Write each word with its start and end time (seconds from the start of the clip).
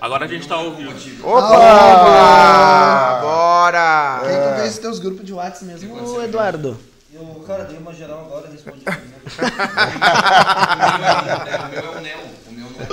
Agora 0.00 0.24
a 0.24 0.28
gente 0.28 0.46
tá 0.46 0.56
ao 0.56 0.72
vivo. 0.72 1.28
Opa! 1.28 2.64
Bora! 3.64 4.20
Quem 4.60 4.70
teus 4.78 4.98
grupos 4.98 5.24
de 5.24 5.32
WhatsApp 5.32 5.64
mesmo, 5.64 5.96
ô 5.96 6.22
Eduardo? 6.22 6.76
Eu, 7.10 7.42
cara, 7.46 7.64
dei 7.64 7.78
uma 7.78 7.94
geral 7.94 8.26
agora, 8.26 8.46
respondi. 8.50 8.84
né? 8.84 8.98
O 11.64 11.68
meu 11.70 11.82
é 11.82 11.88
o 11.96 12.00
Neo. 12.02 12.18
O 12.46 12.52
meu 12.52 12.68
não 12.68 12.78
é 12.78 12.82
o 12.82 12.86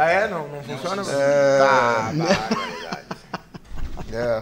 Ah, 0.00 0.10
é? 0.10 0.26
Não, 0.26 0.48
não 0.48 0.60
funciona? 0.64 1.02
É. 1.12 1.58
Tá, 1.58 2.10
barbaridade. 2.12 3.06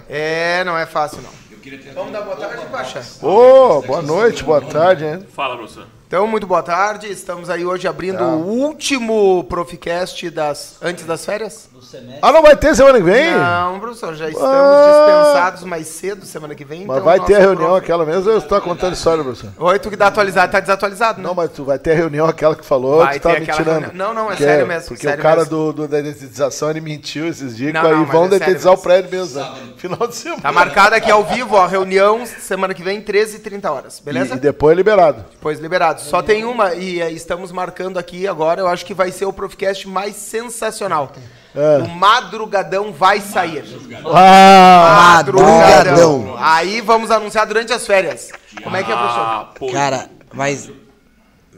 É, 0.09 0.65
não 0.65 0.79
é 0.79 0.87
fácil 0.87 1.20
não. 1.20 1.29
Eu 1.51 1.59
queria 1.59 1.79
ter 1.79 1.93
Vamos 1.93 2.15
dar 2.15 2.23
boa 2.23 2.37
tarde, 2.37 2.65
Pacha? 2.66 3.02
Ô, 3.20 3.82
boa 3.82 4.01
noite, 4.01 4.43
boa 4.43 4.62
tarde, 4.62 5.04
hein? 5.04 5.27
Fala, 5.34 5.59
professor. 5.59 5.87
Então, 6.09 6.24
muito 6.24 6.46
boa 6.46 6.62
tarde. 6.62 7.09
Estamos 7.10 7.51
aí 7.51 7.66
hoje 7.66 7.88
abrindo 7.88 8.19
Tá. 8.19 8.27
o 8.27 8.46
último 8.46 9.42
Proficast 9.48 10.30
das, 10.30 10.77
antes 10.80 11.05
das 11.05 11.24
férias. 11.24 11.69
Do 11.73 11.82
semestre. 11.84 12.20
Ah, 12.23 12.30
não 12.30 12.42
vai 12.42 12.55
ter 12.55 12.77
semana 12.77 12.98
que 12.98 13.02
vem? 13.05 13.32
Não, 13.37 13.80
professor, 13.80 14.15
já 14.15 14.29
estamos 14.29 14.48
Ah. 14.48 15.23
dispensados 15.24 15.65
mais 15.65 15.88
cedo, 15.88 16.24
semana 16.24 16.54
que 16.54 16.65
vem. 16.65 16.87
Mas 16.87 16.98
então 16.98 17.04
vai 17.04 17.18
ter 17.18 17.35
a 17.35 17.38
reunião 17.40 17.71
prof- 17.71 17.82
aquela 17.82 18.07
mesmo 18.07 18.30
ou 18.30 18.40
você 18.40 18.46
tá 18.46 18.60
contando 18.60 18.93
história, 18.93 19.24
professor? 19.24 19.51
Oi, 19.59 19.79
tu 19.80 19.90
que 19.90 19.96
dá 19.96 20.07
atualizado, 20.07 20.52
tá 20.52 20.60
desatualizado, 20.60 21.21
né? 21.21 21.26
Não, 21.26 21.35
mas 21.35 21.51
tu 21.51 21.65
vai 21.65 21.76
ter 21.76 21.90
a 21.90 21.95
reunião 21.96 22.24
aquela 22.29 22.54
que 22.54 22.65
falou, 22.65 22.98
Vai 22.98 23.18
tu 23.18 23.23
tá 23.24 23.30
ter 23.32 23.41
me 23.41 23.43
aquela 23.43 23.59
tirando. 23.59 23.80
reunião. 23.91 24.07
Não, 24.07 24.15
não, 24.15 24.30
é 24.32 24.37
Que 24.37 24.45
sério 24.45 24.65
mesmo, 24.65 24.88
Porque 24.91 25.02
sério 25.09 25.18
o 25.18 25.23
cara 25.23 25.37
mesmo. 25.38 25.51
do, 25.51 25.73
do- 25.73 25.88
da 25.88 25.96
dedetização, 26.01 26.70
ele 26.70 26.80
mentiu 26.80 27.26
esses 27.26 27.57
dias, 27.57 27.73
Não, 27.74 27.82
não, 27.82 27.91
mas 27.91 28.09
vão 28.13 28.24
é 28.26 28.70
o 28.70 28.79
prédio 28.79 29.10
mesmo, 29.10 29.41
né? 29.41 29.52
Final 29.76 30.07
de 30.07 30.15
semana. 30.15 30.41
Tá 30.43 30.52
marcada 30.52 30.95
aqui 30.95 31.10
ao 31.10 31.24
vivo, 31.24 31.57
ó, 31.57 31.66
reunião 31.66 32.24
semana 32.24 32.73
que 32.73 32.82
vem, 32.85 33.02
13h30 33.02 33.68
horas, 33.68 33.98
beleza? 33.98 34.35
E, 34.35 34.37
e 34.37 34.41
depois 34.41 34.73
é 34.73 34.76
liberado. 34.76 35.24
Depois 35.32 35.59
liberado. 35.59 35.95
Só 35.98 36.22
tem 36.22 36.44
uma 36.44 36.74
e 36.74 37.00
eh, 37.00 37.10
estamos 37.10 37.52
marcando 37.52 37.98
aqui 37.98 38.26
agora, 38.26 38.60
eu 38.60 38.68
acho 38.68 38.84
que 38.84 38.94
vai 38.94 39.10
ser 39.10 39.24
o 39.24 39.32
Proficast 39.32 39.88
mais 39.88 40.16
sensacional. 40.16 41.12
É. 41.54 41.78
O 41.78 41.88
madrugadão 41.88 42.92
vai 42.92 43.20
sair. 43.20 43.64
Ah! 44.04 45.14
Madrugadão. 45.16 46.36
Aí 46.38 46.80
vamos 46.80 47.10
anunciar 47.10 47.46
durante 47.46 47.72
as 47.72 47.86
férias. 47.86 48.30
Como 48.62 48.76
é 48.76 48.82
que 48.82 48.92
é, 48.92 48.96
professor? 48.96 49.20
Ah, 49.20 49.50
pô. 49.54 49.72
Cara, 49.72 50.10
mas. 50.32 50.70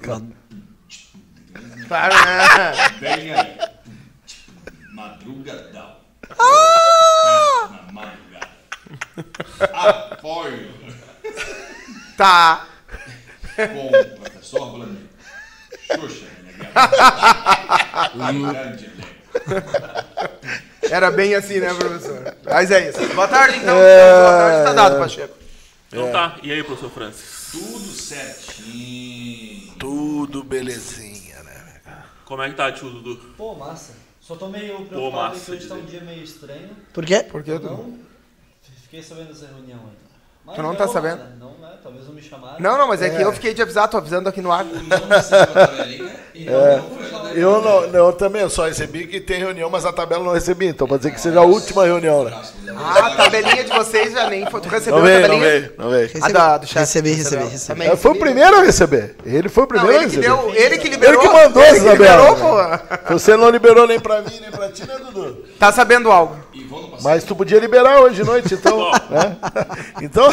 Claro, 0.02 0.24
né? 2.14 2.72
Aí. 3.02 3.32
Madrugadão. 4.94 5.96
Na 6.38 7.92
madrugada. 7.92 8.48
Apoio 9.72 10.68
Tá. 12.16 12.66
Com 13.66 13.86
o 13.86 14.20
professor 14.20 14.70
Vladimir. 14.70 15.02
Xuxa, 15.86 16.24
né? 16.24 16.58
Grande 18.52 18.84
elenco. 18.84 19.18
Era 20.82 21.10
bem 21.10 21.34
assim, 21.34 21.58
né, 21.60 21.72
professor? 21.74 22.36
Mas 22.44 22.70
é 22.70 22.88
isso. 22.88 23.14
Boa 23.14 23.28
tarde, 23.28 23.58
então. 23.58 23.74
Boa 23.74 24.38
tarde, 24.38 24.64
tá 24.64 24.72
dado, 24.72 24.98
Pacheco. 24.98 25.36
Então 25.88 26.12
tá. 26.12 26.38
E 26.42 26.52
aí, 26.52 26.62
professor 26.62 26.90
Francis? 26.90 27.48
Tudo 27.52 27.92
certinho. 27.92 29.74
Tudo 29.78 30.42
belezinha, 30.44 31.42
né? 31.42 31.80
Como 32.24 32.42
é 32.42 32.50
que 32.50 32.56
tá, 32.56 32.70
tio 32.72 32.90
Dudu? 32.90 33.16
Pô, 33.36 33.54
massa. 33.54 33.94
Só 34.20 34.36
tô 34.36 34.48
meio 34.48 34.76
Pô, 34.78 34.84
preocupado 34.84 35.34
massa, 35.34 35.44
que 35.46 35.52
hoje 35.52 35.66
tá 35.66 35.74
um 35.74 35.84
dia 35.86 36.02
meio 36.02 36.22
estranho. 36.22 36.70
Por 36.92 37.06
quê? 37.06 37.22
Por 37.22 37.42
tu 37.42 37.58
Não 37.58 37.98
fiquei 38.82 39.02
sabendo 39.02 39.28
dessa 39.28 39.46
reunião 39.46 39.78
ainda. 39.78 40.07
Mas 40.48 40.56
Tu 40.56 40.62
não 40.62 40.74
tá 40.74 40.84
rolar, 40.86 40.92
sabendo? 41.00 41.18
né? 41.18 41.24
Não, 41.38 41.48
né? 41.60 41.68
Talvez 41.82 42.06
não 42.06 42.14
me 42.14 42.22
chamaram. 42.22 42.56
Não, 42.58 42.78
não, 42.78 42.88
mas 42.88 43.02
é, 43.02 43.10
que 43.10 43.22
eu 43.22 43.32
fiquei 43.32 43.54
de 43.54 43.62
avisar, 43.62 43.86
tô 43.88 43.96
avisando 43.98 44.28
aqui 44.28 44.40
no 44.40 44.50
ar. 44.50 44.64
Não 44.64 45.08
recebeu 45.08 45.40
a 45.42 45.46
tabelinha 45.46 46.08
não 46.08 46.82
foi 46.96 47.06
a 47.06 47.10
tabelinha. 47.10 47.28
Eu 47.34 47.60
não, 47.62 47.86
não, 47.88 48.06
eu 48.06 48.12
também 48.14 48.40
eu 48.42 48.48
só 48.50 48.64
recebi 48.66 49.06
que 49.06 49.20
tem 49.20 49.38
reunião, 49.38 49.68
mas 49.68 49.84
a 49.84 49.92
tabela 49.92 50.22
eu 50.22 50.26
não 50.26 50.32
recebi. 50.32 50.66
Então 50.66 50.86
pode 50.88 51.00
dizer 51.02 51.14
que 51.14 51.20
seja 51.20 51.40
a 51.40 51.42
última 51.42 51.84
reunião, 51.84 52.24
né? 52.24 52.32
Ah, 52.76 53.06
a 53.06 53.10
tabelinha 53.16 53.64
de 53.64 53.70
vocês 53.70 54.12
já 54.12 54.28
nem 54.30 54.46
foi. 54.50 54.60
Tu 54.60 54.68
recebeu 54.68 54.98
Não 54.98 55.04
a 55.04 55.08
veio, 55.08 55.20
não 55.20 55.28
tabelinha? 55.28 55.50
veio, 55.60 55.72
não 55.78 55.90
veio. 55.90 56.10
A 56.22 56.28
da, 56.28 56.58
do 56.58 56.66
chefe. 56.66 56.78
Recebi, 56.80 57.12
recebi, 57.12 57.42
recebi. 57.44 57.66
Também 57.66 57.88
É, 57.88 57.96
foi 57.96 58.10
o 58.10 58.14
recebi. 58.14 58.18
primeiro 58.32 58.56
a 58.58 58.62
receber. 58.62 59.16
Ele 59.26 59.48
foi 59.48 59.64
o 59.64 59.66
Não, 59.66 59.68
primeiro 59.68 59.98
a 59.98 60.02
ele 60.02 60.10
que, 60.10 60.16
receber. 60.16 60.36
deu, 60.36 60.54
ele 60.54 60.78
que 60.78 60.88
liberou. 60.88 61.20
Ele 61.22 61.28
que 61.30 61.36
mandou 61.36 61.62
ele 61.62 61.76
essa 61.76 61.90
que 61.90 62.04
tabela. 62.04 62.34
pô. 63.06 63.12
Você 63.14 63.36
não 63.36 63.50
liberou 63.50 63.86
nem 63.86 64.00
pra 64.00 64.22
mim, 64.22 64.38
nem 64.40 64.50
pra 64.50 64.68
ti, 64.70 64.86
né, 64.86 64.96
Dudu? 65.04 65.44
Tá 65.58 65.70
sabendo 65.70 66.10
algo. 66.10 66.36
Mas 67.02 67.22
tu 67.24 67.34
podia 67.36 67.60
liberar 67.60 68.00
hoje 68.00 68.16
de 68.16 68.24
noite, 68.24 68.54
então. 68.54 68.90
né? 69.10 69.36
Então. 70.02 70.28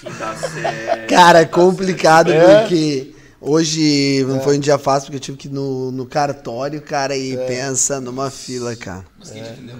Quinta 0.00 0.36
série. 0.36 1.06
Cara, 1.06 1.40
é 1.40 1.44
complicado 1.44 2.32
É. 2.32 2.60
porque 2.60 3.14
hoje 3.40 4.24
não 4.28 4.40
foi 4.40 4.56
um 4.56 4.60
dia 4.60 4.78
fácil 4.78 5.06
porque 5.06 5.16
eu 5.16 5.20
tive 5.20 5.38
que 5.38 5.48
ir 5.48 5.52
no, 5.52 5.90
no 5.90 6.06
cartório, 6.06 6.80
cara, 6.82 7.16
e 7.16 7.36
pensa 7.46 8.00
numa 8.00 8.30
fila, 8.30 8.74
cara. 8.76 9.04
Mas 9.18 9.30
quem 9.30 9.42
entendeu? 9.42 9.76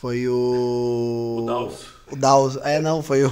Foi 0.00 0.26
o. 0.28 1.38
O 1.42 1.46
Daus. 1.46 1.74
O 2.10 2.16
Daus. 2.16 2.58
É, 2.64 2.80
não, 2.80 3.02
foi 3.02 3.24
o. 3.24 3.30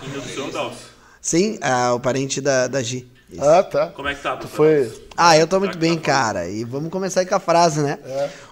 Quem 0.00 0.10
deu 0.10 0.20
do 0.20 0.28
seu, 0.28 0.50
Daus? 0.50 0.74
Sim, 1.20 1.58
ah, 1.60 1.94
o 1.94 2.00
parente 2.00 2.40
da, 2.40 2.66
da 2.68 2.82
Gi. 2.82 3.08
Isso. 3.30 3.44
Ah, 3.44 3.62
tá. 3.62 3.88
Como 3.88 4.08
é 4.08 4.14
que 4.14 4.22
tá, 4.22 4.36
Tu 4.36 4.48
foi. 4.48 4.90
Ah, 5.16 5.36
eu 5.36 5.46
tô 5.46 5.58
muito 5.58 5.72
que 5.72 5.78
bem, 5.78 5.96
tá 5.96 6.02
cara. 6.02 6.48
E 6.48 6.64
vamos 6.64 6.90
começar 6.90 7.20
aí 7.20 7.26
com 7.26 7.34
a 7.34 7.40
frase, 7.40 7.82
né? 7.82 7.98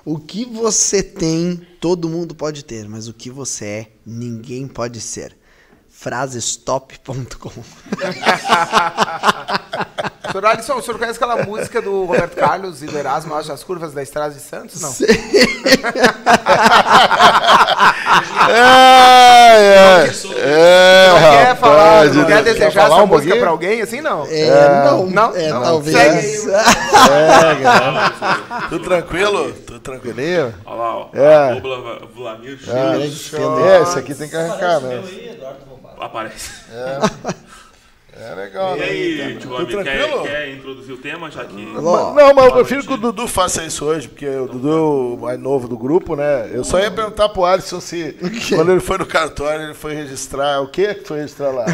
O 0.05 0.19
que 0.19 0.45
você 0.45 1.03
tem, 1.03 1.57
todo 1.81 2.09
mundo 2.09 2.35
pode 2.35 2.65
ter, 2.65 2.89
mas 2.89 3.09
o 3.09 3.15
que 3.15 3.31
você 3.31 3.65
é, 3.65 3.87
ninguém 4.05 4.69
pode 4.69 5.01
ser. 5.01 5.37
Frasestop.com. 5.89 7.53
Senhor 10.37 10.51
Alisson, 10.51 10.75
o 10.75 10.83
senhor 10.83 10.99
conhece 10.99 11.17
aquela 11.17 11.45
música 11.47 11.81
do 11.81 12.05
Roberto 12.05 12.35
Carlos 12.37 12.83
e 12.83 12.87
do 12.87 12.99
Erasmo, 12.99 13.35
acho, 13.35 13.51
as 13.51 13.65
curvas 13.65 13.95
da 13.95 14.03
Estrada 14.03 14.35
de 14.35 14.41
Santos? 14.41 14.83
Não. 14.83 14.95
É, 18.49 19.57
é. 19.59 20.11
É, 20.39 21.09
Não 21.11 21.21
quer 21.31 21.57
falar, 21.57 21.85
rapaz, 21.85 22.15
não 22.17 22.25
quer 22.25 22.43
desejar 22.43 22.71
falar 22.73 22.87
essa 22.87 22.95
um 22.95 23.07
música 23.07 23.11
pouquinho? 23.11 23.41
pra 23.41 23.51
alguém, 23.51 23.83
assim, 23.83 24.01
não? 24.01 24.25
É, 24.27 24.85
não, 24.85 25.07
não? 25.07 25.37
é, 25.37 25.49
Não, 25.49 25.63
talvez. 25.63 25.97
segue 25.97 26.51
É, 26.51 27.63
cara. 27.63 28.13
Tudo 28.69 28.85
tranquilo? 28.85 29.53
Tudo 29.67 29.81
tranquilinho? 29.81 30.55
Olha 30.65 30.77
lá, 30.77 30.97
ó. 30.97 31.09
É. 31.13 31.61
Vladimir 32.15 32.59
Ah, 32.69 32.97
é, 32.99 33.83
esse 33.83 33.99
aqui 33.99 34.15
tem 34.15 34.29
que 34.29 34.37
arrancar, 34.37 34.79
o 34.79 34.81
né? 34.83 34.95
aí. 34.95 35.41
Aparece. 36.01 36.51
É 36.73 36.99
legal, 38.35 38.77
E 38.77 38.81
né? 38.81 38.85
aí, 38.87 39.37
tio 39.39 39.51
quer, 39.57 39.67
tranquilo? 39.67 40.23
quer 40.23 40.49
introduzir 40.55 40.95
o 40.95 40.99
tema, 40.99 41.31
já 41.31 41.45
que... 41.45 41.55
Mas- 41.55 41.83
Não, 41.83 42.15
mas 42.35 42.47
eu 42.47 42.53
prefiro 42.53 42.83
que 42.85 42.93
o 42.93 42.97
Dudu 42.97 43.29
faça 43.29 43.65
isso 43.65 43.85
hoje, 43.85 44.09
porque 44.09 44.27
o 44.29 44.47
Dudu 44.47 44.71
é 44.73 44.81
o 44.81 45.19
mais 45.21 45.39
novo 45.39 45.69
do 45.69 45.77
grupo, 45.77 46.17
né? 46.17 46.51
Eu 46.53 46.65
só 46.65 46.79
ia 46.79 46.91
perguntar 46.91 47.29
pro 47.29 47.45
Alisson 47.45 47.81
se 47.81 48.17
quando 48.55 48.73
ele 48.73 48.81
foi 48.81 48.99
no 48.99 49.07
cartório, 49.07 49.63
ele 49.67 49.75
foi 49.75 49.95
registrar. 49.95 50.61
O 50.63 50.69
que 50.69 50.95
que 50.95 51.05
foi 51.07 51.19
registrar 51.19 51.51
lá? 51.51 51.67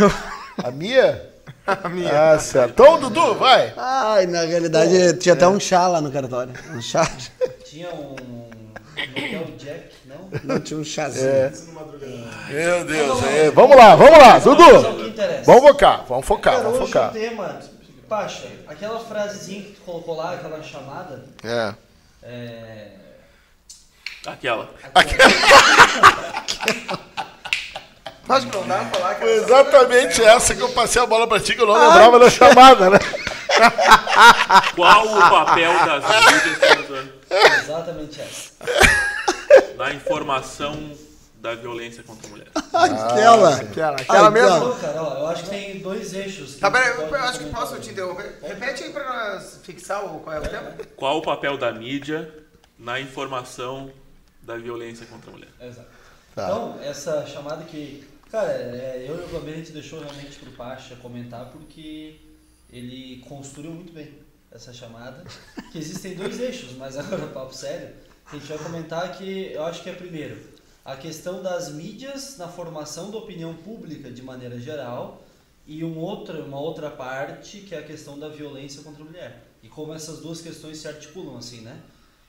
A 0.59 0.71
Mia? 0.71 1.31
A 1.67 1.89
minha. 1.89 2.33
Ah, 2.33 2.39
certo. 2.41 2.71
Então, 2.83 2.99
Dudu, 2.99 3.35
vai! 3.37 3.73
Ai, 3.77 4.27
na 4.27 4.41
realidade, 4.43 5.17
tinha 5.19 5.33
até 5.35 5.47
um 5.47 5.61
chá 5.61 5.87
lá 5.87 6.01
no 6.01 6.11
cartório. 6.11 6.53
Um 6.75 6.83
chá. 6.83 7.09
Tinha 7.65 7.89
um. 7.91 8.17
Hotel 8.97 9.47
Jack, 9.59 9.85
não? 10.13 10.41
Não 10.45 10.61
tinha 10.61 10.79
um 10.79 10.85
chazinho. 10.85 11.29
É. 11.29 11.53
Meu 12.49 12.85
Deus, 12.85 13.25
é. 13.25 13.51
Vamos 13.51 13.77
lá, 13.77 13.95
vamos 13.97 14.19
lá, 14.19 14.39
Dudu! 14.39 15.13
que. 15.13 15.43
Vamos 15.45 15.63
focar, 15.63 16.05
vamos 16.09 16.27
focar, 16.27 16.55
Cara, 16.55 16.65
vamos 16.65 16.81
hoje 16.81 16.93
focar. 16.93 17.11
o 17.11 17.13
tema. 17.13 17.59
Pacha, 18.09 18.47
aquela 18.69 19.01
frasezinha 19.01 19.63
que 19.63 19.73
tu 19.73 19.81
colocou 19.83 20.17
lá, 20.17 20.35
aquela 20.35 20.63
chamada. 20.63 21.25
É. 21.43 21.75
É. 22.23 22.89
Aquela. 24.27 24.69
Acha 28.29 28.47
que 28.47 28.57
não 28.57 28.67
dá 28.67 28.77
pra 28.77 28.85
falar, 28.87 29.15
Foi 29.17 29.27
cara? 29.29 29.31
exatamente 29.33 30.23
essa 30.25 30.55
que 30.55 30.61
eu 30.63 30.69
passei 30.71 31.03
a 31.03 31.07
bola 31.07 31.27
pra 31.27 31.41
ti, 31.41 31.55
que 31.55 31.61
eu 31.61 31.67
não 31.67 31.75
lembrava 31.75 32.19
da 32.19 32.31
chamada, 32.31 32.89
né? 32.89 32.99
Qual 34.75 35.07
o 35.07 35.21
papel 35.21 35.73
das 35.85 36.05
mídias, 36.05 37.09
Exatamente 37.63 38.21
essa. 38.21 38.53
Informação 39.93 40.93
da 41.37 41.55
violência 41.55 42.03
contra 42.03 42.27
a 42.27 42.31
mulher? 42.31 42.49
Aquela. 42.73 43.57
Aquela, 43.57 43.97
aquela 43.97 44.27
Ah, 44.29 44.31
mesmo. 44.31 44.75
cara, 44.77 45.03
ó, 45.03 45.19
eu 45.19 45.27
acho 45.27 45.45
que 45.45 45.51
tem 45.51 45.79
dois 45.81 46.15
eixos. 46.15 46.55
que 46.55 46.61
Tá, 46.61 46.71
peraí, 46.71 46.91
eu, 47.01 47.09
pode 47.09 47.15
acho 47.17 47.39
que 47.41 47.45
posso 47.51 47.81
te 47.81 47.91
interromper. 47.91 48.39
Repete 48.43 48.85
aí 48.85 48.93
pra 48.93 49.05
nós 49.35 49.61
fixar 49.63 50.05
o, 50.05 50.21
qual 50.21 50.37
é 50.37 50.41
o 50.41 50.43
tema. 50.49 50.77
Qual 50.97 51.19
o 51.19 51.23
papel 51.23 51.59
da 51.59 51.73
mídia 51.73 52.33
na 52.79 53.01
informação 53.01 53.91
da 54.43 54.57
violência 54.57 55.05
contra 55.07 55.31
a 55.31 55.33
mulher? 55.33 55.49
Exato. 55.61 55.89
Tá. 56.35 56.45
Então, 56.47 56.79
essa 56.83 57.27
chamada 57.27 57.65
que. 57.65 58.07
Cara, 58.31 58.51
é, 58.51 59.05
eu 59.07 59.17
e 59.21 59.25
o 59.25 59.27
Vlamir 59.29 59.55
a 59.55 59.57
gente 59.59 59.73
deixou 59.73 60.01
realmente 60.01 60.39
pro 60.39 60.51
Pacha 60.53 60.97
comentar 60.97 61.47
porque 61.51 62.17
ele 62.73 63.23
construiu 63.29 63.73
muito 63.73 63.93
bem 63.93 64.15
essa 64.51 64.73
chamada. 64.73 65.23
Que 65.71 65.79
existem 65.79 66.15
dois 66.15 66.41
eixos, 66.41 66.73
mas 66.77 66.97
agora 66.97 67.27
papo 67.27 67.53
sério. 67.55 67.91
A 68.27 68.37
gente 68.37 68.47
vai 68.47 68.59
comentar 68.59 69.17
que 69.17 69.53
eu 69.53 69.65
acho 69.65 69.83
que 69.83 69.91
é 69.91 69.95
primeiro 69.95 70.53
a 70.85 70.97
questão 70.97 71.43
das 71.43 71.71
mídias 71.71 72.37
na 72.39 72.49
formação 72.49 73.11
da 73.11 73.19
opinião 73.19 73.55
pública 73.55 74.11
de 74.11 74.23
maneira 74.23 74.59
geral 74.59 75.23
e 75.67 75.85
um 75.85 75.99
outra, 75.99 76.43
uma 76.43 76.59
outra 76.59 76.91
parte 76.91 77.59
que 77.59 77.75
é 77.75 77.79
a 77.79 77.83
questão 77.83 78.19
da 78.19 78.29
violência 78.29 78.83
contra 78.83 79.03
a 79.03 79.07
mulher. 79.07 79.45
E 79.63 79.69
como 79.69 79.95
essas 79.95 80.19
duas 80.19 80.41
questões 80.41 80.79
se 80.79 80.89
articulam 80.89 81.37
assim, 81.37 81.61
né? 81.61 81.81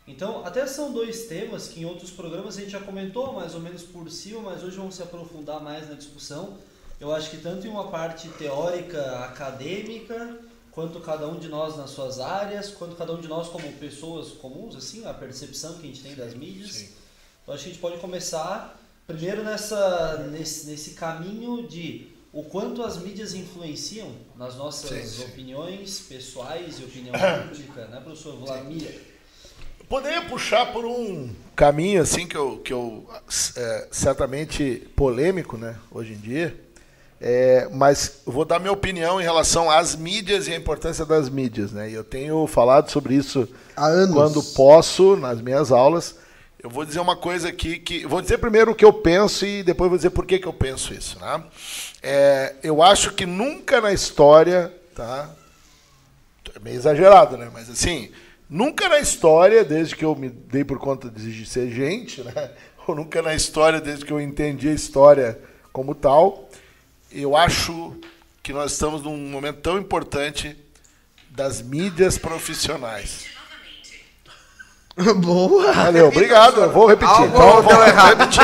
Então, 0.08 0.46
até 0.46 0.68
são 0.68 0.92
dois 0.92 1.28
temas 1.28 1.70
que 1.70 1.82
em 1.82 1.86
outros 1.86 2.12
programas 2.12 2.58
a 2.58 2.60
gente 2.60 2.72
já 2.72 2.80
comentou 2.80 3.34
mais 3.34 3.56
ou 3.56 3.62
menos 3.62 3.84
por 3.84 4.10
cima, 4.12 4.42
mas 4.42 4.62
hoje 4.62 4.76
vamos 4.76 4.96
se 4.96 5.02
aprofundar 5.02 5.62
mais 5.62 5.90
na 5.90 5.96
discussão. 5.96 6.58
Eu 7.00 7.14
acho 7.14 7.32
que 7.32 7.38
tanto 7.38 7.66
em 7.66 7.70
uma 7.70 7.88
parte 7.88 8.28
teórica, 8.30 9.26
acadêmica, 9.26 10.38
quanto 10.74 11.00
cada 11.00 11.28
um 11.28 11.38
de 11.38 11.48
nós 11.48 11.78
nas 11.78 11.92
suas 11.92 12.20
áreas, 12.20 12.72
quanto 12.72 12.96
cada 12.96 13.14
um 13.14 13.22
de 13.22 13.28
nós 13.28 13.48
como 13.50 13.72
pessoas 13.74 14.32
comuns, 14.32 14.76
assim, 14.76 15.06
a 15.06 15.14
percepção 15.14 15.76
que 15.76 15.84
a 15.84 15.86
gente 15.86 16.02
tem 16.02 16.16
das 16.16 16.34
mídias. 16.34 16.90
Eu 17.48 17.54
acho 17.54 17.64
que 17.64 17.70
a 17.70 17.74
gente 17.74 17.82
pode 17.82 17.98
começar 18.00 18.80
primeiro 19.06 19.44
nessa, 19.44 20.28
nesse, 20.32 20.68
nesse 20.68 20.92
caminho 20.92 21.68
de 21.68 22.08
o 22.32 22.44
quanto 22.44 22.82
as 22.82 22.98
mídias 22.98 23.36
influenciam 23.36 24.12
nas 24.36 24.56
nossas 24.56 24.90
Sim, 24.90 25.06
sim. 25.06 25.24
opiniões 25.26 26.00
pessoais 26.00 26.80
e 26.80 26.84
opinião 26.84 27.14
pública, 27.48 27.86
né, 27.88 28.02
professor 28.02 28.36
Vladimir? 28.38 29.00
Poderia 29.88 30.24
puxar 30.24 30.74
por 30.74 30.86
um 30.86 31.36
caminho 31.56 32.02
assim 32.02 32.26
que 32.26 32.36
eu, 32.36 32.58
que 32.58 32.74
eu 32.74 33.08
é, 33.56 33.88
certamente 33.92 34.88
polêmico, 34.96 35.56
né, 35.56 35.78
hoje 35.92 36.14
em 36.14 36.18
dia. 36.18 36.60
É, 37.26 37.70
mas 37.72 38.20
vou 38.26 38.44
dar 38.44 38.60
minha 38.60 38.74
opinião 38.74 39.22
em 39.22 39.24
relação 39.24 39.72
às 39.72 39.96
mídias 39.96 40.50
e 40.50 40.52
a 40.52 40.58
importância 40.58 41.06
das 41.06 41.30
mídias, 41.30 41.72
né? 41.72 41.90
Eu 41.90 42.04
tenho 42.04 42.46
falado 42.48 42.92
sobre 42.92 43.16
isso 43.16 43.48
Há 43.78 43.86
anos. 43.86 44.14
quando 44.14 44.44
posso 44.44 45.16
nas 45.16 45.40
minhas 45.40 45.72
aulas. 45.72 46.18
Eu 46.62 46.70
vou 46.70 46.84
dizer 46.84 47.00
uma 47.00 47.16
coisa 47.16 47.48
aqui 47.48 47.80
que 47.80 48.06
vou 48.06 48.22
dizer 48.22 48.40
primeiro 48.40 48.72
o 48.72 48.76
que 48.76 48.84
eu 48.84 48.92
penso 48.92 49.46
e 49.46 49.64
depois 49.64 49.88
vou 49.90 49.98
dizer 49.98 50.10
por 50.10 50.26
que, 50.26 50.38
que 50.38 50.46
eu 50.46 50.52
penso 50.52 50.94
isso, 50.94 51.18
né? 51.18 51.42
É, 52.02 52.56
eu 52.62 52.84
acho 52.84 53.14
que 53.14 53.26
nunca 53.26 53.80
na 53.80 53.94
história, 53.94 54.74
tá? 54.94 55.30
É 56.54 56.60
meio 56.60 56.76
exagerado, 56.76 57.38
né? 57.38 57.50
Mas 57.54 57.70
assim, 57.70 58.12
nunca 58.50 58.90
na 58.90 59.00
história, 59.00 59.64
desde 59.64 59.96
que 59.96 60.04
eu 60.04 60.14
me 60.14 60.28
dei 60.28 60.66
por 60.66 60.78
conta 60.78 61.10
de 61.10 61.46
ser 61.46 61.72
gente, 61.72 62.22
né? 62.22 62.52
Ou 62.86 62.94
nunca 62.94 63.22
na 63.22 63.34
história, 63.34 63.80
desde 63.80 64.04
que 64.04 64.12
eu 64.12 64.20
entendi 64.20 64.68
a 64.68 64.74
história 64.74 65.40
como 65.72 65.96
tal, 65.96 66.50
eu 67.14 67.36
acho 67.36 67.96
que 68.42 68.52
nós 68.54 68.72
estamos 68.74 69.02
num 69.04 69.18
momento 69.18 69.60
tão 69.62 69.78
importante 69.78 70.56
das 71.30 71.62
mídias 71.62 72.18
profissionais. 72.18 73.26
Boa! 75.16 75.72
Valeu, 75.72 76.08
obrigado. 76.10 76.62
Eu 76.62 76.72
vou 76.72 76.86
repetir. 76.86 77.16
Algo 77.16 77.28
Então, 77.36 77.56
eu 77.58 77.64
vou 77.64 77.84
errado. 77.88 78.20
repetir. 78.20 78.44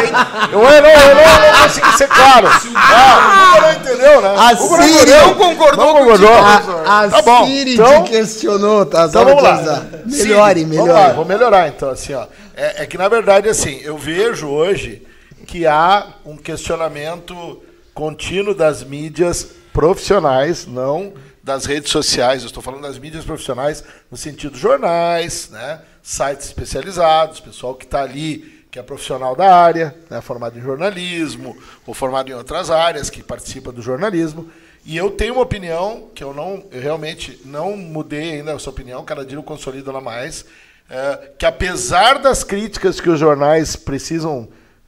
Eu, 0.51 0.60
não, 0.60 0.71
eu, 0.71 0.80
eu 0.80 1.54
não 1.54 1.63
consegui 1.63 1.98
ser 1.98 2.07
claro. 2.07 2.48
Ah, 2.75 3.56
o 3.57 3.62
não 3.62 3.71
entendeu, 3.74 4.21
né? 4.21 4.36
A 4.36 4.51
O 4.54 4.81
Siri 4.81 5.12
não 5.12 5.36
concordou 5.36 5.86
Não 5.86 5.94
concordou. 6.00 6.33
A, 6.33 7.01
a 7.01 7.10
Tá 7.10 7.21
bom, 7.21 7.45
Siri 7.45 7.74
então- 7.75 8.04
te 8.04 8.10
questionou, 8.10 8.86
tá? 8.86 9.06
Então 9.06 9.12
Só 9.21 9.25
vamos 9.25 9.44
lá. 9.44 9.86
Melhore, 10.06 10.66
melhore. 10.66 11.13
vou 11.16 11.25
melhorar 11.25 11.68
então, 11.68 11.89
assim, 11.92 12.13
ó. 12.16 12.25
É, 12.56 12.83
é 12.83 12.86
que 12.88 12.98
na 12.98 13.07
verdade, 13.07 13.48
assim, 13.48 13.80
eu 13.83 13.95
vejo 13.98 14.48
hoje 14.48 15.06
que 15.45 15.68
há 15.68 16.07
um 16.25 16.36
questionamento 16.36 17.62
contínuo 17.94 18.54
das 18.54 18.84
mídias 18.84 19.52
profissionais, 19.74 20.66
não 20.66 21.14
das 21.44 21.66
redes 21.66 21.92
sociais. 21.92 22.44
Eu 22.44 22.48
estou 22.48 22.62
falando 22.62 22.84
das 22.84 22.98
mídias 22.98 23.26
profissionais 23.26 23.84
no 24.12 24.18
sentido 24.18 24.58
jornais, 24.58 25.50
né, 25.50 25.82
sites 26.02 26.48
especializados, 26.48 27.40
pessoal 27.40 27.76
que 27.76 27.86
está 27.86 28.02
ali, 28.02 28.66
que 28.72 28.78
é 28.78 28.84
profissional 28.84 29.36
da 29.36 29.56
área, 29.56 29.96
né, 30.10 30.22
formado 30.22 30.58
em 30.60 30.62
jornalismo 30.62 31.58
ou 31.86 31.94
formado 31.94 32.30
em 32.30 32.34
outras 32.34 32.70
áreas, 32.70 33.10
que 33.10 33.24
participa 33.24 33.72
do 33.72 33.82
jornalismo. 33.82 34.50
E 34.86 34.96
eu 34.96 35.12
tenho 35.12 35.34
uma 35.34 35.44
opinião 35.44 36.10
que 36.14 36.24
eu 36.24 36.34
não, 36.34 36.64
eu 36.72 36.82
realmente 36.82 37.42
não 37.46 37.76
mudei 37.76 38.34
ainda 38.34 38.52
essa 38.52 38.70
opinião, 38.70 39.04
cada 39.04 39.26
dia 39.26 39.38
eu 39.38 39.44
consolido 39.44 39.90
ela 39.90 40.02
mais, 40.02 40.46
é, 40.90 41.32
que 41.38 41.46
apesar 41.46 42.20
das 42.20 42.44
críticas 42.44 43.00
que 43.02 43.10
os 43.10 43.20
jornais 43.20 43.76
precisam, 43.76 44.48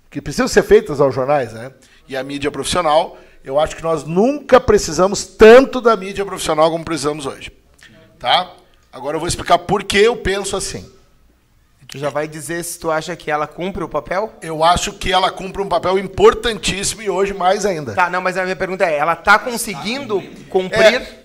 que 0.09 0.21
precisam 0.21 0.47
ser 0.47 0.63
feitas 0.63 1.01
aos 1.01 1.13
jornais, 1.13 1.53
né, 1.53 1.71
e 2.11 2.17
à 2.17 2.23
mídia 2.23 2.51
profissional, 2.51 3.17
eu 3.43 3.57
acho 3.57 3.75
que 3.75 3.81
nós 3.81 4.03
nunca 4.03 4.59
precisamos 4.59 5.23
tanto 5.23 5.79
da 5.79 5.95
mídia 5.95 6.25
profissional 6.25 6.69
como 6.69 6.83
precisamos 6.83 7.25
hoje, 7.25 7.51
tá? 8.19 8.51
Agora 8.91 9.15
eu 9.15 9.19
vou 9.19 9.27
explicar 9.29 9.57
por 9.59 9.83
que 9.83 9.97
eu 9.97 10.17
penso 10.17 10.55
assim. 10.57 10.85
Tu 11.87 11.97
já 11.97 12.09
vai 12.09 12.27
dizer 12.27 12.63
se 12.63 12.77
tu 12.79 12.91
acha 12.91 13.15
que 13.15 13.31
ela 13.31 13.47
cumpre 13.47 13.83
o 13.83 13.87
papel? 13.89 14.33
Eu 14.41 14.63
acho 14.63 14.93
que 14.93 15.11
ela 15.11 15.29
cumpre 15.31 15.61
um 15.61 15.67
papel 15.69 15.97
importantíssimo 15.99 17.01
e 17.01 17.09
hoje 17.09 17.33
mais 17.33 17.65
ainda. 17.65 17.93
Tá, 17.93 18.09
não, 18.09 18.21
mas 18.21 18.37
a 18.37 18.43
minha 18.43 18.55
pergunta 18.55 18.85
é, 18.85 18.97
ela 18.97 19.15
tá 19.15 19.39
conseguindo 19.39 20.21
cumprir? 20.49 20.95
É, 21.01 21.21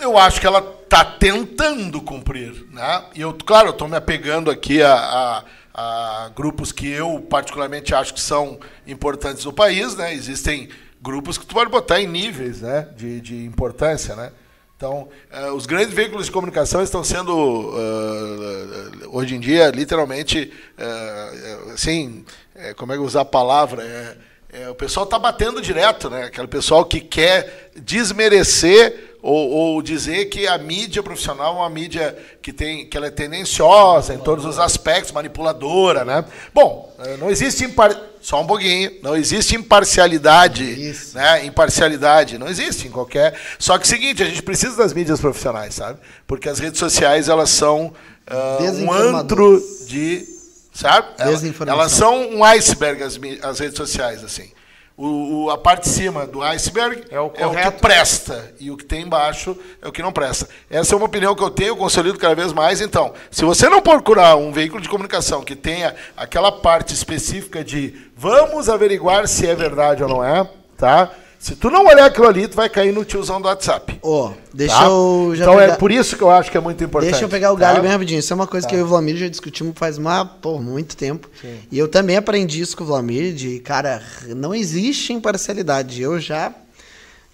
eu 0.00 0.16
acho 0.18 0.40
que 0.40 0.46
ela 0.46 0.58
está 0.84 1.04
tentando 1.04 2.00
cumprir, 2.00 2.66
né? 2.70 3.04
E 3.14 3.20
eu, 3.22 3.34
claro, 3.34 3.68
eu 3.68 3.72
estou 3.72 3.88
me 3.88 3.96
apegando 3.96 4.50
aqui 4.50 4.82
a, 4.82 4.94
a- 4.94 5.44
a 5.80 6.32
grupos 6.34 6.72
que 6.72 6.88
eu 6.90 7.20
particularmente 7.20 7.94
acho 7.94 8.12
que 8.12 8.20
são 8.20 8.58
importantes 8.84 9.44
no 9.44 9.52
país, 9.52 9.94
né? 9.94 10.12
Existem 10.12 10.68
grupos 11.00 11.38
que 11.38 11.46
tu 11.46 11.54
pode 11.54 11.70
botar 11.70 12.00
em 12.00 12.08
níveis, 12.08 12.60
né? 12.62 12.88
De, 12.96 13.20
de 13.20 13.44
importância, 13.44 14.16
né? 14.16 14.32
Então, 14.76 15.08
eh, 15.30 15.50
os 15.52 15.66
grandes 15.66 15.94
veículos 15.94 16.26
de 16.26 16.32
comunicação 16.32 16.82
estão 16.82 17.04
sendo, 17.04 17.74
eh, 17.76 19.06
hoje 19.06 19.36
em 19.36 19.40
dia, 19.40 19.70
literalmente, 19.70 20.52
eh, 20.76 21.58
assim, 21.72 22.24
eh, 22.56 22.74
como 22.74 22.92
é 22.92 22.96
que 22.96 23.02
usar 23.02 23.20
a 23.20 23.24
palavra? 23.24 23.84
É, 23.84 24.62
é, 24.62 24.68
o 24.70 24.74
pessoal 24.74 25.04
está 25.04 25.18
batendo 25.18 25.60
direto, 25.60 26.10
né? 26.10 26.24
Aquele 26.24 26.48
pessoal 26.48 26.84
que 26.84 27.00
quer 27.00 27.70
desmerecer 27.76 29.07
ou, 29.22 29.50
ou 29.50 29.82
dizer 29.82 30.26
que 30.26 30.46
a 30.46 30.56
mídia 30.58 31.02
profissional 31.02 31.54
é 31.54 31.56
uma 31.58 31.70
mídia 31.70 32.16
que 32.40 32.52
tem 32.52 32.86
que 32.86 32.96
ela 32.96 33.06
é 33.06 33.10
tendenciosa 33.10 34.14
em 34.14 34.18
todos 34.18 34.44
os 34.44 34.58
aspectos, 34.58 35.12
manipuladora, 35.12 36.04
né? 36.04 36.24
Bom, 36.54 36.94
eh, 37.00 37.16
não 37.16 37.28
existe 37.28 37.64
impar... 37.64 37.94
só 38.20 38.40
um 38.40 38.46
pouquinho, 38.46 38.92
não 39.02 39.16
existe 39.16 39.56
imparcialidade, 39.56 40.64
Isso. 40.64 41.16
né? 41.16 41.44
Imparcialidade 41.44 42.38
não 42.38 42.48
existe 42.48 42.86
em 42.86 42.90
qualquer. 42.90 43.34
Só 43.58 43.76
que 43.76 43.84
é 43.84 43.86
o 43.86 43.88
seguinte, 43.88 44.22
a 44.22 44.26
gente 44.26 44.42
precisa 44.42 44.76
das 44.76 44.92
mídias 44.92 45.20
profissionais, 45.20 45.74
sabe? 45.74 45.98
Porque 46.26 46.48
as 46.48 46.58
redes 46.58 46.78
sociais 46.78 47.28
elas 47.28 47.50
são 47.50 47.92
ah, 48.26 48.58
um 48.60 48.92
antro 48.92 49.60
de, 49.86 50.24
sabe? 50.72 51.08
Ela- 51.18 51.32
Desinformação. 51.32 51.80
Elas 51.80 51.92
são 51.92 52.30
um 52.36 52.44
iceberg 52.44 53.02
as, 53.02 53.18
as 53.42 53.58
redes 53.58 53.76
sociais 53.76 54.22
assim. 54.22 54.50
O, 54.98 55.44
o- 55.44 55.50
a 55.50 55.56
parte 55.56 55.84
de 55.84 55.90
cima 55.90 56.26
do 56.26 56.42
iceberg 56.42 57.04
É 57.08 57.20
o 57.20 57.30
que 57.30 57.40
correto. 57.40 57.80
presta 57.80 58.52
e 58.58 58.68
o 58.68 58.76
que 58.76 58.84
tem 58.84 59.02
embaixo 59.02 59.56
é 59.80 59.86
o 59.86 59.92
que 59.92 60.02
não 60.02 60.10
presta. 60.12 60.48
Essa 60.68 60.92
é 60.92 60.96
uma 60.96 61.06
opinião 61.06 61.36
que 61.36 61.42
eu 61.42 61.50
tenho, 61.50 61.76
consolido 61.76 62.18
cada 62.18 62.34
vez 62.34 62.52
mais. 62.52 62.80
Então, 62.80 63.14
se 63.30 63.44
você 63.44 63.68
não 63.68 63.80
procurar 63.80 64.34
um 64.34 64.50
veículo 64.50 64.82
de 64.82 64.88
comunicação 64.88 65.42
que 65.44 65.54
tenha 65.54 65.94
aquela 66.16 66.50
parte 66.50 66.92
específica 66.94 67.62
de 67.62 67.94
vamos 68.16 68.68
averiguar 68.68 69.28
se 69.28 69.46
é 69.46 69.54
verdade 69.54 70.02
ou 70.02 70.08
não 70.08 70.24
é, 70.24 70.44
tá? 70.76 71.12
Se 71.38 71.54
tu 71.54 71.70
não 71.70 71.86
olhar 71.86 72.06
aquilo 72.06 72.26
ali, 72.26 72.48
tu 72.48 72.56
vai 72.56 72.68
cair 72.68 72.92
no 72.92 73.04
tiozão 73.04 73.40
do 73.40 73.46
WhatsApp. 73.46 73.96
Ó, 74.02 74.32
deixa 74.52 74.76
tá? 74.76 74.84
eu 74.86 75.32
já 75.36 75.44
então 75.44 75.56
pegar... 75.56 75.72
é 75.72 75.76
por 75.76 75.92
isso 75.92 76.16
que 76.16 76.22
eu 76.22 76.30
acho 76.30 76.50
que 76.50 76.56
é 76.56 76.60
muito 76.60 76.82
importante. 76.82 77.12
Deixa 77.12 77.24
eu 77.24 77.28
pegar 77.28 77.52
o 77.52 77.56
galho 77.56 77.76
tá? 77.76 77.82
bem 77.82 77.90
rapidinho. 77.92 78.18
Isso 78.18 78.32
é 78.32 78.36
uma 78.36 78.46
coisa 78.46 78.66
que 78.66 78.74
eu 78.74 78.80
e 78.80 78.82
o 78.82 78.86
Vlamir 78.86 79.16
já 79.16 79.28
discutimos 79.28 79.74
faz 79.76 79.98
uma, 79.98 80.24
pô, 80.24 80.58
muito 80.58 80.96
tempo. 80.96 81.30
E 81.70 81.78
eu 81.78 81.86
também 81.86 82.16
aprendi 82.16 82.60
isso 82.60 82.76
com 82.76 82.82
o 82.82 82.86
Vlamir, 82.88 83.34
de, 83.34 83.60
cara, 83.60 84.02
não 84.34 84.52
existe 84.52 85.12
imparcialidade. 85.12 86.02
Eu 86.02 86.18
já, 86.18 86.52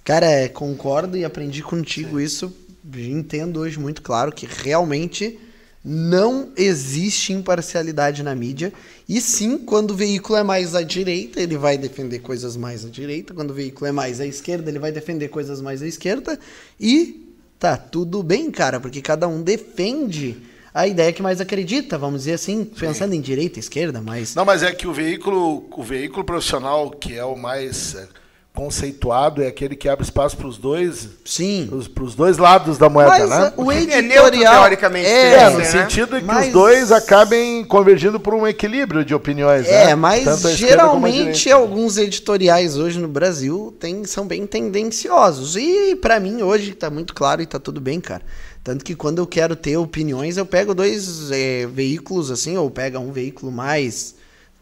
cara, 0.05 0.27
é, 0.27 0.49
concordo 0.49 1.17
e 1.17 1.25
aprendi 1.25 1.63
contigo 1.63 2.21
isso. 2.21 2.55
Entendo 2.95 3.61
hoje 3.61 3.79
muito 3.79 4.03
claro 4.03 4.31
que 4.31 4.47
realmente 4.47 5.39
não 5.85 6.49
existe 6.57 7.33
imparcialidade 7.33 8.23
na 8.23 8.35
mídia. 8.35 8.73
E 9.07 9.21
sim, 9.21 9.59
quando 9.59 9.91
o 9.91 9.95
veículo 9.95 10.39
é 10.39 10.43
mais 10.43 10.75
à 10.75 10.83
direita, 10.83 11.41
ele 11.41 11.59
vai 11.59 11.77
defender 11.77 12.21
coisas 12.21 12.57
mais 12.57 12.85
à 12.87 12.89
direita. 12.89 13.35
Quando 13.35 13.51
o 13.51 13.55
veículo 13.55 13.87
é 13.87 13.93
mais 13.93 14.19
à 14.21 14.27
esquerda, 14.27 14.71
ele 14.71 14.79
vai 14.79 14.91
defender 14.91 15.29
coisas 15.29 15.61
mais 15.61 15.83
à 15.83 15.87
esquerda. 15.87 16.39
E 16.81 17.29
tá 17.59 17.77
tudo 17.77 18.23
bem, 18.23 18.51
cara, 18.51 18.81
porque 18.81 19.03
cada 19.03 19.29
um 19.29 19.43
defende 19.43 20.37
a 20.73 20.89
ideia 20.89 21.13
que 21.13 21.23
mais 21.23 21.41
acredita, 21.41 21.97
vamos 21.97 22.23
dizer 22.23 22.33
assim, 22.33 22.65
pensando 22.65 23.15
em 23.15 23.21
direita, 23.21 23.61
esquerda, 23.61 24.01
mas. 24.01 24.35
Não, 24.35 24.45
mas 24.45 24.63
é 24.63 24.73
que 24.73 24.89
o 24.89 24.93
veículo, 24.93 25.69
o 25.71 25.83
veículo 25.83 26.25
profissional, 26.25 26.91
que 26.91 27.15
é 27.15 27.25
o 27.25 27.37
mais 27.37 27.95
é, 27.95 28.09
conceituado 28.55 29.43
é 29.43 29.49
aquele 29.49 29.75
que 29.75 29.89
abre 29.89 30.05
espaço 30.05 30.37
para 30.37 30.47
os 30.47 30.57
dois, 30.57 31.09
Sim. 31.25 31.69
para 31.93 32.05
os 32.05 32.15
dois 32.15 32.39
lados 32.39 32.79
da 32.79 32.89
moeda, 32.89 33.11
Mas 33.11 33.29
né? 33.29 33.53
o 33.57 33.73
É 33.73 33.81
neutro, 34.01 34.29
editorial... 34.29 34.61
teoricamente, 34.61 35.07
é, 35.09 35.33
É, 35.35 35.51
no 35.51 35.59
né? 35.59 35.65
sentido 35.65 36.17
que 36.19 36.25
Mas- 36.25 36.47
os 36.47 36.53
dois 36.53 36.93
acabem 36.93 37.65
convergindo 37.65 38.21
por 38.21 38.33
um 38.33 38.47
equilíbrio 38.47 39.05
de 39.05 39.13
opiniões, 39.13 39.67
né? 39.67 39.91
É, 39.91 39.95
mas 39.97 40.23
como 40.25 40.47
a 40.47 40.53
geralmente 40.53 41.51
alguns 41.51 41.97
editoriais 41.97 42.77
hoje 42.77 43.01
no 43.01 43.09
Brasil 43.09 43.75
tem, 43.81 44.05
são 44.05 44.25
bem 44.25 44.47
tendenciosos. 44.47 45.57
E 45.57 45.97
pra 45.97 46.21
mim 46.21 46.41
hoje 46.43 46.75
tá 46.75 46.89
muito 46.89 47.13
claro 47.13 47.43
e 47.43 47.47
tá 47.47 47.59
tudo 47.59 47.81
bem, 47.81 48.01
cara. 48.01 48.23
Tanto 48.63 48.85
que 48.85 48.95
quando 48.95 49.19
eu 49.19 49.27
quero 49.27 49.57
ter 49.57 49.77
opiniões, 49.77 50.37
eu 50.37 50.47
pego 50.47 50.75
dois 50.75 51.29
é, 51.33 51.67
veículos 51.67 52.31
assim, 52.31 52.57
ou 52.57 52.71
pega 52.71 53.01
um 53.01 53.11
veículo 53.11 53.51
mais 53.51 54.15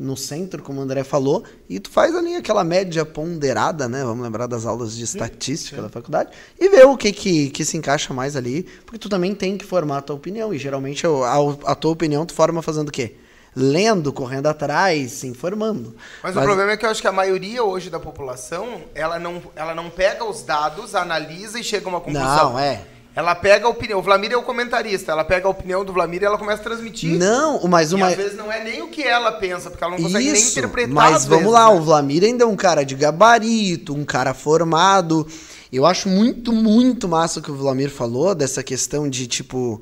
no 0.03 0.17
centro, 0.17 0.63
como 0.63 0.81
o 0.81 0.83
André 0.83 1.05
falou, 1.05 1.45
e 1.69 1.79
tu 1.79 1.91
faz 1.91 2.15
ali 2.15 2.35
aquela 2.35 2.65
média 2.65 3.05
ponderada, 3.05 3.89
né? 3.89 4.05
Vamos 4.05 4.23
lembrar 4.23 4.47
das 4.47 4.67
aulas 4.67 4.97
de 4.97 5.05
estatística 5.05 5.81
da 5.81 5.89
faculdade, 5.89 6.31
e 6.59 6.69
ver 6.69 6.87
o 6.87 6.97
que, 6.97 7.13
que, 7.13 7.51
que 7.51 7.65
se 7.65 7.77
encaixa 7.77 8.13
mais 8.13 8.37
ali, 8.37 8.65
porque 8.85 8.99
tu 8.99 9.09
também 9.09 9.35
tem 9.35 9.57
que 9.57 9.65
formar 9.65 9.99
a 9.99 10.03
tua 10.03 10.17
opinião, 10.17 10.53
e 10.53 10.59
geralmente 10.59 11.07
a, 11.07 11.71
a 11.71 11.75
tua 11.75 11.93
opinião 11.93 12.27
tu 12.27 12.35
forma 12.35 12.61
fazendo 12.61 12.89
o 12.89 12.93
quê? 12.93 13.17
Lendo, 13.55 14.13
correndo 14.13 14.47
atrás, 14.47 15.13
se 15.13 15.27
informando. 15.27 15.95
Mas, 16.23 16.35
o 16.35 16.41
problema 16.41 16.73
é 16.73 16.77
que 16.77 16.87
eu 16.87 16.91
acho 16.91 17.03
que 17.03 17.07
a 17.07 17.13
maioria 17.13 17.63
hoje 17.63 17.91
da 17.91 18.01
população, 18.01 18.81
ela 18.95 19.19
não, 19.19 19.43
ela 19.55 19.75
não 19.75 19.91
pega 19.91 20.25
os 20.25 20.43
dados, 20.43 20.95
analisa 20.95 21.61
e 21.61 21.65
chega 21.65 21.87
a 21.87 21.89
uma 21.91 22.01
conclusão. 22.01 22.53
Não, 22.53 22.59
é. 22.59 22.83
Ela 23.15 23.35
pega 23.35 23.67
a 23.67 23.69
opinião. 23.69 23.99
O 23.99 24.03
Vlamir 24.03 24.33
é 24.33 24.37
o 24.37 24.43
comentarista. 24.43 25.13
Ela 25.13 25.23
pega 25.25 25.47
a 25.47 25.51
opinião 25.51 25.85
do 25.85 25.93
Vlamir 25.93 26.23
e 26.23 26.25
ela 26.25 26.39
começa 26.39 26.61
a 26.61 26.65
transmitir. 26.65 27.19
Não, 27.19 27.61
mas 27.69 27.93
E 27.93 27.95
uma. 27.95 28.07
às 28.09 28.15
vezes 28.15 28.37
não 28.37 28.51
é 28.51 28.65
nem 28.65 28.81
o 28.83 28.89
que 28.89 29.03
ela 29.03 29.33
pensa, 29.33 29.69
porque 29.71 29.85
ela 29.85 29.97
não 29.97 30.03
consegue 30.03 30.25
nem 30.25 30.33
Isso, 30.35 30.59
interpretar. 30.59 30.95
mas 30.95 31.25
vamos 31.27 31.45
vezes, 31.45 31.53
lá, 31.53 31.69
né? 31.71 31.79
o 31.79 31.83
Vlamir 31.83 32.25
ainda 32.25 32.45
é 32.45 32.47
um 32.47 32.57
cara 32.57 32.85
de 32.85 32.95
gabarito, 32.95 33.95
um 33.95 34.05
cara 34.05 34.33
formado. 34.33 35.27
Eu 35.71 35.85
acho 35.87 36.09
muito, 36.09 36.53
muito 36.53 37.07
massa 37.09 37.41
o 37.41 37.43
que 37.43 37.51
o 37.51 37.55
Vlamir 37.57 37.91
falou 37.91 38.35
dessa 38.35 38.63
questão 38.63 39.09
de, 39.09 39.27
tipo, 39.27 39.81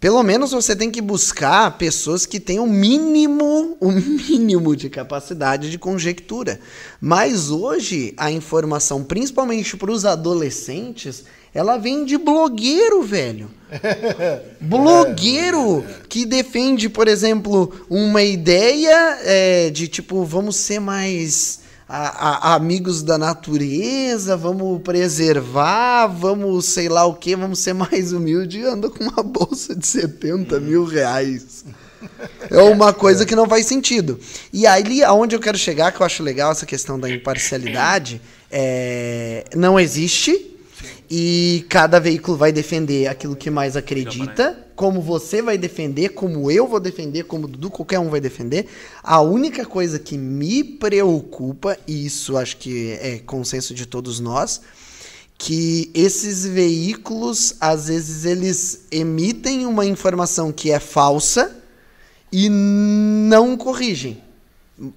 pelo 0.00 0.22
menos 0.22 0.52
você 0.52 0.74
tem 0.74 0.90
que 0.90 1.02
buscar 1.02 1.76
pessoas 1.76 2.24
que 2.24 2.40
tenham 2.40 2.64
o 2.64 2.70
mínimo, 2.70 3.76
o 3.78 3.92
mínimo 3.92 4.74
de 4.74 4.88
capacidade 4.88 5.70
de 5.70 5.78
conjectura. 5.78 6.58
Mas 6.98 7.50
hoje 7.50 8.14
a 8.16 8.30
informação, 8.30 9.04
principalmente 9.04 9.76
para 9.76 9.92
os 9.92 10.06
adolescentes, 10.06 11.24
ela 11.52 11.76
vem 11.76 12.06
de 12.06 12.16
blogueiro, 12.16 13.02
velho. 13.02 13.50
Blogueiro 14.58 15.84
que 16.08 16.24
defende, 16.24 16.88
por 16.88 17.06
exemplo, 17.06 17.70
uma 17.90 18.22
ideia 18.22 19.18
é, 19.22 19.70
de 19.70 19.86
tipo, 19.86 20.24
vamos 20.24 20.56
ser 20.56 20.80
mais 20.80 21.60
a- 21.92 22.50
a- 22.50 22.54
amigos 22.54 23.02
da 23.02 23.18
natureza, 23.18 24.36
vamos 24.36 24.80
preservar, 24.82 26.06
vamos 26.06 26.66
sei 26.66 26.88
lá 26.88 27.04
o 27.04 27.14
que, 27.14 27.34
vamos 27.34 27.58
ser 27.58 27.72
mais 27.74 28.12
humilde 28.12 28.60
e 28.60 28.64
anda 28.64 28.88
com 28.88 29.02
uma 29.04 29.22
bolsa 29.22 29.74
de 29.74 29.86
70 29.86 30.60
mil 30.60 30.84
reais. 30.84 31.64
É 32.48 32.62
uma 32.62 32.92
coisa 32.92 33.26
que 33.26 33.34
não 33.36 33.46
faz 33.48 33.66
sentido. 33.66 34.18
E 34.52 34.66
aí, 34.66 35.02
aonde 35.04 35.34
eu 35.36 35.40
quero 35.40 35.58
chegar, 35.58 35.92
que 35.92 36.00
eu 36.00 36.06
acho 36.06 36.22
legal 36.22 36.52
essa 36.52 36.64
questão 36.64 36.98
da 36.98 37.10
imparcialidade, 37.10 38.20
é, 38.50 39.44
não 39.54 39.78
existe. 39.78 40.46
E 41.10 41.66
cada 41.68 41.98
veículo 41.98 42.36
vai 42.36 42.52
defender 42.52 43.08
aquilo 43.08 43.34
que 43.34 43.50
mais 43.50 43.76
acredita, 43.76 44.56
como 44.80 45.02
você 45.02 45.42
vai 45.42 45.58
defender, 45.58 46.08
como 46.14 46.50
eu 46.50 46.66
vou 46.66 46.80
defender, 46.80 47.24
como 47.24 47.44
o 47.44 47.48
Dudu, 47.48 47.68
qualquer 47.68 47.98
um 47.98 48.08
vai 48.08 48.18
defender. 48.18 48.66
A 49.02 49.20
única 49.20 49.66
coisa 49.66 49.98
que 49.98 50.16
me 50.16 50.64
preocupa, 50.64 51.76
e 51.86 52.06
isso 52.06 52.34
acho 52.38 52.56
que 52.56 52.92
é 52.92 53.18
consenso 53.18 53.74
de 53.74 53.84
todos 53.84 54.20
nós, 54.20 54.62
que 55.36 55.90
esses 55.92 56.46
veículos, 56.46 57.56
às 57.60 57.88
vezes, 57.88 58.24
eles 58.24 58.86
emitem 58.90 59.66
uma 59.66 59.84
informação 59.84 60.50
que 60.50 60.70
é 60.70 60.80
falsa 60.80 61.54
e 62.32 62.48
não 62.48 63.58
corrigem. 63.58 64.22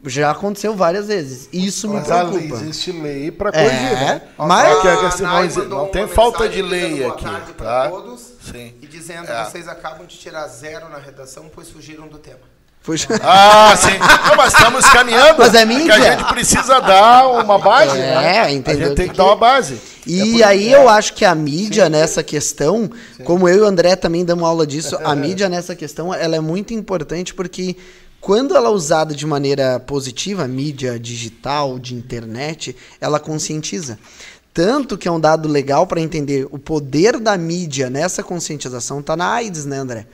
Já 0.05 0.31
aconteceu 0.31 0.73
várias 0.77 1.07
vezes. 1.07 1.49
Isso 1.51 1.89
me 1.89 1.95
Mas 1.95 2.09
a 2.09 2.23
lei, 2.23 2.31
preocupa. 2.47 2.63
existe 2.63 2.91
lei 2.93 3.31
para 3.31 3.49
É, 3.49 3.51
corrigir, 3.51 3.91
né? 3.99 4.21
mas- 4.37 4.77
É 4.77 4.81
que 4.81 4.87
a 4.87 4.93
A 4.93 4.97
questão 5.09 5.27
Nai 5.27 5.47
não, 5.49 5.55
mandou 5.55 5.69
não 5.69 5.83
uma 5.83 5.91
tem 5.91 6.07
falta 6.07 6.47
de 6.47 6.61
lei 6.61 6.99
boa 7.01 7.13
aqui, 7.15 7.23
tarde 7.25 7.51
pra 7.51 7.65
tá? 7.83 7.89
todos 7.89 8.32
Sim. 8.51 8.73
E 8.81 8.87
dizendo 8.87 9.29
É. 9.31 9.43
vocês 9.45 9.67
acabam 9.67 10.05
de 10.05 10.17
tirar 10.17 10.47
zero 10.47 10.89
na 10.89 10.97
redação, 10.97 11.49
pois 11.53 11.69
fugiram 11.69 12.07
do 12.07 12.17
tema. 12.17 12.39
Puxa. 12.83 13.07
Ah, 13.23 13.73
sim. 13.77 13.97
Não, 14.27 14.35
mas 14.35 14.53
estamos 14.53 14.85
caminhando. 14.87 15.35
Mas 15.39 15.53
é 15.55 15.59
que 15.59 15.65
mídia. 15.73 15.93
a 15.95 15.99
gente 16.17 16.25
precisa 16.33 16.79
dar 16.81 17.27
uma 17.29 17.57
base, 17.57 17.97
É, 17.97 18.15
né? 18.15 18.39
A 18.41 18.51
entendeu? 18.51 18.87
gente 18.89 18.97
tem 18.97 19.05
que 19.07 19.11
Porque- 19.13 19.17
dar 19.17 19.25
uma 19.25 19.35
base. 19.37 19.79
E 20.05 20.41
É 20.41 20.45
aí 20.45 20.69
eu 20.71 20.89
acho 20.89 21.13
que 21.13 21.23
a 21.23 21.33
mídia 21.33 21.87
nessa 21.89 22.21
questão, 22.21 22.91
como 23.23 23.47
eu 23.47 23.55
e 23.59 23.61
o 23.61 23.65
André 23.65 23.95
também 23.95 24.25
damos 24.25 24.43
aula 24.43 24.67
disso, 24.67 24.97
a 25.01 25.15
mídia 25.15 25.47
nessa 25.47 25.73
questão 25.77 26.13
ela 26.13 26.35
é 26.35 26.41
muito 26.41 26.73
importante 26.73 27.33
porque 27.33 27.77
quando 28.19 28.53
ela 28.55 28.67
é 28.67 28.71
usada 28.71 29.13
de 29.15 29.25
maneira 29.25 29.79
positiva, 29.79 30.43
a 30.43 30.47
mídia 30.47 30.99
digital, 30.99 31.79
de 31.79 31.93
internet, 31.95 32.75
ela 32.99 33.19
conscientiza. 33.19 33.97
Tanto 34.53 34.97
que 34.97 35.07
é 35.07 35.11
um 35.11 35.19
dado 35.19 35.49
legal 35.49 35.87
para 35.87 35.99
entender 35.99 36.47
o 36.51 36.59
poder 36.59 37.19
da 37.19 37.35
mídia 37.37 37.89
nessa 37.89 38.21
conscientização 38.21 39.01
tá 39.01 39.15
na 39.15 39.27
AIDS, 39.31 39.65
né, 39.65 39.77
André? 39.77 40.05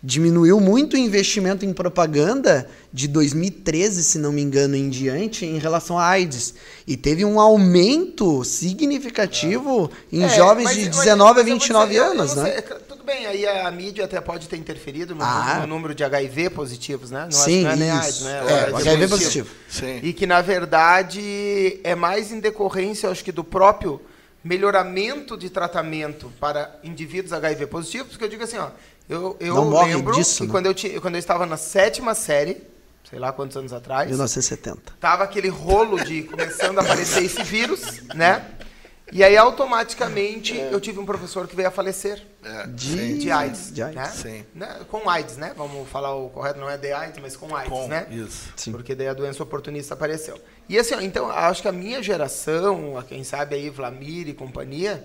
Diminuiu 0.00 0.60
muito 0.60 0.94
o 0.94 0.96
investimento 0.98 1.64
em 1.64 1.72
propaganda 1.72 2.68
de 2.92 3.08
2013, 3.08 4.04
se 4.04 4.18
não 4.18 4.30
me 4.30 4.40
engano, 4.42 4.76
em 4.76 4.88
diante, 4.88 5.44
em 5.44 5.58
relação 5.58 5.98
à 5.98 6.04
AIDS. 6.06 6.54
E 6.86 6.96
teve 6.96 7.24
um 7.24 7.40
aumento 7.40 8.44
significativo 8.44 9.90
em 10.12 10.22
É, 10.22 10.28
jovens 10.28 10.64
mas- 10.64 10.76
de 10.76 10.86
mas- 10.86 10.96
19 10.98 11.40
a 11.40 11.42
mas 11.42 11.46
vou 11.48 11.52
29 11.58 11.88
dizer, 11.92 12.00
anos, 12.04 12.34
né? 12.36 12.62
É 13.10 13.14
bem, 13.16 13.26
aí 13.26 13.46
a 13.46 13.70
mídia 13.70 14.04
até 14.04 14.20
pode 14.20 14.48
ter 14.48 14.56
interferido 14.56 15.14
no, 15.14 15.22
Ah. 15.22 15.58
no 15.60 15.66
número 15.66 15.94
de 15.94 16.04
HIV 16.04 16.50
positivos, 16.50 17.10
né? 17.10 17.22
Não, 17.22 17.28
que 17.28 17.34
Sim, 17.34 17.62
não 17.64 17.70
é 17.70 17.76
nem 17.76 17.88
isso. 17.88 17.98
AIDS, 18.00 18.20
né? 18.22 18.38
É, 18.68 18.70
o 18.72 18.76
HIV 18.76 19.08
positivo. 19.08 19.50
Sim. 19.68 20.00
E 20.02 20.12
que, 20.12 20.26
na 20.26 20.40
verdade, 20.42 21.80
é 21.84 21.94
mais 21.94 22.30
em 22.32 22.40
decorrência, 22.40 23.08
acho 23.10 23.24
que, 23.24 23.32
do 23.32 23.42
próprio 23.44 24.00
melhoramento 24.44 25.36
de 25.36 25.50
tratamento 25.50 26.32
para 26.40 26.78
indivíduos 26.84 27.32
HIV 27.32 27.66
positivos, 27.66 28.08
porque 28.12 28.24
eu 28.24 28.28
digo 28.28 28.44
assim, 28.44 28.56
ó, 28.58 28.68
eu, 29.08 29.36
eu 29.40 29.54
Não 29.54 29.82
lembro 29.84 30.14
disso, 30.14 30.38
que 30.42 30.46
né? 30.46 30.52
quando, 30.52 30.66
eu 30.66 30.74
ti- 30.74 30.98
quando 31.00 31.14
eu 31.14 31.18
estava 31.18 31.44
na 31.44 31.56
sétima 31.56 32.14
série, 32.14 32.62
sei 33.10 33.18
lá 33.18 33.32
quantos 33.32 33.56
anos 33.56 33.72
atrás, 33.72 34.08
1970. 34.08 34.92
tava 35.00 35.24
aquele 35.24 35.48
rolo 35.48 36.02
de 36.04 36.22
começando 36.24 36.78
a 36.78 36.82
aparecer 36.82 37.24
esse 37.24 37.42
vírus, 37.42 38.02
né? 38.14 38.44
E 39.10 39.24
aí, 39.24 39.36
automaticamente, 39.36 40.54
eu 40.56 40.78
tive 40.80 40.98
um 40.98 41.06
professor 41.06 41.48
que 41.48 41.56
veio 41.56 41.68
a 41.68 41.70
falecer 41.70 42.22
É, 42.44 42.66
De, 42.66 43.18
de 43.18 43.30
AIDS, 43.30 43.72
de 43.72 43.82
AIDS. 43.82 43.96
né? 43.96 44.06
Sim. 44.10 44.44
Né? 44.54 44.80
Com 44.90 45.08
AIDS, 45.08 45.36
né? 45.36 45.52
Vamos 45.56 45.88
falar 45.88 46.14
o 46.14 46.28
correto, 46.28 46.58
não 46.60 46.68
é 46.68 46.76
de 46.76 46.92
AIDS, 46.92 47.18
mas 47.22 47.36
com 47.36 47.54
AIDS, 47.56 47.70
Com, 47.72 47.88
né? 47.88 48.06
isso. 48.10 48.52
Sim. 48.56 48.72
Porque 48.72 48.94
daí 48.94 49.08
a 49.08 49.14
doença 49.14 49.42
oportunista 49.42 49.94
apareceu. 49.94 50.38
E 50.68 50.78
assim, 50.78 50.94
ó, 50.94 51.00
então, 51.00 51.30
acho 51.30 51.62
que 51.62 51.68
a 51.68 51.72
minha 51.72 52.02
geração, 52.02 52.98
a 52.98 53.02
quem 53.02 53.24
sabe 53.24 53.56
aí, 53.56 53.70
Vlamir 53.70 54.28
e 54.28 54.34
companhia, 54.34 55.02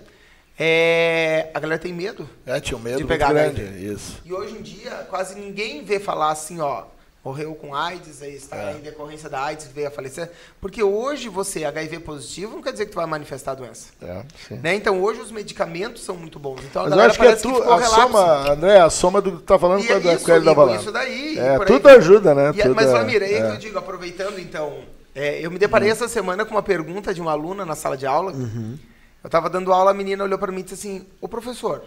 é... 0.58 1.50
a 1.54 1.58
galera 1.60 1.80
tem 1.80 1.92
medo. 1.92 2.28
É, 2.46 2.60
tinha 2.60 2.76
um 2.76 2.80
medo 2.80 2.98
De 2.98 3.04
pegar 3.04 3.32
grande. 3.32 3.62
Isso. 3.62 4.20
E 4.24 4.32
hoje 4.32 4.56
em 4.56 4.62
dia, 4.62 5.06
quase 5.10 5.34
ninguém 5.38 5.82
vê 5.84 5.98
falar 5.98 6.30
assim, 6.30 6.60
ó, 6.60 6.84
morreu 7.24 7.54
com 7.54 7.74
AIDS, 7.74 8.20
aí 8.20 8.34
está 8.34 8.56
É. 8.56 8.72
em 8.76 8.80
decorrência 8.80 9.30
da 9.30 9.40
AIDS, 9.42 9.66
veio 9.74 9.88
a 9.88 9.90
falecer. 9.90 10.30
Porque 10.60 10.82
hoje 10.82 11.28
você, 11.30 11.64
HIV 11.64 12.00
positivo, 12.00 12.54
não 12.56 12.62
quer 12.62 12.72
dizer 12.72 12.84
que 12.84 12.92
tu 12.92 12.96
vai 12.96 13.06
manifestar 13.06 13.52
a 13.52 13.54
doença. 13.54 13.88
É. 14.02 14.22
Né? 14.56 14.74
Então, 14.74 15.02
hoje 15.02 15.20
os 15.20 15.30
medicamentos 15.32 16.04
são 16.04 16.16
muito 16.16 16.38
bons. 16.38 16.60
Então, 16.64 16.82
Mas 16.84 16.92
eu 16.92 17.00
acho 17.00 17.18
que 17.18 17.26
é 17.26 17.36
tu, 17.36 17.48
ficou 17.54 17.62
a 17.72 17.76
relapso. 17.78 17.94
soma, 18.02 18.50
André, 18.52 18.78
a 18.80 18.90
soma 18.90 19.20
do 19.22 19.30
que 19.32 19.36
tu 19.38 19.42
tá 19.44 19.58
falando 19.58 19.82
E 19.82 19.86
com 19.86 19.92
é 19.94 20.14
isso, 20.14 20.24
com 20.24 20.30
ele 20.32 20.40
Igor, 20.42 20.54
Valana. 20.54 20.80
isso 20.80 20.92
daí. 20.92 21.38
É, 21.38 21.50
aí 21.56 21.64
tudo 21.66 21.82
vai. 21.82 21.96
ajuda, 21.96 22.34
né? 22.34 22.52
E 22.54 22.60
é- 22.60 22.62
Tudo 22.64 22.74
mas, 22.74 22.86
é- 22.86 22.90
Vlamir, 22.90 23.22
aí 23.22 23.34
é. 23.34 23.40
que 23.40 23.52
eu 23.52 23.56
digo, 23.56 23.78
aproveitando 23.78 24.38
então, 24.38 24.80
é, 25.14 25.40
eu 25.40 25.50
me 25.50 25.58
deparei 25.58 25.88
Uhum. 25.88 25.92
essa 25.92 26.08
semana 26.08 26.44
com 26.44 26.50
uma 26.50 26.62
pergunta 26.62 27.14
de 27.14 27.20
uma 27.22 27.32
aluna 27.32 27.64
na 27.64 27.74
sala 27.74 27.96
de 27.96 28.04
aula. 28.06 28.32
Uhum. 28.32 28.78
Eu 29.22 29.28
estava 29.28 29.48
dando 29.48 29.72
aula, 29.72 29.92
a 29.92 29.94
menina 29.94 30.22
olhou 30.24 30.38
para 30.38 30.52
mim 30.52 30.60
e 30.60 30.64
disse 30.64 30.74
assim: 30.74 31.06
Ô 31.22 31.26
professor, 31.26 31.82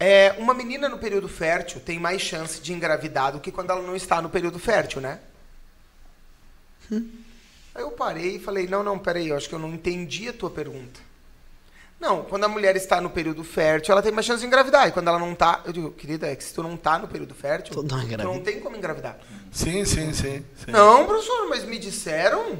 é, 0.00 0.34
uma 0.38 0.54
menina 0.54 0.88
no 0.88 0.98
período 0.98 1.28
fértil 1.28 1.78
tem 1.78 1.98
mais 1.98 2.22
chance 2.22 2.58
de 2.58 2.72
engravidar 2.72 3.32
do 3.32 3.40
que 3.40 3.52
quando 3.52 3.70
ela 3.70 3.82
não 3.82 3.94
está 3.94 4.22
no 4.22 4.30
período 4.30 4.58
fértil, 4.58 5.02
né? 5.02 5.20
Hum. 6.90 7.06
Aí 7.74 7.82
eu 7.82 7.90
parei 7.90 8.36
e 8.36 8.40
falei: 8.40 8.66
Não, 8.66 8.82
não, 8.82 8.98
peraí, 8.98 9.28
eu 9.28 9.36
acho 9.36 9.46
que 9.46 9.54
eu 9.54 9.58
não 9.58 9.74
entendi 9.74 10.26
a 10.26 10.32
tua 10.32 10.48
pergunta. 10.48 10.98
Não, 12.00 12.22
quando 12.22 12.44
a 12.44 12.48
mulher 12.48 12.76
está 12.76 12.98
no 12.98 13.10
período 13.10 13.44
fértil, 13.44 13.92
ela 13.92 14.00
tem 14.00 14.10
mais 14.10 14.24
chance 14.24 14.40
de 14.40 14.46
engravidar. 14.46 14.88
E 14.88 14.92
quando 14.92 15.08
ela 15.08 15.18
não 15.18 15.34
está, 15.34 15.60
eu 15.66 15.72
digo, 15.72 15.90
querida, 15.90 16.28
é 16.28 16.34
que 16.34 16.42
se 16.42 16.54
tu 16.54 16.62
não 16.62 16.74
está 16.74 16.98
no 16.98 17.06
período 17.06 17.34
fértil, 17.34 17.74
Tu 17.74 17.82
não 17.82 18.00
tu 18.00 18.16
não 18.24 18.40
tem 18.40 18.58
como 18.58 18.74
engravidar. 18.74 19.18
Sim, 19.52 19.84
sim, 19.84 20.14
sim. 20.14 20.42
sim. 20.56 20.70
Não, 20.70 21.04
professor, 21.04 21.46
mas 21.50 21.62
me 21.62 21.78
disseram 21.78 22.58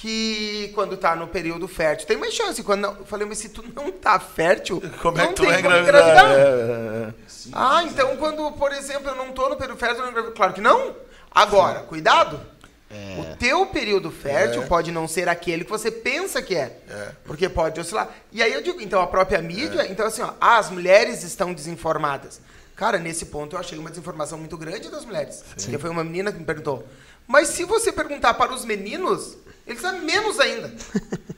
que 0.00 0.72
quando 0.74 0.96
tá 0.96 1.14
no 1.14 1.28
período 1.28 1.68
fértil 1.68 2.06
tem 2.06 2.16
mais 2.16 2.32
chance. 2.32 2.62
Quando 2.62 2.80
não, 2.80 2.96
eu 2.96 3.04
falei, 3.04 3.26
mas 3.26 3.36
se 3.36 3.50
tu 3.50 3.62
não 3.74 3.92
tá 3.92 4.18
fértil, 4.18 4.82
Como 5.02 5.18
é 5.18 5.22
não 5.22 5.28
que 5.28 5.34
tu 5.34 5.42
tem 5.42 5.52
vai 5.52 5.62
como 5.62 5.76
engravidar? 5.76 6.32
É, 6.32 6.36
é, 6.36 7.08
é. 7.08 7.14
Ah, 7.52 7.84
então 7.84 8.16
quando, 8.16 8.50
por 8.52 8.72
exemplo, 8.72 9.10
eu 9.10 9.14
não 9.14 9.32
tô 9.32 9.50
no 9.50 9.56
período 9.56 9.78
fértil, 9.78 9.98
eu 9.98 10.04
não 10.04 10.10
engravido. 10.10 10.34
Claro 10.34 10.54
que 10.54 10.60
não. 10.62 10.96
Agora, 11.30 11.80
cuidado. 11.80 12.40
O 13.18 13.36
teu 13.36 13.66
período 13.66 14.10
fértil 14.10 14.62
pode 14.66 14.90
não 14.90 15.06
ser 15.06 15.28
aquele 15.28 15.64
que 15.64 15.70
você 15.70 15.90
pensa 15.90 16.40
que 16.40 16.56
é. 16.56 16.80
Porque 17.24 17.48
pode 17.48 17.78
oscilar. 17.78 18.08
E 18.32 18.42
aí 18.42 18.52
eu 18.54 18.62
digo, 18.62 18.80
então 18.80 19.02
a 19.02 19.06
própria 19.06 19.40
mídia, 19.42 19.86
então 19.88 20.06
assim, 20.06 20.22
ó, 20.22 20.32
ah, 20.40 20.56
as 20.56 20.70
mulheres 20.70 21.22
estão 21.22 21.52
desinformadas. 21.52 22.40
Cara, 22.74 22.98
nesse 22.98 23.26
ponto 23.26 23.54
eu 23.54 23.60
achei 23.60 23.78
uma 23.78 23.90
desinformação 23.90 24.38
muito 24.38 24.56
grande 24.56 24.88
das 24.88 25.04
mulheres. 25.04 25.44
Porque 25.54 25.78
foi 25.78 25.90
uma 25.90 26.02
menina 26.02 26.32
que 26.32 26.38
me 26.38 26.44
perguntou. 26.46 26.88
Mas 27.28 27.48
se 27.48 27.64
você 27.64 27.92
perguntar 27.92 28.34
para 28.34 28.52
os 28.52 28.64
meninos, 28.64 29.36
eles 29.72 29.82
sabem 29.82 30.02
menos 30.02 30.38
ainda. 30.38 30.70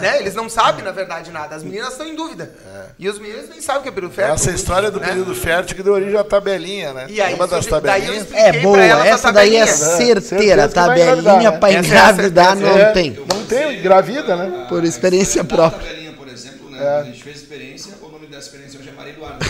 Né? 0.00 0.20
Eles 0.20 0.34
não 0.34 0.48
sabem, 0.48 0.84
na 0.84 0.92
verdade, 0.92 1.30
nada. 1.30 1.56
As 1.56 1.62
meninas 1.62 1.90
estão 1.92 2.06
em 2.06 2.14
dúvida. 2.14 2.54
E 2.98 3.08
os 3.08 3.18
meninos 3.18 3.48
nem 3.48 3.60
sabem 3.60 3.80
o 3.80 3.82
que 3.82 3.88
é 3.88 3.92
período 3.92 4.14
fértil. 4.14 4.34
Essa 4.34 4.50
história 4.52 4.90
do 4.92 5.00
né? 5.00 5.08
período 5.08 5.34
fértil 5.34 5.76
que 5.76 5.82
deu 5.82 5.92
origem 5.92 6.16
à 6.16 6.22
tabelinha, 6.22 6.92
né? 6.92 7.06
E 7.08 7.20
aí, 7.20 7.34
Uma 7.34 7.48
das 7.48 7.66
tabelinhas. 7.66 8.32
É 8.32 8.52
boa, 8.60 8.80
essa 8.80 9.32
daí 9.32 9.56
é 9.56 9.66
tabelinha. 9.66 9.96
certeira. 9.96 10.68
Tabelinha 10.68 11.50
né? 11.50 11.58
É 11.60 11.66
a 11.66 11.72
engravidar 11.80 12.56
não 12.56 12.78
É, 12.78 12.92
tem. 12.92 13.18
Não 13.28 13.44
tem, 13.44 13.80
engravida, 13.80 14.36
né? 14.36 14.66
Por 14.68 14.84
experiência 14.84 15.42
própria. 15.42 16.11
Né? 16.82 16.96
É. 16.96 17.00
A 17.00 17.04
gente 17.04 17.22
fez 17.22 17.36
experiência, 17.36 17.94
o 18.02 18.08
nome 18.08 18.26
dessa 18.26 18.46
experiência 18.46 18.78
hoje 18.80 18.88
é 18.88 18.92
Maria 18.92 19.12
Eduarda. 19.12 19.38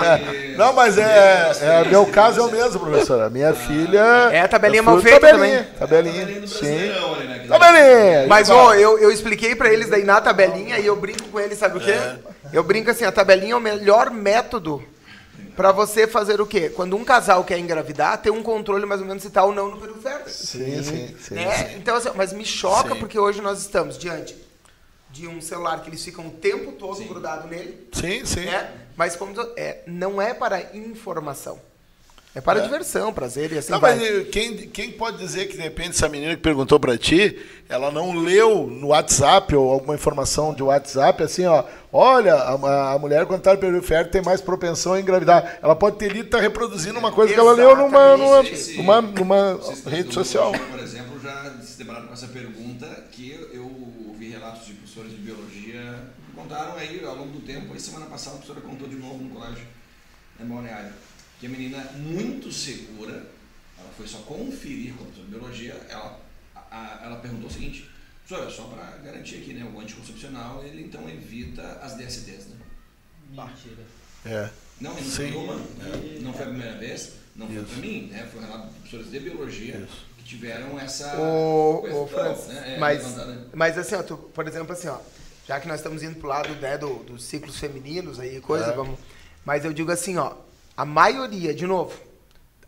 Mas- 0.00 0.56
Não, 0.56 0.72
mas 0.72 0.98
é, 0.98 1.52
é 1.60 1.84
meu 1.88 2.06
caso 2.06 2.40
é 2.40 2.42
o 2.44 2.50
mesmo, 2.50 2.80
professor. 2.80 3.22
A 3.22 3.30
minha 3.30 3.54
filha. 3.54 4.00
É 4.32 4.40
a 4.40 4.48
tabelinha 4.48 4.82
fui 4.82 4.92
mal 4.92 5.00
feita 5.02 5.20
tabelinha, 5.20 5.58
também. 5.64 5.78
Tabelinha. 5.78 6.12
Tabelinha 6.20 6.40
do 6.40 6.48
Sim. 6.48 6.66
Ali, 6.66 7.28
né? 7.28 7.44
Tabelinha. 7.48 8.26
Mas, 8.28 8.50
ó, 8.50 8.74
eu, 8.74 8.98
eu 8.98 9.10
expliquei 9.10 9.54
pra 9.54 9.72
eles 9.72 9.88
daí 9.88 10.04
na 10.04 10.20
tabelinha 10.20 10.78
e 10.78 10.86
eu 10.86 10.96
brinco 10.96 11.24
com 11.28 11.40
eles, 11.40 11.58
sabe 11.58 11.78
o 11.78 11.80
quê? 11.80 11.94
Eu 12.52 12.62
brinco 12.62 12.90
assim, 12.90 13.04
a 13.04 13.12
tabelinha 13.12 13.52
é 13.52 13.56
o 13.56 13.60
melhor 13.60 14.10
método 14.10 14.82
pra 15.60 15.72
você 15.72 16.06
fazer 16.06 16.40
o 16.40 16.46
quê? 16.46 16.70
Quando 16.70 16.96
um 16.96 17.04
casal 17.04 17.44
quer 17.44 17.58
engravidar, 17.58 18.16
ter 18.22 18.30
um 18.30 18.42
controle 18.42 18.86
mais 18.86 19.02
ou 19.02 19.06
menos 19.06 19.22
se 19.22 19.28
tá 19.28 19.44
ou 19.44 19.54
não 19.54 19.70
no 19.70 19.76
período 19.76 20.00
fértil. 20.00 20.32
Sim, 20.32 20.82
sim, 20.82 21.16
sim. 21.20 21.34
né? 21.34 21.74
Então, 21.76 21.96
assim, 21.96 22.08
mas 22.16 22.32
me 22.32 22.46
choca 22.46 22.94
Sim. 22.94 22.98
porque 22.98 23.18
hoje 23.18 23.42
nós 23.42 23.60
estamos 23.60 23.98
diante 23.98 24.34
de 25.10 25.28
um 25.28 25.38
celular 25.42 25.82
que 25.82 25.90
eles 25.90 26.02
ficam 26.02 26.28
o 26.28 26.30
tempo 26.30 26.72
todo 26.72 27.04
grudado 27.04 27.46
nele, 27.46 27.88
Sim, 27.92 28.24
sim. 28.24 28.46
né? 28.46 28.72
Mas 28.96 29.16
como 29.16 29.34
é, 29.54 29.82
não 29.86 30.22
é 30.22 30.32
para 30.32 30.74
informação. 30.74 31.60
É 32.32 32.40
para 32.40 32.60
É. 32.60 32.62
diversão, 32.62 33.12
prazer 33.12 33.50
e 33.52 33.58
assim 33.58 33.72
Não, 33.72 33.80
vai. 33.80 33.96
mas 33.96 34.02
eh, 34.08 34.24
quem, 34.30 34.56
quem 34.68 34.92
pode 34.92 35.18
dizer 35.18 35.46
que 35.48 35.56
de 35.56 35.62
repente 35.62 35.90
essa 35.90 36.08
menina 36.08 36.36
que 36.36 36.40
perguntou 36.42 36.78
pra 36.78 36.96
ti, 36.96 37.36
ela 37.68 37.90
não 37.90 38.16
leu 38.22 38.68
no 38.68 38.88
WhatsApp 38.88 39.52
ou 39.56 39.68
alguma 39.72 39.96
informação 39.96 40.54
de 40.54 40.62
WhatsApp, 40.62 41.24
assim, 41.24 41.44
ó, 41.46 41.64
olha, 41.92 42.34
a, 42.34 42.92
a 42.92 42.98
mulher 43.00 43.26
quando 43.26 43.42
tá 43.42 43.52
no 43.52 43.58
período 43.58 43.82
fértil 43.82 44.12
tem 44.12 44.22
mais 44.22 44.40
propensão 44.40 44.92
a 44.92 45.00
engravidar. 45.00 45.58
Ela 45.60 45.74
pode 45.74 45.96
ter 45.96 46.12
lido 46.12 46.26
e 46.26 46.30
tá 46.30 46.38
reproduzindo 46.40 46.96
uma 47.00 47.10
coisa 47.10 47.34
que 47.34 47.40
ela 47.40 47.52
leu 47.52 47.74
numa, 47.76 48.16
numa, 48.16 48.40
Esse- 48.48 48.76
numa, 48.76 49.00
numa 49.02 49.58
rede 49.86 50.14
social. 50.14 50.52
Por 50.52 50.78
exemplo, 50.78 51.18
já 51.20 51.52
se 51.62 51.78
depararam 51.78 52.06
com 52.06 52.12
essa 52.12 52.28
pergunta 52.28 52.86
que 53.10 53.48
eu 53.52 53.64
ouvi 54.06 54.28
relatos 54.30 54.66
de 54.66 54.74
professores 54.74 55.10
de 55.10 55.16
biologia 55.18 55.98
que 56.26 56.32
contaram 56.36 56.76
aí 56.76 57.02
ao 57.04 57.16
longo 57.16 57.32
do 57.32 57.40
tempo. 57.44 57.72
Aí 57.72 57.80
semana 57.80 58.06
passada 58.06 58.36
a 58.36 58.38
professora 58.38 58.60
contou 58.64 58.86
de 58.86 58.94
novo 58.94 59.18
no 59.18 59.30
colégio 59.30 59.66
em 60.40 60.44
Balneário 60.46 60.92
que 61.40 61.46
a 61.46 61.48
menina 61.48 61.78
muito 61.96 62.52
segura, 62.52 63.12
ela 63.78 63.88
foi 63.96 64.06
só 64.06 64.18
conferir 64.18 64.94
com 64.94 65.04
a 65.04 65.06
professora 65.06 65.26
de 65.26 65.30
biologia, 65.34 65.86
ela, 65.88 66.20
a- 66.54 66.60
a- 66.70 67.00
ela 67.06 67.16
perguntou 67.16 67.48
o 67.48 67.52
seguinte, 67.52 67.88
professora, 68.28 68.50
só 68.50 68.64
para 68.64 68.98
garantir 68.98 69.36
aqui, 69.38 69.54
né, 69.54 69.64
o 69.74 69.80
anticoncepcional, 69.80 70.62
ele 70.64 70.82
então 70.84 71.08
evita 71.08 71.62
as 71.82 71.94
DSTs, 71.96 72.46
né? 72.48 72.56
Mentira. 73.30 73.82
É. 74.26 74.50
Não, 74.80 74.92
e 74.98 75.02
não 75.02 75.10
Sim. 75.10 75.32
foi 75.32 75.36
uma, 75.36 75.54
né? 75.56 76.18
não 76.20 76.32
foi 76.32 76.42
a 76.42 76.48
primeira 76.48 76.76
vez, 76.78 77.12
não 77.36 77.46
foi 77.48 77.62
para 77.64 77.76
mim, 77.76 78.06
né? 78.10 78.28
Foi 78.30 78.40
um 78.42 78.44
relato 78.46 78.66
de 78.68 78.74
professores 78.74 79.10
de 79.10 79.20
biologia 79.20 79.88
que 80.18 80.24
tiveram 80.24 80.78
essa 80.78 81.16
Ô, 81.18 81.78
coisa 81.80 81.96
ô, 81.96 82.06
toda, 82.06 82.22
Francis, 82.34 82.46
né? 82.48 82.74
É, 82.74 82.78
mas, 82.78 82.98
levantada. 83.02 83.48
mas 83.54 83.78
assim, 83.78 83.94
ó, 83.94 84.02
tu, 84.02 84.16
por 84.16 84.46
exemplo, 84.46 84.72
assim, 84.72 84.88
ó, 84.88 84.98
já 85.46 85.58
que 85.60 85.66
nós 85.68 85.78
estamos 85.80 86.02
indo 86.02 86.16
pro 86.16 86.28
lado 86.28 86.54
né, 86.56 86.76
do, 86.78 87.02
dos 87.04 87.24
ciclos 87.24 87.56
femininos 87.58 88.18
aí, 88.20 88.40
coisa, 88.40 88.66
É. 88.66 88.72
vamos. 88.74 88.98
Mas 89.44 89.64
eu 89.64 89.72
digo 89.72 89.90
assim, 89.90 90.16
ó, 90.18 90.34
a 90.80 90.84
maioria, 90.86 91.52
de 91.52 91.66
novo, 91.66 91.94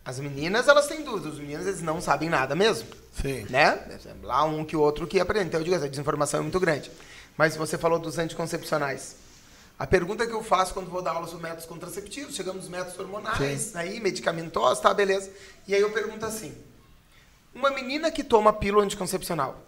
as 0.05 0.19
meninas 0.19 0.67
elas 0.67 0.85
têm 0.85 1.01
dúvidas, 1.01 1.33
os 1.33 1.39
meninos 1.39 1.65
eles 1.65 1.81
não 1.81 1.99
sabem 1.99 2.29
nada 2.29 2.55
mesmo, 2.55 2.87
Sim. 3.11 3.47
né? 3.49 3.79
Lá 4.21 4.43
um 4.43 4.63
que 4.63 4.75
o 4.75 4.81
outro 4.81 5.07
que 5.07 5.19
aprende. 5.19 5.47
Então 5.47 5.59
eu 5.59 5.63
digo, 5.63 5.75
essa 5.75 5.89
desinformação 5.89 6.39
é 6.39 6.43
muito 6.43 6.59
grande. 6.59 6.91
Mas 7.35 7.55
você 7.55 7.75
falou 7.75 7.97
dos 7.97 8.19
anticoncepcionais. 8.19 9.15
A 9.79 9.87
pergunta 9.87 10.27
que 10.27 10.31
eu 10.31 10.43
faço 10.43 10.75
quando 10.75 10.91
vou 10.91 11.01
dar 11.01 11.13
aula 11.13 11.25
sobre 11.25 11.41
métodos 11.41 11.65
contraceptivos, 11.65 12.35
chegamos 12.35 12.61
nos 12.61 12.69
métodos 12.69 12.99
hormonais, 12.99 13.75
aí, 13.75 13.99
medicamentosos, 13.99 14.79
tá, 14.79 14.93
beleza. 14.93 15.31
E 15.67 15.73
aí 15.73 15.81
eu 15.81 15.91
pergunto 15.91 16.23
assim: 16.23 16.55
uma 17.51 17.71
menina 17.71 18.11
que 18.11 18.23
toma 18.23 18.53
pílula 18.53 18.83
anticoncepcional 18.83 19.59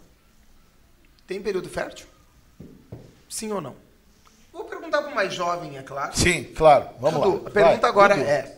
tem 1.26 1.42
período 1.42 1.68
fértil? 1.68 2.06
Sim 3.28 3.52
ou 3.54 3.60
não? 3.60 3.85
Perguntar 4.96 5.02
para 5.04 5.12
o 5.12 5.16
mais 5.16 5.34
jovem, 5.34 5.78
é 5.78 5.82
claro. 5.84 6.16
Sim, 6.16 6.44
claro. 6.56 6.90
Vamos 7.00 7.22
Dudu, 7.22 7.44
lá. 7.44 7.50
a 7.50 7.52
pergunta 7.52 7.82
Vai, 7.82 7.90
agora 7.90 8.16
Dudu. 8.16 8.28
é: 8.28 8.56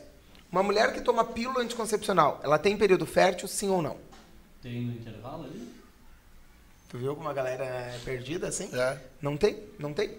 uma 0.52 0.63
mulher 0.63 0.93
que 0.93 1.02
toma 1.02 1.23
pílula 1.26 1.62
anticoncepcional, 1.62 2.39
ela 2.43 2.58
tem 2.60 2.78
período 2.78 3.06
fértil, 3.06 3.47
sim 3.47 3.69
ou 3.69 3.82
não? 3.82 3.97
Tem 4.62 4.82
no 4.82 4.93
intervalo 4.93 5.43
ali? 5.45 5.67
Tu 6.89 6.97
viu 6.97 7.15
como 7.15 7.28
a 7.28 7.34
galera 7.34 7.63
é 7.65 8.00
perdida 8.06 8.47
assim? 8.47 8.69
É. 8.73 8.97
Não 9.21 9.36
tem, 9.36 9.58
não 9.78 9.93
tem. 9.93 10.12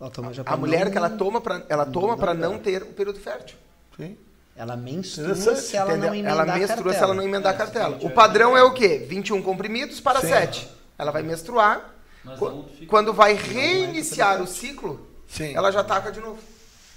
Ela 0.00 0.10
toma 0.10 0.32
já 0.32 0.42
A 0.44 0.56
mulher 0.56 0.84
não- 0.84 0.92
que 0.92 0.98
ela 0.98 1.10
toma 1.10 1.40
para 1.40 1.62
ela 1.68 1.86
toma 1.86 2.16
para 2.16 2.34
não 2.34 2.58
ter 2.58 2.82
o 2.82 2.86
período 2.86 3.18
fértil. 3.20 3.56
Sim. 3.96 4.16
Ela 4.54 4.76
menstrua 4.76 5.34
se 5.34 5.76
ela 5.76 5.92
entendeu? 5.92 6.08
não 6.10 6.14
emendar 6.14 6.32
ela 6.32 6.42
a 6.42 6.58
menstrua 6.58 6.68
cartela. 6.76 6.94
se 6.94 7.02
ela 7.02 7.14
não 7.14 7.22
emendar 7.22 7.52
a 7.52 7.54
É, 7.54 7.58
cartela. 7.58 7.98
sim, 7.98 8.06
O 8.06 8.10
padrão 8.10 8.54
é 8.56 8.62
o 8.62 8.74
quê? 8.74 9.06
21 9.08 9.40
comprimidos 9.42 9.98
para 10.00 10.20
Sim. 10.20 10.28
7. 10.28 10.68
Ela 10.98 11.10
vai 11.10 11.22
menstruar. 11.22 11.90
Mas 12.22 12.38
não 12.38 12.66
Quando 12.86 13.12
vai 13.14 13.32
reiniciar 13.32 14.42
o 14.42 14.46
ciclo, 14.46 15.08
Sim. 15.32 15.56
ela 15.56 15.72
já 15.72 15.80
ataca 15.80 16.12
de 16.12 16.20
novo. 16.20 16.38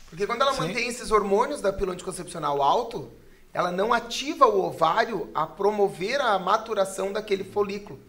Porque 0.10 0.28
quando 0.28 0.42
ela 0.42 0.54
Sim. 0.54 0.68
mantém 0.68 0.88
esses 0.88 1.10
hormônios 1.10 1.62
da 1.62 1.72
pílula 1.72 1.94
anticoncepcional 1.94 2.62
alto, 2.62 3.10
ela 3.54 3.72
não 3.72 3.94
ativa 3.94 4.46
o 4.46 4.66
ovário 4.66 5.30
a 5.34 5.48
promover 5.48 6.20
a 6.20 6.38
maturação 6.38 7.14
daquele 7.14 7.44
folículo. 7.44 8.00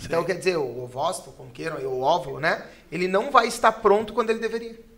Então, 0.00 0.24
quer 0.24 0.36
dizer, 0.38 0.56
o 0.56 0.82
ovócito, 0.82 1.30
como 1.32 1.50
queiram, 1.50 1.78
o 1.78 2.00
óvulo, 2.00 2.40
né? 2.40 2.66
Ele 2.90 3.06
não 3.06 3.30
vai 3.30 3.46
estar 3.46 3.72
pronto 3.72 4.12
quando 4.12 4.30
ele 4.30 4.38
deveria. 4.38 4.91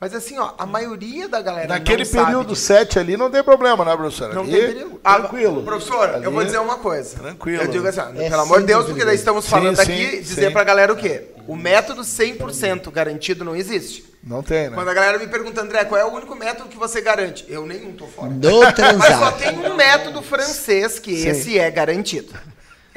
Mas 0.00 0.14
assim, 0.14 0.38
ó, 0.38 0.52
a 0.56 0.64
maioria 0.64 1.28
da 1.28 1.42
galera 1.42 1.68
Naquele 1.68 2.04
não 2.04 2.10
período 2.24 2.48
disso. 2.54 2.62
7 2.66 2.98
ali 2.98 3.18
não 3.18 3.30
tem 3.30 3.42
problema, 3.44 3.84
né, 3.84 3.94
professora? 3.94 4.32
Não 4.32 4.42
Ali, 4.42 4.52
tem 4.52 4.66
perigo. 4.68 5.00
Ah, 5.04 5.18
Tranquilo. 5.18 5.62
professor, 5.62 6.08
Ali- 6.08 6.24
eu 6.24 6.32
vou 6.32 6.42
dizer 6.42 6.58
uma 6.58 6.78
coisa. 6.78 7.18
Tranquilo. 7.18 7.62
Eu 7.62 7.68
digo 7.68 7.86
assim, 7.86 8.00
ó, 8.00 8.08
É 8.18 8.30
pelo 8.30 8.40
amor 8.42 8.60
de 8.60 8.66
Deus, 8.66 8.86
porque 8.86 9.04
daí 9.04 9.14
estamos 9.14 9.46
falando 9.46 9.76
sim, 9.76 9.82
aqui, 9.82 10.20
dizer 10.20 10.46
sim. 10.46 10.52
pra 10.52 10.64
galera 10.64 10.90
o 10.90 10.96
quê? 10.96 11.24
O 11.46 11.54
método 11.54 12.00
100% 12.02 12.90
garantido 12.90 13.44
não 13.44 13.54
existe. 13.54 14.08
Não 14.24 14.42
tem, 14.42 14.70
né? 14.70 14.74
Quando 14.74 14.88
a 14.88 14.94
galera 14.94 15.18
me 15.18 15.26
pergunta, 15.26 15.60
André, 15.60 15.84
qual 15.84 16.00
é 16.00 16.04
o 16.04 16.12
único 16.14 16.34
método 16.34 16.68
que 16.70 16.78
você 16.78 17.02
garante? 17.02 17.44
Eu 17.48 17.66
nenhum, 17.66 17.92
tô 17.92 18.06
fora. 18.06 18.30
Do 18.30 18.48
Mas 18.60 18.66
só 18.68 18.72
transar. 18.72 19.36
tem 19.36 19.58
um 19.58 19.74
método 19.76 20.22
francês 20.22 20.98
que 20.98 21.14
Sim. 21.14 21.28
esse 21.28 21.58
é 21.58 21.70
garantido. 21.70 22.32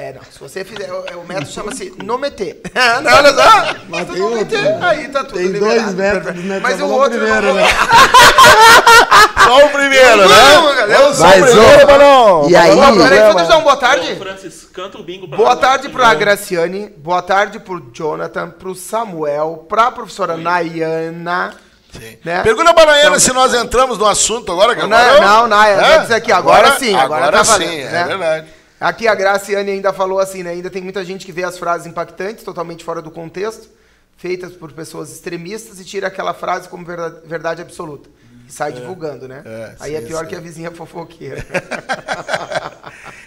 É, 0.03 0.11
não. 0.13 0.21
Se 0.29 0.37
você 0.39 0.65
fizer. 0.65 0.91
O, 0.91 1.21
o 1.21 1.25
método 1.27 1.49
chama-se 1.49 1.93
Nometer. 2.03 2.59
não, 3.03 3.13
olha 3.15 3.33
só. 3.33 3.75
Mas 3.87 4.07
tem 4.09 4.21
outro, 4.21 4.57
né? 4.61 4.79
aí 4.81 5.07
tá 5.07 5.23
tudo 5.23 5.37
Tem 5.37 5.47
liberado. 5.47 5.81
dois 5.81 5.93
métodos, 5.95 6.43
né? 6.43 6.59
Mas 6.61 6.77
Só 6.79 6.85
o 6.85 6.91
outro. 6.91 7.17
eu 7.17 7.27
não 7.27 7.37
primeiro, 7.37 7.53
né? 7.53 7.67
Só 9.43 9.65
o 9.65 9.69
primeiro, 9.69 10.17
Não, 10.17 10.27
né? 10.27 10.75
galera, 10.75 10.93
Eu 11.03 11.13
sou 11.13 11.25
o 11.25 11.29
Mas, 11.29 11.41
primeiro, 11.43 11.83
ô, 11.83 11.87
mas 11.87 11.99
não. 11.99 12.49
e 12.49 12.55
aí- 12.55 12.75
não 12.75 12.83
é 12.83 12.91
Peraí, 13.09 13.19
deixa 13.19 13.43
eu 13.43 13.47
dar 13.47 13.57
um 13.57 13.61
boa 13.61 13.73
Ô, 13.73 13.77
tarde. 13.77 14.15
Francis, 14.15 14.67
canta 14.73 14.97
o 14.97 15.03
bingo 15.03 15.27
pra 15.27 15.37
Boa 15.37 15.55
tarde 15.55 15.89
pra 15.89 16.13
Graciane, 16.13 16.89
boa 16.97 17.21
tarde 17.21 17.59
pro 17.59 17.79
Jonathan, 17.93 18.49
pro 18.49 18.73
Samuel, 18.73 19.65
pra 19.67 19.91
professora 19.91 20.37
Nayana. 20.37 21.53
Sim. 21.91 22.17
Né? 22.23 22.41
Pergunta 22.41 22.73
pra 22.73 22.85
Nayana 22.85 23.07
Então- 23.09 23.19
se 23.19 23.31
nós 23.33 23.53
entramos 23.53 23.97
no 23.97 24.05
assunto 24.05 24.51
agora. 24.51 24.75
Que 24.75 24.85
Não, 24.87 24.97
agora 24.97 25.21
não, 25.21 25.47
Naya, 25.47 25.73
É? 25.73 25.75
vai 25.79 25.99
dizer 26.01 26.15
aqui, 26.15 26.31
agora 26.31 26.77
sim, 26.79 26.95
agora 26.95 27.31
tá 27.31 27.43
valendo, 27.43 27.69
sim, 27.69 27.79
é 27.81 27.89
né? 27.91 28.03
verdade. 28.05 28.47
Aqui 28.83 29.07
a 29.07 29.15
Graciane 29.15 29.71
ainda 29.71 29.93
falou 29.93 30.19
assim, 30.19 30.43
né? 30.43 30.51
Ainda 30.51 30.69
tem 30.69 30.81
muita 30.81 31.03
gente 31.05 31.25
que 31.25 31.31
vê 31.31 31.43
as 31.43 31.57
frases 31.57 31.87
impactantes, 31.87 32.43
totalmente 32.43 32.83
fora 32.83 33.01
do 33.01 33.09
contexto, 33.09 33.69
feitas 34.17 34.51
por 34.53 34.71
pessoas 34.73 35.11
extremistas 35.11 35.79
e 35.79 35.85
tira 35.85 36.07
aquela 36.07 36.33
frase 36.33 36.67
como 36.67 36.85
verda- 36.85 37.21
verdade 37.25 37.61
absoluta. 37.61 38.09
E 38.47 38.51
sai 38.51 38.73
divulgando, 38.73 39.25
né? 39.27 39.41
é, 39.45 39.75
Aí 39.79 39.91
sim, 39.91 39.97
é 39.97 40.01
pior 40.01 40.23
sim. 40.25 40.29
que 40.29 40.35
a 40.35 40.39
vizinha 40.41 40.69
fofoqueira. 40.71 41.45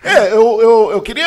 É, 0.07 0.33
eu, 0.33 0.61
eu, 0.61 0.91
eu 0.93 1.03
queria. 1.03 1.27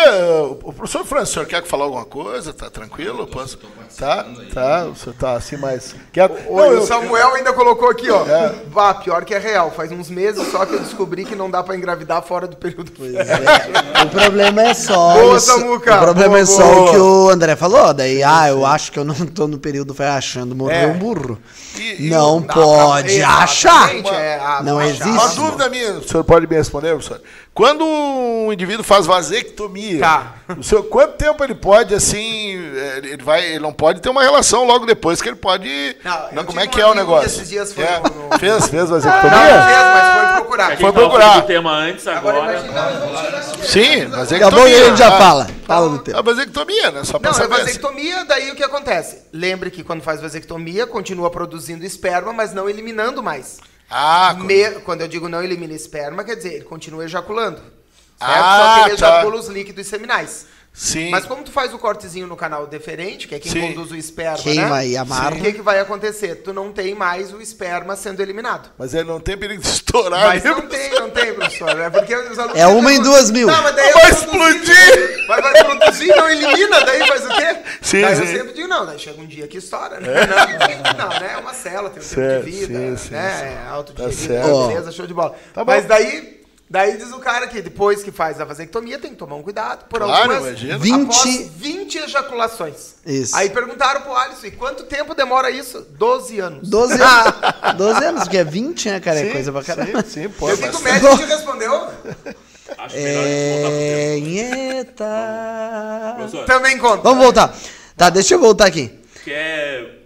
O 0.63 0.71
professor 0.73 1.05
Francis, 1.05 1.29
o 1.31 1.33
senhor 1.33 1.45
quer 1.45 1.63
falar 1.65 1.85
alguma 1.85 2.05
coisa? 2.05 2.53
Tá 2.53 2.69
tranquilo? 2.69 3.27
Posso? 3.27 3.57
Tá, 3.97 4.25
tá. 4.53 4.85
O 4.85 4.95
senhor 4.95 5.15
tá 5.19 5.33
assim, 5.33 5.57
mas. 5.57 5.95
Quer... 6.13 6.29
Oi, 6.31 6.37
Não, 6.49 6.71
eu- 6.73 6.79
o 6.81 6.85
Samuel 6.85 7.35
ainda 7.35 7.51
colocou 7.53 7.89
aqui, 7.89 8.09
ó. 8.09 8.23
Vá, 8.69 8.93
pior 8.93 9.25
que 9.25 9.33
é 9.33 9.39
real. 9.39 9.71
Faz 9.71 9.91
uns 9.91 10.09
meses 10.09 10.47
só 10.51 10.65
que 10.65 10.73
eu 10.75 10.79
descobri 10.79 11.25
que 11.25 11.35
não 11.35 11.49
dá 11.49 11.61
pra 11.61 11.75
engravidar 11.75 12.21
fora 12.23 12.47
do 12.47 12.55
período. 12.55 12.91
Pois 12.95 13.13
é. 13.13 14.03
o 14.05 14.09
problema 14.09 14.61
é 14.63 14.73
só. 14.73 15.13
Boa, 15.13 15.37
isso- 15.37 15.47
Samuca. 15.47 15.95
O 15.95 15.99
problema 15.99 16.29
Boa, 16.29 16.39
é 16.39 16.45
só 16.45 16.63
boa. 16.63 16.81
o 16.81 16.91
que 16.91 16.97
o 16.97 17.29
André 17.29 17.55
falou. 17.55 17.93
Daí, 17.93 18.23
ah, 18.23 18.47
eu 18.49 18.65
acho 18.65 18.91
que 18.91 18.99
eu 18.99 19.03
não 19.03 19.15
tô 19.25 19.47
no 19.47 19.57
período 19.59 19.93
foi 19.93 20.07
achando 20.07 20.55
morreu 20.55 20.75
É. 20.75 20.87
um 20.87 20.97
burro. 20.97 21.37
E- 21.77 22.09
não 22.09 22.41
Dá 22.41 22.53
pra- 22.53 22.63
pode 22.63 23.21
achar. 23.23 23.93
É, 23.95 24.35
a- 24.39 24.61
Não 24.63 24.77
achar. 24.79 24.89
existe. 24.89 25.09
Uma 25.09 25.27
dúvida 25.29 25.69
minha, 25.69 25.91
o 25.93 26.03
senhor 26.07 26.23
pode 26.23 26.47
me 26.47 26.55
responder, 26.55 26.89
professor? 26.93 27.21
Quando 27.53 27.83
um 27.83 28.53
indivíduo 28.53 28.85
faz 28.85 29.05
vasectomia, 29.05 29.99
Tá. 29.99 30.33
o 30.57 30.63
senhor, 30.63 30.83
quanto 30.83 31.13
tempo 31.17 31.43
ele 31.43 31.53
pode, 31.55 31.93
assim, 31.93 32.55
eh, 32.73 33.01
ele 33.03 33.21
vai, 33.23 33.43
ele 33.45 33.59
não 33.59 33.73
pode 33.73 33.99
ter 34.01 34.07
uma 34.07 34.21
relação 34.23 34.63
logo 34.63 34.85
depois 34.85 35.21
que 35.21 35.27
ele 35.27 35.35
pode. 35.35 35.67
Não, 36.03 36.29
eu 36.41 36.45
como 36.45 36.59
é 36.59 36.67
que 36.67 36.79
é 36.79 36.85
o 36.85 36.93
negócio? 36.93 37.25
esses 37.27 37.49
dias 37.49 37.73
foi 37.73 37.83
É, 37.83 37.99
no- 37.99 38.39
Fez, 38.39 38.67
fez 38.69 38.89
Não, 38.89 38.97
vasectomia? 39.01 39.57
não 39.57 39.67
fez, 39.67 39.83
mas 39.83 40.13
foi 40.13 40.25
A 40.25 40.33
procurar. 40.37 40.69
gente 40.69 40.79
Foi 40.79 40.91
procurar. 40.93 41.41
do 41.41 41.47
tema 41.47 41.71
antes, 41.71 42.07
Agora 42.07 42.37
agora. 42.37 42.59
imagina. 42.59 43.63
Sim, 43.65 44.03
a 44.03 44.07
vasectomia. 44.17 44.51
pouco 44.51 44.65
a 44.81 44.85
gente 44.85 44.97
já 44.97 45.07
Ah, 45.09 45.17
fala. 45.19 45.47
Fala 45.65 45.89
do 45.89 45.99
tempo. 45.99 46.17
A 46.17 46.21
vasectomia, 46.21 46.91
né? 46.91 47.03
Só 47.03 47.19
pra 47.19 47.31
Não, 47.31 47.37
é 47.37 47.41
saber. 47.41 47.57
vasectomia, 47.59 48.23
daí 48.23 48.51
o 48.51 48.55
que 48.55 48.63
acontece? 48.63 49.23
Lembre 49.33 49.69
que 49.69 49.83
quando 49.83 50.01
faz 50.01 50.21
vasectomia, 50.21 50.87
continua 50.87 51.29
produzindo 51.29 51.83
esperma, 51.83 52.31
mas 52.31 52.53
não 52.53 52.69
eliminando 52.69 53.21
mais. 53.21 53.57
Ah, 53.89 54.33
quando- 54.35 54.45
Me- 54.45 54.71
quando 54.81 55.01
eu 55.01 55.07
digo 55.07 55.27
não 55.29 55.43
elimina 55.43 55.73
esperma, 55.73 56.23
quer 56.23 56.35
dizer, 56.35 56.53
ele 56.53 56.65
continua 56.65 57.05
ejaculando. 57.05 57.57
Certo? 57.57 57.71
Ah, 58.19 58.57
Só 58.57 58.83
que 58.83 58.89
ele 58.89 58.97
tá. 58.97 59.07
ejacula 59.07 59.35
os 59.39 59.47
líquidos 59.47 59.87
seminais. 59.87 60.45
Sim. 60.79 61.09
Mas 61.09 61.25
como 61.25 61.43
tu 61.43 61.51
faz 61.51 61.73
o 61.73 61.77
cortezinho 61.77 62.27
no 62.27 62.35
canal 62.35 62.65
deferente, 62.67 63.27
que 63.27 63.35
é 63.35 63.39
quem 63.39 63.51
Sim. 63.51 63.61
conduz 63.61 63.91
o 63.91 63.95
esperma, 63.95 64.37
Queima 64.37 64.77
né? 64.77 64.87
e 64.87 64.97
amarra. 64.97 65.35
O 65.35 65.41
que, 65.41 65.53
que 65.53 65.61
vai 65.61 65.79
acontecer? 65.79 66.35
Tu 66.35 66.53
não 66.53 66.71
tem 66.71 66.95
mais 66.95 67.33
o 67.33 67.41
esperma 67.41 67.95
sendo 67.95 68.21
eliminado. 68.21 68.69
Mas 68.77 68.93
ele 68.93 69.07
não 69.07 69.19
tem 69.19 69.37
perigo 69.37 69.61
de 69.61 69.67
estourar. 69.67 70.27
Mas 70.27 70.43
né? 70.43 70.51
não 70.51 70.61
tem, 70.61 70.91
não 70.91 71.09
tem, 71.09 71.33
professor. 71.33 71.79
É 71.79 71.89
porque 71.89 72.15
os 72.15 72.39
alunos 72.39 72.57
É 72.57 72.67
uma 72.67 72.93
em 72.93 73.01
duas 73.01 73.29
mil. 73.29 73.47
Não, 73.47 73.61
mas 73.63 73.75
daí 73.75 73.91
Vai 73.93 74.05
é 74.05 74.09
explodir! 74.09 75.25
Mas 75.27 75.41
vai 75.41 75.63
produzir, 75.63 76.07
não 76.07 76.29
elimina, 76.29 76.85
daí 76.85 77.07
faz 77.07 77.25
o 77.25 77.29
quê? 77.29 77.57
Sim, 77.81 78.01
daí 78.01 78.15
sim. 78.15 78.21
eu 78.21 78.27
sempre 78.27 78.53
digo, 78.53 78.67
não, 78.67 78.85
daí 78.85 78.97
chega 78.97 79.21
um 79.21 79.27
dia 79.27 79.47
que 79.47 79.57
estoura, 79.57 79.99
né? 79.99 80.07
Não, 80.25 81.09
não, 81.09 81.19
né? 81.19 81.31
É 81.33 81.37
uma 81.37 81.53
célula, 81.53 81.89
tem 81.89 82.01
um 82.01 82.05
Certo, 82.05 82.45
tempo 82.45 82.57
de 82.57 82.65
vida, 82.65 82.79
sim, 82.79 82.97
sim, 82.97 83.13
né? 83.13 83.59
É 83.65 83.69
autodigerida, 83.69 84.43
certo. 84.43 84.67
beleza, 84.67 84.91
show 84.91 85.05
de 85.05 85.13
bola. 85.13 85.35
Tá 85.53 85.63
mas 85.63 85.85
daí, 85.85 86.38
daí 86.69 86.97
diz 86.97 87.11
o 87.11 87.19
cara 87.19 87.47
que 87.47 87.61
depois 87.61 88.03
que 88.03 88.11
faz 88.11 88.39
a 88.39 88.45
vasectomia 88.45 88.99
tem 88.99 89.11
que 89.11 89.17
tomar 89.17 89.35
um 89.35 89.41
cuidado 89.43 89.85
por 89.85 89.99
Claro, 89.99 90.31
algumas... 90.33 90.47
imagina. 90.61 90.77
20 90.77 91.03
Após 91.03 91.49
20 91.57 91.95
ejaculações. 91.97 92.95
Isso. 93.05 93.35
Aí 93.35 93.49
perguntaram 93.49 94.01
pro 94.01 94.15
Alisson, 94.15 94.47
e 94.47 94.51
quanto 94.51 94.83
tempo 94.83 95.13
demora 95.15 95.49
isso? 95.49 95.81
12 95.81 96.39
anos. 96.39 96.69
12 96.69 96.93
anos. 97.01 97.33
12 97.77 98.03
anos, 98.05 98.23
porque 98.23 98.37
é 98.37 98.43
20, 98.43 98.89
né, 98.89 98.99
cara? 98.99 99.19
É 99.19 99.25
Sim, 99.25 99.31
coisa 99.31 99.51
pra 99.51 99.63
caramba. 99.63 100.03
Sim, 100.03 100.23
sim, 100.23 100.29
pô. 100.29 100.49
Eu 100.49 100.57
vi 100.57 100.69
que 100.69 100.75
o 100.75 100.81
médico 100.81 101.17
te 101.17 101.23
respondeu. 101.25 101.73
Acho 102.77 102.95
melhor 102.95 103.23
a 103.23 103.27
gente 103.27 104.45
voltar 104.75 106.15
pro 106.15 106.29
tema. 106.29 106.43
É, 106.43 106.45
Também 106.45 106.77
conta. 106.77 107.01
Vamos 107.03 107.23
voltar. 107.23 107.55
Tá, 107.97 108.09
deixa 108.09 108.35
eu 108.35 108.39
voltar 108.39 108.67
aqui. 108.67 108.91
quer 109.25 110.05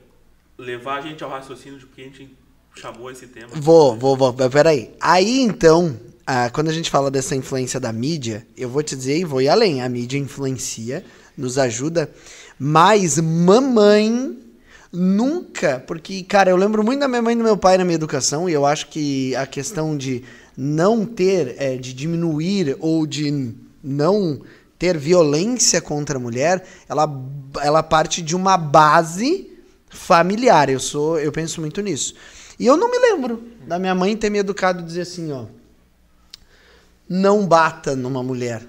levar 0.57 0.99
a 0.99 1.01
gente 1.01 1.23
ao 1.23 1.29
raciocínio 1.29 1.77
de 1.77 1.85
que 1.87 2.01
a 2.01 2.05
gente 2.05 2.37
chamou 2.75 3.11
esse 3.11 3.27
tema? 3.27 3.49
Vou, 3.53 3.95
vou, 3.97 4.15
vou. 4.15 4.33
Peraí. 4.49 4.95
Aí 4.99 5.41
então, 5.41 5.99
ah, 6.25 6.49
quando 6.49 6.69
a 6.69 6.73
gente 6.73 6.89
fala 6.89 7.11
dessa 7.11 7.35
influência 7.35 7.79
da 7.79 7.91
mídia, 7.91 8.47
eu 8.55 8.69
vou 8.69 8.81
te 8.81 8.95
dizer 8.95 9.17
e 9.17 9.25
vou 9.25 9.41
ir 9.41 9.49
além. 9.49 9.81
A 9.81 9.89
mídia 9.89 10.17
influencia, 10.17 11.03
nos 11.37 11.57
ajuda, 11.57 12.09
mas 12.57 13.19
mamãe 13.19 14.37
nunca. 14.91 15.83
Porque, 15.85 16.23
cara, 16.23 16.51
eu 16.51 16.55
lembro 16.55 16.83
muito 16.83 16.99
da 16.99 17.07
minha 17.07 17.21
mãe 17.21 17.33
e 17.33 17.37
do 17.37 17.43
meu 17.43 17.57
pai 17.57 17.77
na 17.77 17.83
minha 17.83 17.95
educação, 17.95 18.49
e 18.49 18.53
eu 18.53 18.65
acho 18.65 18.87
que 18.87 19.35
a 19.35 19.45
questão 19.45 19.97
de 19.97 20.23
não 20.55 21.05
ter, 21.05 21.55
é, 21.57 21.75
de 21.75 21.93
diminuir 21.93 22.77
ou 22.79 23.05
de 23.05 23.53
não 23.83 24.41
ter 24.77 24.97
violência 24.97 25.81
contra 25.81 26.17
a 26.17 26.21
mulher, 26.21 26.63
ela, 26.87 27.09
ela 27.61 27.83
parte 27.83 28.21
de 28.21 28.35
uma 28.35 28.55
base 28.55 29.51
familiar. 29.89 30.69
Eu 30.69 30.79
sou, 30.79 31.19
eu 31.19 31.31
penso 31.31 31.59
muito 31.59 31.81
nisso. 31.81 32.13
E 32.59 32.65
eu 32.65 32.77
não 32.77 32.89
me 32.89 32.99
lembro 32.99 33.43
da 33.67 33.79
minha 33.79 33.95
mãe 33.95 34.15
ter 34.15 34.29
me 34.29 34.39
educado 34.39 34.83
dizer 34.83 35.01
assim, 35.01 35.31
ó, 35.31 35.45
não 37.07 37.45
bata 37.45 37.95
numa 37.95 38.23
mulher. 38.23 38.63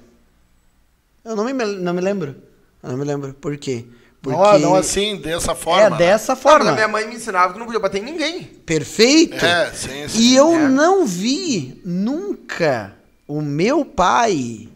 Eu 1.24 1.34
não 1.36 1.44
me, 1.44 1.52
não 1.52 1.94
me 1.94 2.00
lembro. 2.00 2.34
Eu 2.82 2.90
não 2.90 2.98
me 2.98 3.04
lembro. 3.04 3.32
Por 3.34 3.56
quê? 3.56 3.84
Porque 4.20 4.38
Não, 4.38 4.58
não 4.58 4.74
assim, 4.74 5.16
dessa 5.16 5.54
forma. 5.54 5.96
é 5.96 5.98
dessa 5.98 6.32
Ah, 6.32 6.36
forma. 6.36 6.70
a 6.70 6.74
minha 6.74 6.88
mãe 6.88 7.06
me 7.06 7.14
ensinava 7.14 7.52
que 7.52 7.58
não 7.58 7.66
podia 7.66 7.80
bater 7.80 8.00
em 8.00 8.04
ninguém. 8.04 8.44
Perfeito. 8.44 9.44
É, 9.44 9.70
sim, 9.72 10.08
sim. 10.08 10.18
E 10.18 10.34
eu 10.36 10.54
É. 10.54 10.68
não 10.68 11.04
vi 11.06 11.80
nunca 11.84 12.94
o 13.28 13.40
meu 13.42 13.84
pai 13.84 14.68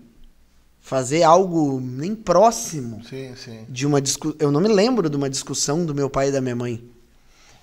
fazer 0.81 1.23
algo 1.23 1.81
nem 1.83 2.15
próximo 2.15 3.03
Sim, 3.09 3.35
sim. 3.37 3.61
de 3.69 3.87
uma 3.87 4.01
discussão. 4.01 4.37
Eu 4.39 4.51
não 4.51 4.61
me 4.61 4.69
lembro 4.69 5.09
de 5.11 5.17
uma 5.17 5.29
discussão 5.31 5.85
do 5.85 5.95
meu 5.95 6.09
pai 6.11 6.29
e 6.29 6.33
da 6.33 6.41
minha 6.41 6.57
mãe. 6.57 6.83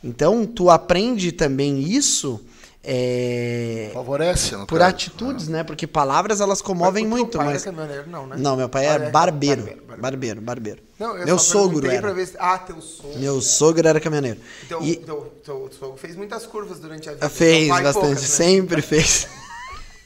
Então, 0.04 0.46
tu 0.46 0.70
aprende 0.70 1.32
também 1.32 1.80
isso 1.82 2.40
é, 2.88 3.90
Favorece, 3.94 4.56
no 4.56 4.66
por 4.68 4.80
caso. 4.80 4.90
atitudes, 4.92 5.48
né? 5.48 5.64
Porque 5.64 5.88
palavras 5.88 6.40
elas 6.42 6.62
comovem 6.62 7.06
muito, 7.06 7.38
pai 7.38 7.48
mas. 7.48 7.66
era 7.66 7.72
caminhoneiro, 7.76 8.10
não, 8.10 8.28
né? 8.28 8.36
Não, 8.38 8.56
meu 8.56 8.70
pai 8.70 8.86
Ah, 8.86 8.92
é 8.94 8.96
é, 8.96 9.10
barbeiro. 9.10 9.64
barbeiro, 9.64 10.02
Barbeiro, 10.02 10.42
barbeiro. 10.42 10.84
Não, 11.00 11.18
eu 11.18 11.26
Meu 11.26 11.40
sogro 11.40 11.90
era. 11.90 12.26
se... 12.26 12.36
Ah, 12.40 12.58
teu 12.58 12.80
sogro. 12.82 13.20
Meu 13.20 13.42
sogro 13.42 13.88
era 13.88 14.00
caminhoneiro. 14.00 14.40
Teu, 14.68 14.82
E 14.84 14.96
teu, 14.98 15.34
teu 15.44 15.70
sogro 15.78 15.98
fez 15.98 16.16
muitas 16.16 16.46
curvas 16.46 16.80
durante 16.80 17.10
a 17.10 17.14
vida. 17.14 17.30
fez 17.30 17.68
bastante, 17.70 17.94
poucas, 17.94 18.22
né? 18.22 18.28
sempre 18.28 18.82
fez. 18.82 19.28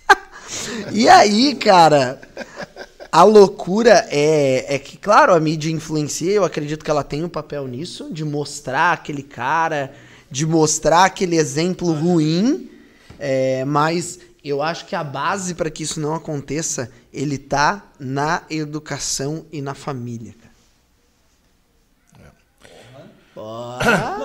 e 0.91 1.07
aí, 1.09 1.55
cara, 1.55 2.19
a 3.11 3.23
loucura 3.23 4.05
é, 4.09 4.75
é 4.75 4.79
que, 4.79 4.97
claro, 4.97 5.33
a 5.33 5.39
mídia 5.39 5.71
influencia, 5.71 6.31
eu 6.31 6.43
acredito 6.43 6.83
que 6.85 6.91
ela 6.91 7.03
tem 7.03 7.23
um 7.23 7.29
papel 7.29 7.67
nisso, 7.67 8.11
de 8.11 8.23
mostrar 8.23 8.93
aquele 8.93 9.23
cara, 9.23 9.91
de 10.31 10.45
mostrar 10.45 11.05
aquele 11.05 11.35
exemplo 11.37 11.91
ruim, 11.91 12.69
é, 13.17 13.63
mas 13.65 14.19
eu 14.43 14.61
acho 14.61 14.85
que 14.85 14.95
a 14.95 15.03
base 15.03 15.53
para 15.55 15.69
que 15.69 15.83
isso 15.83 15.99
não 15.99 16.13
aconteça, 16.15 16.91
ele 17.13 17.37
tá 17.37 17.83
na 17.99 18.43
educação 18.49 19.45
e 19.51 19.61
na 19.61 19.73
família, 19.73 20.33
cara. 20.39 20.49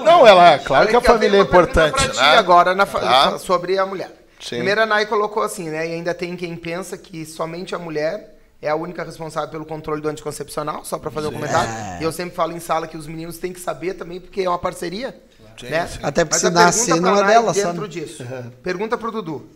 Não, 0.05 0.27
ela, 0.27 0.53
é 0.53 0.59
claro 0.59 0.83
Olha 0.89 0.91
que 0.91 0.97
a 0.97 1.01
família 1.13 1.39
é 1.39 1.41
importante, 1.41 1.95
pra 1.95 2.09
ti 2.09 2.17
né? 2.17 2.37
agora 2.37 2.75
na 2.75 2.85
fa- 2.87 3.01
Tá. 3.01 3.39
sobre 3.39 3.79
a 3.79 3.87
mulher. 3.87 4.11
Sim. 4.41 4.57
Primeiro 4.57 4.83
a 4.83 4.87
Nai 4.87 5.07
colocou 5.07 5.43
assim, 5.43 5.69
né? 5.71 5.89
E 5.89 5.93
ainda 5.93 6.13
tem 6.13 6.37
quem 6.37 6.57
pensa 6.57 6.99
que 6.99 7.25
somente 7.25 7.75
a 7.75 7.79
mulher 7.79 8.37
é 8.61 8.69
a 8.69 8.75
única 8.77 9.05
responsável 9.05 9.49
pelo 9.51 9.65
controle 9.65 10.01
do 10.03 10.09
anticoncepcional, 10.09 10.85
só 10.85 10.99
pra 10.99 11.11
fazer 11.11 11.29
um 11.29 11.33
comentário. 11.33 11.71
É. 11.71 11.99
E 12.01 12.05
eu 12.05 12.13
sempre 12.13 12.35
falo 12.35 12.53
em 12.53 12.61
sala 12.61 12.87
que 12.89 12.97
os 12.97 13.07
meninos 13.07 13.39
têm 13.39 13.53
que 13.53 13.61
saber 13.61 13.95
também, 13.95 14.21
porque 14.21 14.43
é 14.43 14.49
uma 14.49 14.59
parceria. 14.59 15.17
Sim, 15.59 15.69
né? 15.69 15.87
sim. 15.87 15.99
Até 16.03 16.25
porque 16.25 16.49
Mas 16.49 16.75
se 16.75 16.89
nascer 16.89 17.01
não 17.01 17.17
é 17.17 17.27
dela 17.27 17.53
dentro 17.53 17.83
né? 17.83 17.89
disso. 17.89 18.25
Pergunta 18.63 18.97
pro 18.97 19.11
Dudu. 19.11 19.49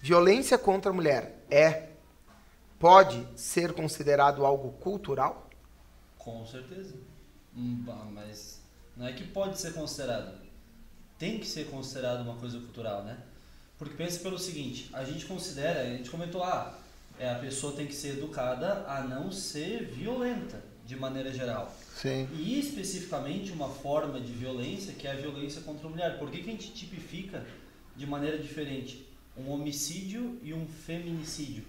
Violência 0.00 0.58
contra 0.58 0.90
a 0.90 0.94
mulher 0.94 1.44
é 1.50 1.88
pode 2.78 3.24
ser 3.36 3.72
considerado 3.72 4.44
algo 4.44 4.72
cultural? 4.72 5.48
Com 6.18 6.44
certeza. 6.44 6.94
Hum, 7.56 7.84
mas 8.12 8.60
não 8.96 9.06
é 9.06 9.12
que 9.12 9.24
pode 9.24 9.60
ser 9.60 9.72
considerado. 9.72 10.40
Tem 11.18 11.38
que 11.38 11.46
ser 11.46 11.70
considerado 11.70 12.22
uma 12.22 12.34
coisa 12.34 12.58
cultural, 12.58 13.04
né? 13.04 13.16
Porque 13.78 13.94
pensa 13.94 14.18
pelo 14.20 14.38
seguinte, 14.38 14.90
a 14.92 15.04
gente 15.04 15.26
considera, 15.26 15.82
a 15.82 15.86
gente 15.86 16.10
comentou, 16.10 16.42
ah, 16.42 16.76
é, 17.18 17.30
a 17.30 17.38
pessoa 17.38 17.74
tem 17.74 17.86
que 17.86 17.94
ser 17.94 18.18
educada 18.18 18.84
a 18.88 19.02
não 19.02 19.30
ser 19.30 19.86
violenta, 19.86 20.62
de 20.84 20.96
maneira 20.96 21.32
geral. 21.32 21.72
Sim. 22.02 22.28
E 22.34 22.58
especificamente 22.58 23.52
uma 23.52 23.68
forma 23.68 24.18
de 24.18 24.32
violência 24.32 24.92
que 24.92 25.06
é 25.06 25.12
a 25.12 25.14
violência 25.14 25.62
contra 25.62 25.86
a 25.86 25.90
mulher. 25.90 26.18
Por 26.18 26.32
que, 26.32 26.42
que 26.42 26.50
a 26.50 26.52
gente 26.52 26.72
tipifica 26.72 27.46
de 27.94 28.04
maneira 28.08 28.36
diferente 28.36 29.06
um 29.36 29.52
homicídio 29.52 30.36
e 30.42 30.52
um 30.52 30.66
feminicídio? 30.66 31.64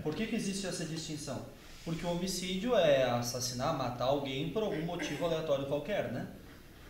Por 0.00 0.14
que, 0.14 0.28
que 0.28 0.36
existe 0.36 0.64
essa 0.64 0.84
distinção? 0.84 1.44
Porque 1.84 2.06
o 2.06 2.10
homicídio 2.10 2.76
é 2.76 3.02
assassinar, 3.02 3.76
matar 3.76 4.04
alguém 4.04 4.50
por 4.50 4.62
algum 4.62 4.82
motivo 4.82 5.24
aleatório 5.24 5.66
qualquer, 5.66 6.12
né? 6.12 6.28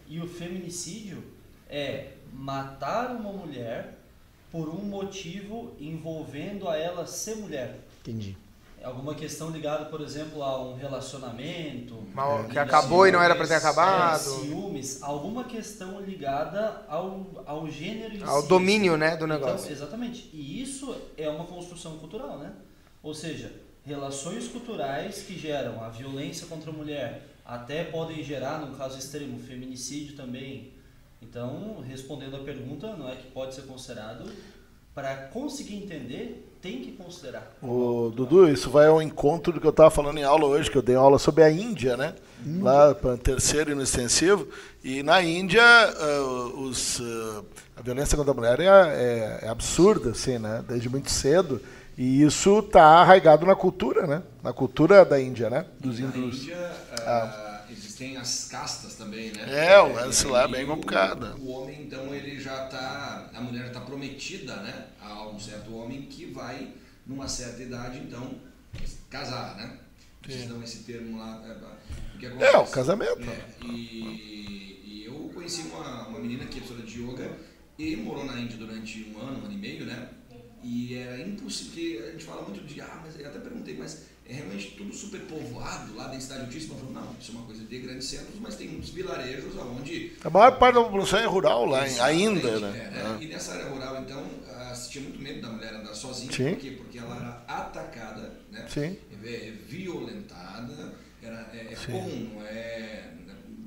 E 0.06 0.20
o 0.20 0.28
feminicídio 0.28 1.24
é 1.70 2.12
matar 2.34 3.16
uma 3.16 3.32
mulher 3.32 3.98
por 4.52 4.68
um 4.68 4.84
motivo 4.84 5.74
envolvendo 5.80 6.68
a 6.68 6.76
ela 6.76 7.06
ser 7.06 7.36
mulher. 7.36 7.80
Entendi. 8.02 8.36
Alguma 8.84 9.14
questão 9.14 9.50
ligada, 9.50 9.86
por 9.86 10.00
exemplo, 10.02 10.42
a 10.42 10.62
um 10.62 10.74
relacionamento. 10.74 11.96
Mal- 12.14 12.42
que 12.42 12.48
ligada 12.48 12.66
acabou 12.68 13.04
a 13.04 13.08
e 13.08 13.12
não 13.12 13.22
era 13.22 13.34
pra 13.34 13.46
ter 13.46 13.58
ciúmes, 13.58 13.64
acabado. 13.78 14.14
é, 14.14 14.18
ciúmes, 14.18 15.02
alguma 15.02 15.44
questão 15.44 16.00
ligada 16.00 16.84
ao, 16.88 17.26
ao 17.46 17.68
gênero 17.70 18.28
Ao 18.28 18.42
si. 18.42 18.48
domínio, 18.48 18.96
né, 18.96 19.10
do 19.16 19.24
Então, 19.24 19.26
negócio. 19.26 19.72
exatamente. 19.72 20.28
E 20.32 20.60
isso 20.62 20.94
é 21.16 21.28
uma 21.28 21.44
construção 21.44 21.96
cultural, 21.98 22.38
né? 22.38 22.52
Ou 23.02 23.14
seja, 23.14 23.50
relações 23.84 24.48
culturais 24.48 25.22
que 25.22 25.38
geram 25.38 25.82
a 25.82 25.88
violência 25.88 26.46
contra 26.46 26.70
a 26.70 26.74
mulher, 26.74 27.22
até 27.44 27.84
podem 27.84 28.22
gerar, 28.22 28.58
no 28.60 28.76
caso 28.76 28.98
extremo, 28.98 29.38
feminicídio 29.38 30.14
também. 30.16 30.72
Então, 31.22 31.80
respondendo 31.86 32.36
a 32.36 32.40
pergunta, 32.40 32.94
não 32.96 33.08
é 33.08 33.16
que 33.16 33.26
pode 33.30 33.54
ser 33.54 33.62
considerado, 33.62 34.30
para 34.94 35.16
conseguir 35.28 35.74
entender, 35.76 36.53
tem 36.64 36.80
que 36.80 36.92
considerar. 36.92 37.54
O 37.62 38.10
Dudu, 38.16 38.48
isso 38.48 38.70
vai 38.70 38.86
ao 38.86 39.02
encontro 39.02 39.52
do 39.52 39.60
que 39.60 39.66
eu 39.66 39.70
estava 39.70 39.90
falando 39.90 40.16
em 40.16 40.24
aula 40.24 40.46
hoje, 40.46 40.70
que 40.70 40.78
eu 40.78 40.82
dei 40.82 40.96
aula 40.96 41.18
sobre 41.18 41.44
a 41.44 41.50
Índia, 41.50 41.94
né? 41.94 42.14
Lá 42.58 42.94
para 42.94 43.18
terceiro 43.18 43.72
e 43.72 43.74
no 43.74 43.82
extensivo. 43.82 44.48
E 44.82 45.02
na 45.02 45.22
Índia, 45.22 45.62
uh, 45.62 46.60
os, 46.62 47.00
uh, 47.00 47.44
a 47.76 47.82
violência 47.82 48.16
contra 48.16 48.32
a 48.32 48.34
mulher 48.34 48.60
é, 48.60 48.64
é, 48.64 49.38
é, 49.42 49.48
absurda, 49.48 50.12
assim, 50.12 50.38
né? 50.38 50.64
Desde 50.66 50.88
muito 50.88 51.10
cedo. 51.10 51.60
E 51.98 52.22
isso 52.22 52.60
está 52.60 52.82
arraigado 52.82 53.44
na 53.44 53.54
cultura, 53.54 54.06
né? 54.06 54.22
Na 54.42 54.54
cultura 54.54 55.04
da 55.04 55.20
Índia, 55.20 55.50
né? 55.50 55.66
Dos 55.78 56.00
na 56.00 56.16
Índia, 56.16 56.56
uh, 56.56 57.02
ah. 57.02 57.43
Existem 58.04 58.16
as 58.16 58.48
castas 58.48 58.94
também, 58.94 59.32
né? 59.32 59.66
É, 59.66 59.80
o 59.80 59.92
lance 59.92 60.26
lá 60.26 60.44
é 60.44 60.48
bem 60.48 60.66
complicado. 60.66 61.36
O, 61.38 61.46
o 61.46 61.50
homem, 61.62 61.82
então, 61.82 62.14
ele 62.14 62.38
já 62.38 62.64
está... 62.64 63.30
A 63.34 63.40
mulher 63.40 63.66
está 63.66 63.80
prometida, 63.80 64.56
né? 64.56 64.88
A 65.00 65.26
um 65.28 65.40
certo 65.40 65.74
homem 65.74 66.02
que 66.02 66.26
vai, 66.26 66.72
numa 67.06 67.26
certa 67.26 67.62
idade, 67.62 67.98
então, 67.98 68.34
casar, 69.08 69.56
né? 69.56 69.78
Vocês 70.24 70.46
dão 70.46 70.62
esse 70.62 70.84
termo 70.84 71.18
lá. 71.18 71.42
É, 72.40 72.44
é 72.44 72.56
o 72.56 72.66
casamento. 72.66 73.20
É, 73.28 73.66
e, 73.66 74.80
e, 74.84 75.04
eu 75.06 75.30
conheci 75.34 75.62
uma, 75.62 76.08
uma 76.08 76.18
menina 76.18 76.46
que 76.46 76.58
é 76.58 76.62
professora 76.62 76.86
de 76.86 77.02
yoga 77.02 77.30
e 77.78 77.96
morou 77.96 78.24
na 78.24 78.40
Índia 78.40 78.56
durante 78.56 79.04
um 79.14 79.20
ano, 79.20 79.42
um 79.42 79.44
ano 79.44 79.52
e 79.52 79.56
meio, 79.56 79.84
né? 79.84 80.08
E 80.64 80.96
era 80.96 81.20
impossível, 81.20 81.72
porque 81.72 82.08
a 82.08 82.10
gente 82.12 82.24
fala 82.24 82.42
muito 82.42 82.64
de, 82.64 82.80
ah, 82.80 83.02
mas 83.04 83.20
eu 83.20 83.26
até 83.26 83.38
perguntei, 83.38 83.76
mas 83.76 84.04
é 84.26 84.32
realmente 84.32 84.70
tudo 84.70 84.94
super 84.94 85.20
povoado, 85.20 85.94
lá 85.94 86.08
densidade 86.08 86.46
altíssima. 86.46 86.74
Falou, 86.76 86.94
não, 86.94 87.14
isso 87.20 87.32
é 87.32 87.34
uma 87.34 87.44
coisa 87.44 87.62
de 87.62 87.78
grandes 87.80 88.08
centros, 88.08 88.40
mas 88.40 88.56
tem 88.56 88.68
muitos 88.68 88.88
vilarejos 88.88 89.54
onde. 89.58 90.12
A 90.24 90.30
maior 90.30 90.58
parte 90.58 90.76
da 90.76 90.82
população 90.82 91.18
é 91.18 91.26
rural 91.26 91.66
lá, 91.66 91.82
ainda, 92.00 92.58
né? 92.60 92.90
É, 92.94 93.02
né? 93.02 93.18
E 93.20 93.26
nessa 93.26 93.52
área 93.52 93.68
rural, 93.68 94.00
então, 94.00 94.24
se 94.74 94.90
tinha 94.90 95.04
muito 95.04 95.20
medo 95.20 95.42
da 95.42 95.48
mulher 95.48 95.74
andar 95.74 95.94
sozinha. 95.94 96.32
Sim. 96.32 96.54
Por 96.54 96.58
quê? 96.58 96.70
Porque 96.70 96.98
ela 96.98 97.16
era 97.16 97.60
atacada, 97.60 98.40
né? 98.50 98.66
Sim. 98.68 98.96
É, 99.22 99.52
violentada, 99.66 100.94
era, 101.22 101.50
é, 101.52 101.72
é 101.72 101.76
comum, 101.86 102.30
não 102.34 102.46
é. 102.46 103.10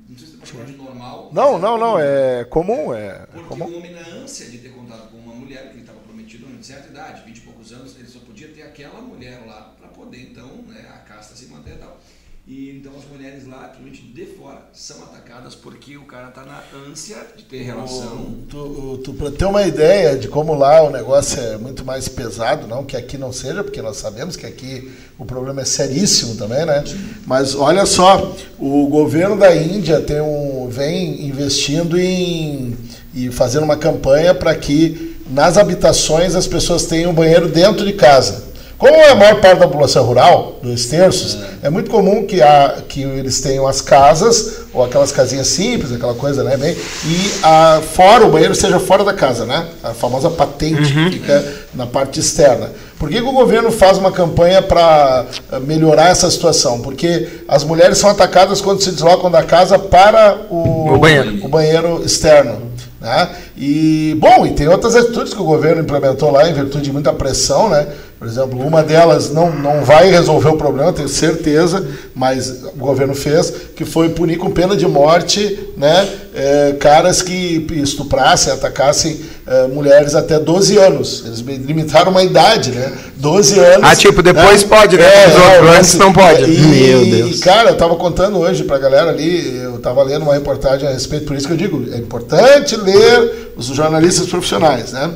Não 0.08 0.16
sei 0.16 0.26
se 0.26 0.36
você 0.36 0.52
pode 0.52 0.72
de 0.72 0.78
normal. 0.78 1.30
Não, 1.32 1.58
não, 1.58 1.78
não, 1.78 2.00
é 2.00 2.44
comum. 2.44 2.94
É 2.94 3.26
porque 3.26 3.48
comum. 3.48 3.66
o 3.66 3.76
homem, 3.76 3.92
na 3.92 4.06
ânsia 4.08 4.48
de 4.48 4.58
ter 4.58 4.70
contato 4.70 5.10
com 5.10 5.18
uma 5.18 5.34
mulher, 5.34 5.68
que 5.68 5.74
ele 5.74 5.80
estava 5.80 5.98
prometido 6.28 6.46
em 6.58 6.62
certa 6.62 6.88
idade, 6.88 7.22
20 7.24 7.36
e 7.36 7.40
poucos 7.40 7.72
anos, 7.72 7.96
ele 7.98 8.08
só 8.08 8.18
podia 8.20 8.48
ter 8.48 8.62
aquela 8.62 9.00
mulher 9.00 9.42
lá 9.46 9.74
para 9.78 9.88
poder, 9.88 10.28
então, 10.30 10.46
né, 10.68 10.86
a 10.90 10.98
casta 10.98 11.34
se 11.34 11.46
manter 11.46 11.74
e 11.74 11.78
tal. 11.78 11.98
E 12.46 12.70
então 12.70 12.92
as 12.96 13.04
mulheres 13.04 13.46
lá, 13.46 13.68
principalmente 13.68 14.02
de 14.04 14.24
fora, 14.34 14.62
são 14.72 15.02
atacadas 15.02 15.54
porque 15.54 15.98
o 15.98 16.04
cara 16.04 16.28
tá 16.28 16.44
na 16.44 16.62
ânsia 16.88 17.18
de 17.36 17.44
ter 17.44 17.60
relação. 17.62 18.36
Tu, 18.48 19.00
tu, 19.04 19.12
para 19.12 19.30
ter 19.30 19.44
uma 19.44 19.66
ideia 19.66 20.16
de 20.16 20.28
como 20.28 20.54
lá 20.54 20.82
o 20.82 20.90
negócio 20.90 21.38
é 21.38 21.58
muito 21.58 21.84
mais 21.84 22.08
pesado, 22.08 22.66
não 22.66 22.86
que 22.86 22.96
aqui 22.96 23.18
não 23.18 23.34
seja, 23.34 23.62
porque 23.62 23.82
nós 23.82 23.98
sabemos 23.98 24.34
que 24.34 24.46
aqui 24.46 24.90
o 25.18 25.26
problema 25.26 25.60
é 25.60 25.66
seríssimo 25.66 26.36
também, 26.36 26.64
né? 26.64 26.82
Mas 27.26 27.54
olha 27.54 27.84
só, 27.84 28.34
o 28.58 28.86
governo 28.86 29.36
da 29.36 29.54
Índia 29.54 30.00
tem 30.00 30.22
um, 30.22 30.68
vem 30.70 31.26
investindo 31.28 32.00
em 32.00 32.74
e 33.14 33.30
fazendo 33.30 33.64
uma 33.64 33.76
campanha 33.76 34.34
para 34.34 34.54
que 34.54 35.07
nas 35.28 35.56
habitações 35.56 36.34
as 36.34 36.46
pessoas 36.46 36.86
tenham 36.86 37.12
banheiro 37.12 37.48
dentro 37.48 37.84
de 37.84 37.92
casa. 37.92 38.48
Como 38.78 38.94
é 38.94 39.10
a 39.10 39.14
maior 39.16 39.40
parte 39.40 39.58
da 39.58 39.66
população 39.66 40.04
rural, 40.04 40.60
dois 40.62 40.86
terços, 40.86 41.36
é, 41.62 41.66
é 41.66 41.70
muito 41.70 41.90
comum 41.90 42.24
que, 42.24 42.40
a, 42.40 42.76
que 42.88 43.02
eles 43.02 43.40
tenham 43.40 43.66
as 43.66 43.80
casas, 43.80 44.60
ou 44.72 44.84
aquelas 44.84 45.10
casinhas 45.10 45.48
simples, 45.48 45.90
aquela 45.90 46.14
coisa, 46.14 46.44
né? 46.44 46.56
Bem, 46.56 46.76
e 47.04 47.30
a, 47.42 47.82
fora, 47.92 48.24
o 48.24 48.30
banheiro 48.30 48.54
seja 48.54 48.78
fora 48.78 49.02
da 49.02 49.12
casa, 49.12 49.44
né? 49.44 49.66
A 49.82 49.92
famosa 49.94 50.30
patente 50.30 50.92
uhum. 50.92 51.10
que 51.10 51.18
fica 51.18 51.44
na 51.74 51.86
parte 51.86 52.20
externa. 52.20 52.70
Por 53.00 53.08
que, 53.08 53.16
que 53.16 53.28
o 53.28 53.32
governo 53.32 53.72
faz 53.72 53.98
uma 53.98 54.12
campanha 54.12 54.62
para 54.62 55.26
eh, 55.52 55.58
melhorar 55.60 56.10
essa 56.10 56.30
situação? 56.30 56.80
Porque 56.80 57.28
as 57.48 57.64
mulheres 57.64 57.98
são 57.98 58.10
atacadas 58.10 58.60
quando 58.60 58.82
se 58.82 58.92
deslocam 58.92 59.30
da 59.30 59.42
casa 59.42 59.78
para 59.78 60.36
o, 60.50 60.94
o 60.94 60.98
banheiro. 60.98 61.44
o 61.44 61.48
banheiro 61.48 62.02
externo. 62.04 62.68
Né? 63.00 63.28
E, 63.60 64.16
bom, 64.20 64.46
e 64.46 64.52
tem 64.52 64.68
outras 64.68 64.94
atitudes 64.94 65.34
que 65.34 65.40
o 65.40 65.44
governo 65.44 65.82
implementou 65.82 66.30
lá 66.30 66.48
em 66.48 66.52
virtude 66.52 66.84
de 66.84 66.92
muita 66.92 67.12
pressão, 67.12 67.68
né? 67.68 67.88
Por 68.16 68.26
exemplo, 68.26 68.60
uma 68.60 68.82
delas 68.82 69.32
não, 69.32 69.52
não 69.52 69.84
vai 69.84 70.10
resolver 70.10 70.48
o 70.48 70.56
problema, 70.56 70.92
tenho 70.92 71.08
certeza, 71.08 71.86
mas 72.14 72.64
o 72.64 72.76
governo 72.76 73.14
fez, 73.14 73.52
que 73.76 73.84
foi 73.84 74.08
punir 74.08 74.38
com 74.38 74.50
pena 74.50 74.76
de 74.76 74.86
morte 74.88 75.56
né, 75.76 76.08
é, 76.34 76.76
caras 76.80 77.22
que 77.22 77.64
estuprassem, 77.70 78.52
atacassem 78.52 79.20
é, 79.46 79.68
mulheres 79.68 80.16
até 80.16 80.36
12 80.36 80.78
anos. 80.78 81.22
Eles 81.26 81.38
limitaram 81.40 82.10
uma 82.10 82.24
idade, 82.24 82.72
né? 82.72 82.92
12 83.16 83.58
anos. 83.60 83.88
Ah, 83.88 83.94
tipo, 83.94 84.20
depois 84.20 84.62
né? 84.62 84.68
pode, 84.68 84.96
né? 84.96 85.04
É, 85.04 85.24
é, 85.24 85.78
antes 85.78 85.94
não 85.94 86.12
pode. 86.12 86.42
E, 86.42 86.58
Meu 86.58 87.04
Deus. 87.04 87.38
E, 87.38 87.40
cara, 87.40 87.70
eu 87.70 87.76
tava 87.76 87.94
contando 87.94 88.38
hoje 88.38 88.64
pra 88.64 88.78
galera 88.78 89.10
ali, 89.10 89.58
eu 89.62 89.78
tava 89.78 90.02
lendo 90.02 90.22
uma 90.22 90.34
reportagem 90.34 90.88
a 90.88 90.92
respeito, 90.92 91.24
por 91.24 91.36
isso 91.36 91.46
que 91.46 91.52
eu 91.52 91.56
digo, 91.56 91.86
é 91.92 91.98
importante 91.98 92.76
ler 92.76 93.47
os 93.58 93.66
jornalistas 93.66 94.26
profissionais, 94.26 94.92
né? 94.92 95.12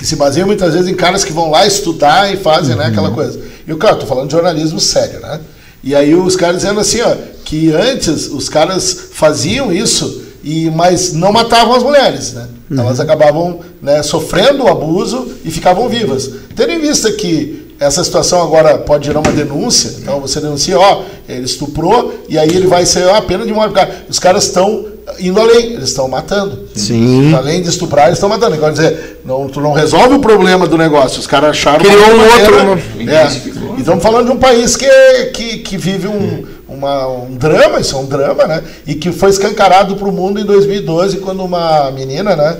que 0.00 0.06
se 0.06 0.16
baseiam 0.16 0.46
muitas 0.46 0.72
vezes 0.72 0.88
em 0.88 0.94
caras 0.94 1.22
que 1.22 1.32
vão 1.32 1.50
lá 1.50 1.66
estudar 1.66 2.32
e 2.32 2.38
fazem 2.38 2.74
né, 2.74 2.86
aquela 2.86 3.10
uhum. 3.10 3.14
coisa. 3.14 3.38
E 3.68 3.72
o 3.72 3.76
cara, 3.76 3.96
tô 3.96 4.06
falando 4.06 4.28
de 4.28 4.32
jornalismo 4.32 4.80
sério, 4.80 5.20
né? 5.20 5.38
E 5.84 5.94
aí 5.94 6.14
os 6.14 6.36
caras 6.36 6.62
dizendo 6.62 6.80
assim, 6.80 7.02
ó, 7.02 7.14
que 7.44 7.70
antes 7.70 8.28
os 8.28 8.48
caras 8.48 9.08
faziam 9.12 9.70
isso 9.70 10.22
e 10.42 10.70
mas 10.70 11.12
não 11.12 11.30
matavam 11.30 11.74
as 11.74 11.82
mulheres, 11.82 12.32
né? 12.32 12.48
Uhum. 12.70 12.80
Elas 12.80 12.98
acabavam 12.98 13.60
né, 13.82 14.02
sofrendo 14.02 14.64
o 14.64 14.68
abuso 14.68 15.32
e 15.44 15.50
ficavam 15.50 15.86
vivas. 15.86 16.30
Tendo 16.56 16.72
em 16.72 16.80
vista 16.80 17.12
que 17.12 17.74
essa 17.78 18.02
situação 18.02 18.42
agora 18.42 18.78
pode 18.78 19.04
gerar 19.04 19.20
uma 19.20 19.32
denúncia, 19.32 19.96
então 19.98 20.18
você 20.18 20.40
denuncia, 20.40 20.78
ó, 20.78 21.02
ele 21.28 21.44
estuprou 21.44 22.24
e 22.26 22.38
aí 22.38 22.48
ele 22.48 22.66
vai 22.66 22.86
ser 22.86 23.06
a 23.10 23.20
pena 23.20 23.44
de 23.44 23.52
morte. 23.52 23.74
Os 24.08 24.18
caras 24.18 24.44
estão 24.44 24.86
indo 25.18 25.40
além, 25.40 25.74
eles 25.74 25.88
estão 25.88 26.08
matando. 26.08 26.68
Sim. 26.74 27.34
Além 27.34 27.62
de 27.62 27.68
estuprar, 27.68 28.06
eles 28.06 28.18
estão 28.18 28.28
matando. 28.28 28.56
Quer 28.56 28.72
dizer, 28.72 29.20
não, 29.24 29.48
tu 29.48 29.60
não 29.60 29.72
resolve 29.72 30.14
o 30.14 30.20
problema 30.20 30.66
do 30.66 30.78
negócio. 30.78 31.20
Os 31.20 31.26
caras 31.26 31.50
acharam. 31.50 31.84
Criou 31.84 32.10
um 32.10 32.16
maneira, 32.16 32.70
outro. 32.70 32.84
É. 33.00 33.76
E 33.76 33.80
estamos 33.80 34.02
falando 34.02 34.26
de 34.26 34.32
um 34.32 34.38
país 34.38 34.76
que, 34.76 34.86
que, 35.32 35.58
que 35.58 35.76
vive 35.76 36.06
um, 36.06 36.44
uma, 36.68 37.06
um 37.08 37.34
drama, 37.34 37.80
isso 37.80 37.96
é 37.96 37.98
um 37.98 38.06
drama, 38.06 38.46
né? 38.46 38.62
E 38.86 38.94
que 38.94 39.10
foi 39.10 39.30
escancarado 39.30 39.96
para 39.96 40.08
o 40.08 40.12
mundo 40.12 40.38
em 40.38 40.44
2012, 40.44 41.18
quando 41.18 41.42
uma 41.42 41.90
menina, 41.90 42.36
né? 42.36 42.56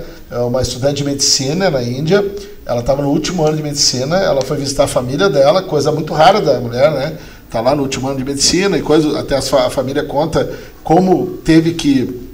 Uma 0.46 0.62
estudante 0.62 0.96
de 0.96 1.04
medicina 1.04 1.70
na 1.70 1.82
Índia, 1.82 2.24
ela 2.64 2.80
estava 2.80 3.02
no 3.02 3.08
último 3.08 3.44
ano 3.44 3.56
de 3.56 3.62
medicina, 3.62 4.16
ela 4.16 4.42
foi 4.42 4.56
visitar 4.56 4.84
a 4.84 4.88
família 4.88 5.28
dela, 5.28 5.62
coisa 5.62 5.90
muito 5.90 6.12
rara 6.12 6.40
da 6.40 6.60
mulher, 6.60 6.90
né? 6.92 7.14
Tá 7.50 7.60
lá 7.60 7.74
no 7.74 7.82
último 7.82 8.08
ano 8.08 8.16
de 8.16 8.24
medicina 8.24 8.78
e 8.78 8.82
coisa, 8.82 9.18
até 9.18 9.36
a 9.36 9.70
família 9.70 10.04
conta 10.04 10.48
como 10.84 11.38
teve 11.44 11.74
que 11.74 12.29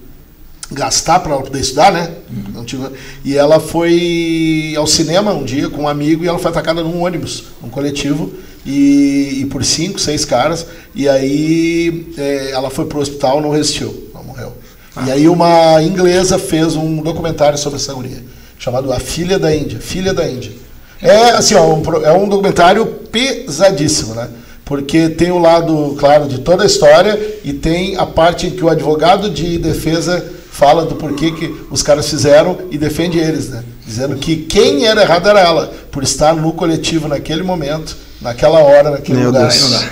gastar 0.71 1.21
para 1.21 1.33
ela 1.33 1.43
poder 1.43 1.61
estudar, 1.61 1.93
né? 1.93 2.11
Não 2.53 2.65
tinha... 2.65 2.91
E 3.25 3.37
ela 3.37 3.61
foi 3.61 4.75
ao 4.77 4.87
cinema 4.87 5.33
um 5.33 5.45
dia 5.45 5.69
com 5.69 5.83
um 5.83 5.89
amigo 5.89 6.25
e 6.25 6.29
ela 6.29 6.39
foi 6.39 6.51
atacada 6.51 6.83
num 6.83 7.03
ônibus, 7.03 7.45
num 7.63 7.69
coletivo, 7.69 8.33
e, 8.65 9.43
e 9.43 9.47
por 9.47 9.65
cinco, 9.65 10.01
seis 10.01 10.25
caras. 10.25 10.67
E 10.95 11.09
aí 11.09 12.13
é, 12.19 12.51
ela 12.51 12.71
foi 12.71 12.87
pro 12.87 13.01
hospital, 13.01 13.41
não 13.41 13.51
resistiu, 13.51 14.11
não 14.13 14.25
morreu. 14.25 14.53
Ah. 14.95 15.05
E 15.07 15.13
aí 15.13 15.29
uma 15.29 15.83
inglesa 15.83 16.39
fez 16.39 16.75
um 16.75 17.03
documentário 17.03 17.59
sobre 17.59 17.79
essa 17.79 17.95
guria, 17.95 18.25
chamado 18.59 18.93
A 18.93 18.99
Filha 18.99 19.39
da 19.39 19.55
Índia, 19.55 19.79
Filha 19.79 20.13
da 20.13 20.29
Índia. 20.29 20.53
É 21.01 21.31
assim, 21.31 21.55
ó, 21.55 21.75
um, 21.75 21.83
é 22.05 22.13
um 22.13 22.29
documentário 22.29 22.87
pesadíssimo, 22.87 24.15
né? 24.15 24.29
Porque 24.65 25.11
tem 25.11 25.31
o 25.31 25.39
lado, 25.39 25.95
claro, 25.97 26.27
de 26.27 26.39
toda 26.39 26.65
a 26.65 26.67
história 26.67 27.39
e 27.45 27.53
tem 27.53 27.97
a 27.97 28.05
parte 28.05 28.49
em 28.49 28.51
que 28.51 28.65
o 28.65 28.69
advogado 28.69 29.31
de 29.31 29.59
defesa 29.59 30.33
fala 30.57 30.87
do 30.87 30.95
porquê 30.95 31.33
que 31.33 31.55
os 31.71 31.83
caras 31.83 32.09
fizeram 32.09 32.57
e 32.71 32.79
defende 32.79 33.19
eles, 33.19 33.51
né? 33.51 33.63
Dizendo 33.87 34.17
que 34.17 34.37
quem 34.37 34.87
era 34.87 35.03
errado 35.03 35.29
era 35.29 35.41
ela, 35.41 35.71
por 35.93 36.03
estar 36.03 36.35
no 36.35 36.53
coletivo 36.53 37.07
naquele 37.07 37.43
momento, 37.43 37.95
naquela 38.23 38.61
hora, 38.61 38.91
naquele 38.91 39.19
Meu 39.19 39.27
lugar. 39.27 39.49
Deus. 39.49 39.85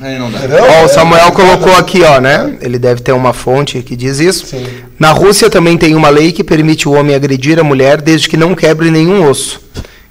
Aí 0.00 0.18
não 0.18 0.30
dá. 0.30 0.38
Ó, 0.80 0.84
o 0.86 0.88
Samuel 0.88 1.26
é, 1.26 1.30
colocou 1.30 1.74
aqui, 1.76 2.02
ó, 2.02 2.20
né? 2.20 2.56
Ele 2.62 2.78
deve 2.78 3.02
ter 3.02 3.12
uma 3.12 3.34
fonte 3.34 3.82
que 3.82 3.94
diz 3.94 4.18
isso. 4.18 4.46
Sim. 4.46 4.66
Na 4.98 5.10
Rússia 5.10 5.50
também 5.50 5.76
tem 5.76 5.94
uma 5.94 6.08
lei 6.08 6.32
que 6.32 6.42
permite 6.42 6.88
o 6.88 6.92
homem 6.92 7.14
agredir 7.14 7.58
a 7.58 7.64
mulher 7.64 8.00
desde 8.00 8.30
que 8.30 8.36
não 8.36 8.54
quebre 8.54 8.90
nenhum 8.90 9.28
osso. 9.28 9.60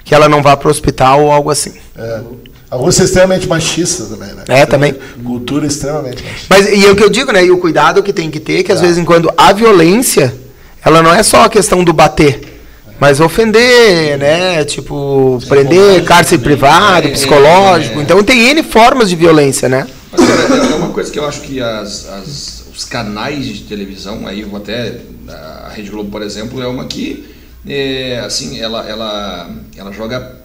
Que 0.04 0.14
ela 0.14 0.30
não 0.30 0.44
vá 0.44 0.56
para 0.56 0.68
o 0.68 0.72
hospital 0.72 1.24
ou 1.24 1.32
algo 1.32 1.50
assim. 1.50 1.74
É. 1.98 2.22
A 2.70 2.76
Rússia 2.76 3.04
é 3.04 3.06
extremamente 3.06 3.48
machista 3.48 4.04
também, 4.06 4.34
né? 4.34 4.44
É, 4.50 4.66
também. 4.66 4.94
Cultura 5.24 5.66
extremamente 5.66 6.22
machista. 6.24 6.48
Mas 6.50 6.68
e 6.68 6.86
é 6.86 6.92
o 6.92 6.96
que 6.96 7.04
eu 7.04 7.10
digo, 7.10 7.32
né? 7.32 7.46
E 7.46 7.52
o 7.52 7.58
cuidado 7.58 8.04
que 8.04 8.12
tem 8.12 8.30
que 8.30 8.40
ter, 8.40 8.64
que 8.64 8.72
às 8.72 8.80
é. 8.80 8.82
vezes 8.84 8.98
em 8.98 9.06
quando 9.06 9.32
a 9.38 9.54
violência, 9.54 10.34
ela 10.84 11.02
não 11.02 11.14
é 11.14 11.24
só 11.24 11.44
a 11.46 11.50
questão 11.50 11.84
do 11.84 11.94
bater. 11.94 12.56
Mas 13.00 13.20
ofender, 13.22 14.18
né? 14.18 14.66
Tipo, 14.66 15.40
prender, 15.48 16.04
cárcere 16.04 16.42
privado, 16.42 17.08
É, 17.08 17.12
psicológico. 17.12 18.00
é. 18.00 18.04
Então 18.04 18.24
tem 18.24 18.50
N 18.50 18.64
formas 18.64 19.08
de 19.08 19.16
violência, 19.16 19.70
né? 19.70 19.88
Mas, 20.12 20.22
cara, 20.28 20.56
é 20.72 20.76
uma 20.76 20.90
coisa 20.90 21.12
que 21.12 21.20
eu 21.20 21.28
acho 21.28 21.42
que 21.42 21.62
as, 21.62 22.10
as- 22.10 22.64
os 22.76 22.84
canais 22.84 23.46
de 23.46 23.62
televisão, 23.62 24.28
aí 24.28 24.42
eu 24.42 24.50
vou 24.50 24.58
até. 24.58 24.96
A 25.30 25.70
Rede 25.74 25.90
Globo, 25.92 26.10
por 26.10 26.22
exemplo, 26.24 26.62
é 26.62 26.68
uma 26.68 26.86
que. 26.86 27.24
é, 27.68 28.20
assim, 28.26 28.60
ela, 28.60 28.84
ela, 28.90 29.50
ela 29.78 29.92
joga 29.92 30.36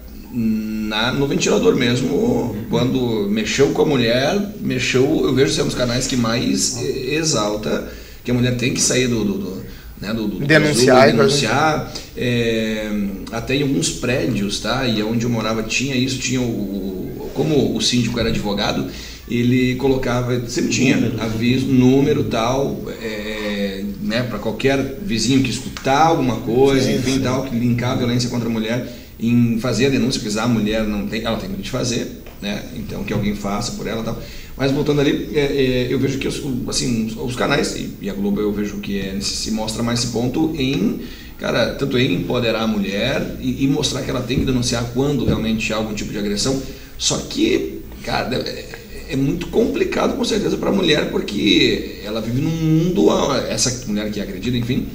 na, 0.83 1.11
no 1.11 1.27
ventilador 1.27 1.75
mesmo. 1.75 2.55
Quando 2.69 3.27
mexeu 3.29 3.69
com 3.69 3.81
a 3.81 3.85
mulher, 3.85 4.39
mexeu. 4.61 5.21
Eu 5.23 5.33
vejo 5.33 5.53
ser 5.53 5.61
um 5.63 5.65
dos 5.67 5.75
canais 5.75 6.07
que 6.07 6.15
mais 6.15 6.77
exalta 6.83 7.87
que 8.23 8.31
a 8.31 8.33
mulher 8.33 8.55
tem 8.57 8.73
que 8.73 8.81
sair 8.81 9.07
do. 9.07 9.23
do, 9.23 9.33
do 9.37 9.63
né, 10.01 10.13
do, 10.13 10.27
do 10.27 10.39
Denunciar, 10.45 10.97
casulo, 11.05 11.17
denunciar 11.17 11.93
é, 12.17 12.91
até 13.31 13.55
em 13.55 13.61
alguns 13.61 13.89
prédios, 13.89 14.59
tá? 14.59 14.85
E 14.85 15.01
onde 15.01 15.23
eu 15.23 15.29
morava 15.29 15.63
tinha 15.63 15.95
isso, 15.95 16.19
tinha 16.19 16.41
o, 16.41 16.43
o- 16.43 17.31
como 17.33 17.73
o 17.75 17.81
síndico 17.81 18.19
era 18.19 18.27
advogado, 18.27 18.85
ele 19.29 19.75
colocava, 19.75 20.45
sempre 20.49 20.71
tinha 20.71 20.97
aviso, 21.19 21.67
número 21.67 22.25
tal, 22.25 22.81
é, 23.01 23.83
né, 24.01 24.23
para 24.23 24.39
qualquer 24.39 24.97
vizinho 25.01 25.41
que 25.41 25.49
escutar 25.49 26.07
alguma 26.07 26.35
coisa, 26.37 26.91
enfim, 26.91 27.19
tal, 27.21 27.43
que 27.43 27.55
linkar 27.55 27.91
a 27.91 27.95
violência 27.95 28.29
contra 28.29 28.49
a 28.49 28.51
mulher, 28.51 29.02
em 29.27 29.59
fazer 29.59 29.87
a 29.87 29.89
denúncia, 29.89 30.21
porque 30.21 30.37
a 30.37 30.47
mulher 30.47 30.83
não 30.83 31.07
tem, 31.07 31.23
ela 31.23 31.37
tem 31.37 31.49
medo 31.49 31.61
de 31.61 31.69
fazer, 31.69 32.23
né? 32.41 32.63
Então 32.75 33.03
que 33.03 33.13
alguém 33.13 33.35
faça 33.35 33.73
por 33.73 33.87
ela, 33.87 34.03
tal. 34.03 34.21
Mas 34.57 34.71
voltando 34.71 35.01
ali, 35.01 35.29
é, 35.33 35.39
é, 35.39 35.87
eu 35.89 35.97
vejo 35.97 36.19
que 36.19 36.27
os, 36.27 36.41
assim, 36.67 37.15
os 37.19 37.35
canais 37.35 37.75
e, 37.75 37.89
e 38.01 38.09
a 38.09 38.13
Globo 38.13 38.39
eu 38.39 38.51
vejo 38.51 38.77
que 38.77 38.99
é, 38.99 39.19
se 39.19 39.51
mostra 39.51 39.81
mais 39.81 39.99
esse 39.99 40.11
ponto 40.11 40.53
em 40.55 41.01
cara, 41.37 41.73
tanto 41.75 41.97
em 41.97 42.15
empoderar 42.15 42.61
a 42.61 42.67
mulher 42.67 43.37
e, 43.41 43.63
e 43.63 43.67
mostrar 43.67 44.01
que 44.01 44.09
ela 44.09 44.21
tem 44.21 44.39
que 44.39 44.45
denunciar 44.45 44.83
quando 44.93 45.25
realmente 45.25 45.73
há 45.73 45.77
algum 45.77 45.93
tipo 45.93 46.11
de 46.11 46.17
agressão. 46.17 46.61
Só 46.97 47.17
que, 47.17 47.81
cara, 48.03 48.35
é, 48.35 48.79
é 49.09 49.15
muito 49.15 49.47
complicado 49.47 50.15
com 50.15 50.23
certeza 50.23 50.57
para 50.57 50.69
a 50.69 50.73
mulher 50.73 51.09
porque 51.11 51.99
ela 52.03 52.21
vive 52.21 52.41
num 52.41 52.49
mundo, 52.49 53.09
essa 53.49 53.85
mulher 53.87 54.11
que 54.11 54.19
é 54.19 54.23
agredida, 54.23 54.57
enfim, 54.57 54.87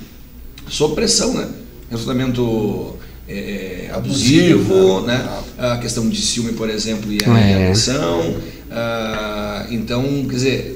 sob 0.68 0.94
pressão, 0.94 1.34
né? 1.34 1.48
Relacionamento 1.90 2.96
é, 3.28 3.90
abusivo, 3.92 5.00
né? 5.02 5.28
A 5.58 5.76
questão 5.78 6.08
de 6.08 6.20
ciúme, 6.20 6.52
por 6.52 6.70
exemplo, 6.70 7.12
e 7.12 7.18
a 7.24 7.38
É. 7.38 7.54
agressão. 7.54 8.34
Ah, 8.70 9.66
então, 9.70 10.02
quer 10.28 10.34
dizer, 10.34 10.74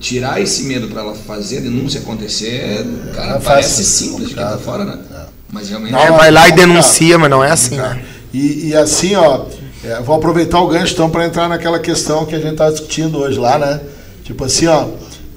tirar 0.00 0.40
esse 0.40 0.64
medo 0.64 0.88
para 0.88 1.02
ela 1.02 1.14
fazer 1.14 1.58
a 1.58 1.60
denúncia 1.62 2.00
acontecer, 2.00 2.84
cara, 3.14 3.36
é 3.36 3.40
parece 3.40 3.68
fácil, 3.68 3.84
simples 3.84 4.28
de 4.28 4.34
quem 4.34 4.44
tá 4.44 4.58
fora, 4.58 4.84
né? 4.84 4.98
É. 5.14 5.24
Mas 5.52 5.68
realmente. 5.68 5.92
Não, 5.92 6.00
É, 6.00 6.10
vai 6.10 6.30
lá 6.30 6.48
e 6.48 6.52
denuncia, 6.52 7.16
mas 7.18 7.30
não 7.30 7.42
é 7.42 7.50
assim, 7.50 7.76
né? 7.76 8.02
E, 8.32 8.68
e 8.68 8.74
assim, 8.76 9.14
ó, 9.14 9.46
é, 9.84 10.00
vou 10.02 10.16
aproveitar 10.16 10.60
o 10.60 10.66
gancho 10.66 10.92
então 10.92 11.08
para 11.08 11.24
entrar 11.24 11.48
naquela 11.48 11.78
questão 11.78 12.26
que 12.26 12.34
a 12.34 12.38
gente 12.38 12.52
está 12.52 12.68
discutindo 12.70 13.18
hoje 13.18 13.38
lá, 13.38 13.58
né? 13.58 13.80
Tipo 14.24 14.44
assim, 14.44 14.66
ó, 14.66 14.88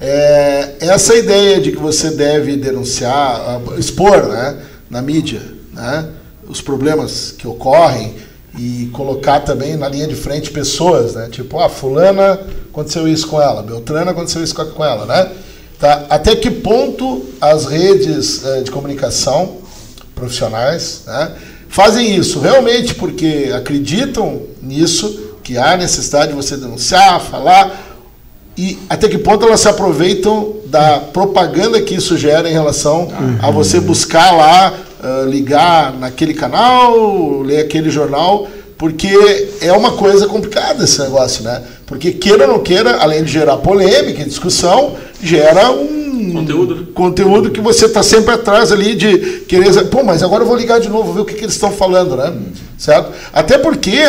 é, 0.02 0.76
essa 0.80 1.16
ideia 1.16 1.60
de 1.62 1.72
que 1.72 1.78
você 1.78 2.12
deve 2.12 2.56
denunciar, 2.58 3.14
ah, 3.14 3.62
expor, 3.78 4.28
né, 4.28 4.58
na 4.90 5.02
mídia, 5.02 5.42
né, 5.74 6.06
os 6.48 6.62
problemas 6.62 7.34
que 7.38 7.48
ocorrem 7.48 8.16
e 8.58 8.90
colocar 8.94 9.42
também 9.42 9.76
na 9.76 9.88
linha 9.88 10.08
de 10.08 10.16
frente 10.16 10.50
pessoas, 10.50 11.14
né? 11.14 11.30
Tipo, 11.32 11.60
ah, 11.60 11.70
fulana 11.70 12.40
aconteceu 12.72 13.08
isso 13.08 13.28
com 13.28 13.42
ela, 13.42 13.62
Beltrana 13.62 14.12
aconteceu 14.12 14.44
isso 14.44 14.56
com 14.56 14.84
ela, 14.84 15.06
né? 15.06 15.32
Tá? 15.80 16.06
Até 16.10 16.36
que 16.36 16.50
ponto 16.50 17.24
as 17.40 17.66
redes 17.66 18.44
eh, 18.44 18.62
de 18.62 18.72
comunicação 18.72 19.58
profissionais 20.16 21.04
né, 21.06 21.34
fazem 21.70 22.16
isso 22.16 22.40
realmente 22.40 22.96
porque 22.96 23.52
acreditam 23.56 24.42
nisso, 24.60 25.36
que 25.44 25.56
há 25.56 25.78
necessidade 25.78 26.30
de 26.30 26.36
você 26.36 26.58
denunciar, 26.58 27.22
falar, 27.22 27.88
e 28.58 28.80
até 28.90 29.08
que 29.08 29.20
ponto 29.20 29.46
elas 29.46 29.60
se 29.60 29.70
aproveitam 29.70 30.56
da 30.66 31.00
propaganda 31.00 31.80
que 31.80 31.94
isso 31.94 32.18
gera 32.18 32.50
em 32.50 32.54
relação 32.54 33.10
a 33.40 33.52
você 33.52 33.80
buscar 33.80 34.32
lá, 34.36 34.74
ligar 35.30 35.94
naquele 35.94 36.34
canal, 36.34 37.42
ler 37.42 37.62
aquele 37.62 37.90
jornal, 37.90 38.48
porque 38.78 39.10
é 39.62 39.72
uma 39.74 39.92
coisa 39.92 40.28
complicada 40.28 40.84
esse 40.84 41.02
negócio, 41.02 41.44
né? 41.44 41.62
Porque 41.86 42.12
queira 42.12 42.48
ou 42.48 42.54
não 42.54 42.60
queira, 42.60 42.98
além 42.98 43.24
de 43.24 43.32
gerar 43.32 43.58
polêmica 43.58 44.22
e 44.22 44.26
discussão, 44.26 44.96
gera 45.22 45.72
um 45.72 45.98
Conteúdo, 46.34 46.88
conteúdo 46.94 47.52
que 47.52 47.62
você 47.62 47.86
está 47.86 48.02
sempre 48.02 48.34
atrás 48.34 48.72
ali 48.72 48.96
de 48.96 49.42
querer. 49.48 49.86
Pô, 49.86 50.04
mas 50.04 50.24
agora 50.24 50.44
eu 50.44 50.48
vou 50.48 50.58
ligar 50.58 50.80
de 50.80 50.90
novo, 50.90 51.14
ver 51.14 51.22
o 51.22 51.26
que, 51.26 51.36
que 51.36 51.44
eles 51.44 51.54
estão 51.54 51.72
falando, 51.72 52.16
né? 52.16 52.34
Certo? 52.78 53.12
Até 53.32 53.58
porque 53.58 54.02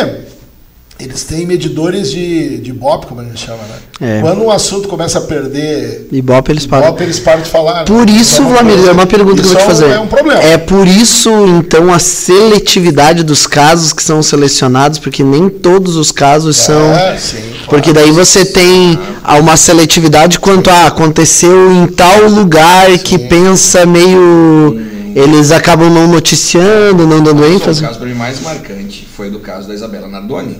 eles 0.99 1.23
têm 1.23 1.45
medidores 1.45 2.11
de, 2.11 2.57
de 2.57 2.71
Ibope, 2.71 3.07
como 3.07 3.21
a 3.21 3.23
gente 3.23 3.39
chama, 3.39 3.59
né? 3.63 4.17
É. 4.17 4.21
Quando 4.21 4.43
um 4.43 4.51
assunto 4.51 4.87
começa 4.87 5.19
a 5.19 5.21
perder 5.21 6.07
Ibope 6.11 6.51
eles 6.51 6.65
param. 6.65 6.87
Ibope, 6.87 7.03
eles 7.03 7.19
param 7.19 7.41
de 7.41 7.49
falar. 7.49 7.73
né? 7.79 7.83
Por 7.85 8.09
isso, 8.09 8.41
é 8.41 8.45
Vlamir, 8.45 8.85
é 8.85 8.91
uma 8.91 9.07
pergunta 9.07 9.41
que 9.41 9.47
eu 9.47 9.51
vou 9.53 9.55
te 9.55 9.59
isso 9.59 9.67
fazer. 9.67 9.89
É 9.91 9.99
um 9.99 10.07
problema. 10.07 10.41
É 10.41 10.57
por 10.57 10.87
isso, 10.87 11.29
então, 11.47 11.91
a 11.93 11.99
seletividade 11.99 13.23
dos 13.23 13.47
casos 13.47 13.93
que 13.93 14.03
são 14.03 14.21
selecionados, 14.21 14.99
porque 14.99 15.23
nem 15.23 15.49
todos 15.49 15.95
os 15.95 16.11
casos 16.11 16.57
são. 16.57 16.93
É, 16.93 17.17
sim, 17.17 17.37
claro. 17.37 17.65
Porque 17.69 17.93
daí 17.93 18.11
você 18.11 18.43
tem 18.43 18.99
ah, 19.23 19.37
uma 19.37 19.55
seletividade 19.55 20.37
quanto 20.39 20.69
a 20.69 20.87
aconteceu 20.87 21.71
em 21.71 21.87
tal 21.87 22.27
lugar 22.27 22.97
que 22.99 23.17
pensa 23.17 23.85
meio. 23.85 24.87
Eles 25.15 25.51
acabam 25.51 25.89
não 25.89 26.07
noticiando, 26.07 27.07
não 27.07 27.21
dando 27.21 27.41
O 27.41 27.45
ênfase. 27.45 27.81
caso 27.81 27.97
para 27.97 28.07
mim 28.07 28.13
mais 28.13 28.41
marcante 28.41 29.07
foi 29.17 29.29
do 29.29 29.39
caso 29.39 29.67
da 29.67 29.73
Isabela 29.73 30.07
Nardoni, 30.07 30.57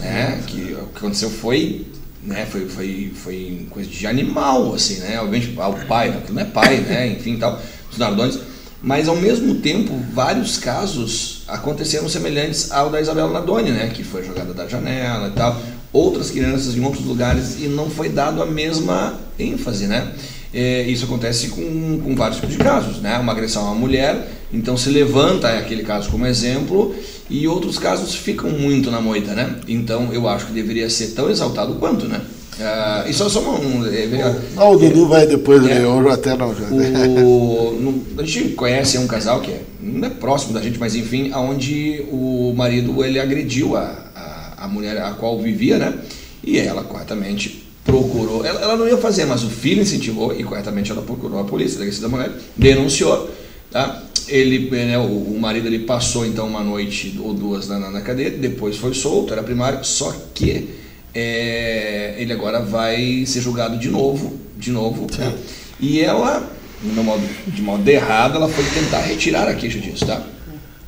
né? 0.00 0.42
Que 0.46 0.74
o 0.74 0.86
que 0.86 0.98
aconteceu 0.98 1.30
foi, 1.30 1.86
né? 2.22 2.46
Foi, 2.46 2.68
foi, 2.68 3.12
foi 3.14 3.66
coisa 3.70 3.88
de 3.88 4.06
animal, 4.06 4.74
assim, 4.74 4.98
né? 5.00 5.20
Obviamente, 5.20 5.54
ah, 5.58 5.68
o 5.68 5.86
pai, 5.86 6.08
aquilo 6.10 6.34
não 6.34 6.42
é 6.42 6.44
pai, 6.44 6.78
né? 6.78 7.08
Enfim, 7.18 7.36
tal, 7.36 7.60
os 7.90 7.98
Nardones. 7.98 8.38
Mas 8.80 9.08
ao 9.08 9.16
mesmo 9.16 9.56
tempo, 9.56 9.92
vários 10.12 10.56
casos 10.56 11.42
aconteceram 11.48 12.08
semelhantes 12.08 12.70
ao 12.70 12.90
da 12.90 13.00
Isabela 13.00 13.32
Nardoni, 13.32 13.70
né? 13.70 13.90
Que 13.92 14.04
foi 14.04 14.24
jogada 14.24 14.54
da 14.54 14.68
janela 14.68 15.28
e 15.28 15.32
tal. 15.32 15.60
Outras 15.92 16.30
crianças 16.30 16.76
em 16.76 16.84
outros 16.84 17.04
lugares 17.04 17.56
e 17.60 17.66
não 17.66 17.90
foi 17.90 18.08
dado 18.08 18.40
a 18.42 18.46
mesma 18.46 19.18
ênfase, 19.38 19.86
né? 19.86 20.12
É, 20.54 20.82
isso 20.82 21.04
acontece 21.04 21.48
com, 21.48 22.00
com 22.02 22.14
vários 22.14 22.38
tipos 22.38 22.56
de 22.56 22.62
casos, 22.62 23.00
né? 23.00 23.18
Uma 23.18 23.32
agressão 23.32 23.62
a 23.66 23.72
uma 23.72 23.74
mulher, 23.74 24.30
então 24.52 24.76
se 24.76 24.88
levanta 24.90 25.48
aquele 25.58 25.82
caso 25.82 26.08
como 26.08 26.24
exemplo 26.26 26.94
e 27.30 27.46
outros 27.48 27.78
casos 27.78 28.14
ficam 28.14 28.50
muito 28.50 28.90
na 28.90 29.00
moita, 29.00 29.34
né? 29.34 29.56
Então 29.68 30.12
eu 30.12 30.28
acho 30.28 30.46
que 30.46 30.52
deveria 30.52 30.88
ser 30.88 31.08
tão 31.08 31.30
exaltado 31.30 31.74
quanto, 31.74 32.06
né? 32.06 32.20
Ah, 32.60 33.04
e 33.06 33.12
só 33.12 33.28
só 33.28 33.40
um, 33.40 33.86
é, 33.86 34.06
veja, 34.06 34.36
Não, 34.56 34.72
o 34.72 34.78
Dudu 34.78 35.06
vai 35.06 35.26
depois, 35.26 35.62
É. 35.64 35.74
né? 35.76 35.84
eu 35.84 36.10
até 36.10 36.36
não. 36.36 36.52
Já. 36.54 36.64
o, 37.22 37.78
no- 37.80 38.20
a 38.22 38.26
gente 38.26 38.54
conhece 38.54 38.98
um 38.98 39.06
casal 39.06 39.40
que 39.40 39.50
é, 39.52 39.62
não 39.80 40.08
é 40.08 40.10
próximo 40.10 40.52
da 40.54 40.60
gente, 40.60 40.78
mas 40.78 40.96
enfim, 40.96 41.30
aonde 41.32 42.04
o 42.10 42.52
marido 42.56 43.04
ele 43.04 43.20
agrediu 43.20 43.76
a, 43.76 43.94
a, 44.14 44.64
a 44.64 44.68
mulher 44.68 44.98
a 45.00 45.12
qual 45.12 45.38
vivia, 45.40 45.78
né? 45.78 45.94
E 46.42 46.58
ela 46.58 46.82
corretamente 46.82 47.64
procurou, 47.84 48.44
ela, 48.44 48.60
ela 48.60 48.76
não 48.76 48.88
ia 48.88 48.98
fazer, 48.98 49.24
mas 49.24 49.42
o 49.44 49.48
filho 49.48 49.80
incentivou 49.82 50.34
e 50.38 50.42
corretamente 50.44 50.90
ela 50.90 51.00
procurou 51.02 51.40
a 51.40 51.44
polícia, 51.44 51.76
a 51.76 51.78
delegacia 51.78 52.02
da 52.02 52.08
mulher, 52.08 52.30
denunciou, 52.56 53.30
tá? 53.70 54.02
Ele, 54.28 54.70
né, 54.70 54.98
o, 54.98 55.38
marido 55.40 55.66
ele 55.66 55.80
passou 55.80 56.26
então 56.26 56.46
uma 56.46 56.62
noite 56.62 57.18
ou 57.22 57.32
duas 57.32 57.68
na, 57.68 57.78
na, 57.78 58.00
cadeia, 58.02 58.30
depois 58.30 58.76
foi 58.76 58.92
solto, 58.92 59.32
era 59.32 59.42
primário, 59.42 59.82
só 59.84 60.14
que 60.34 60.68
é, 61.14 62.14
ele 62.18 62.32
agora 62.32 62.60
vai 62.60 63.24
ser 63.26 63.40
julgado 63.40 63.78
de 63.78 63.88
novo, 63.88 64.38
de 64.56 64.70
novo, 64.70 65.06
né? 65.18 65.32
E 65.80 66.00
ela, 66.00 66.46
no 66.82 67.02
modo, 67.02 67.22
de 67.46 67.62
modo 67.62 67.88
errado, 67.88 68.36
ela 68.36 68.48
foi 68.48 68.64
tentar 68.64 69.00
retirar 69.00 69.48
a 69.48 69.54
queixa 69.54 69.78
disso, 69.78 70.04
tá? 70.04 70.22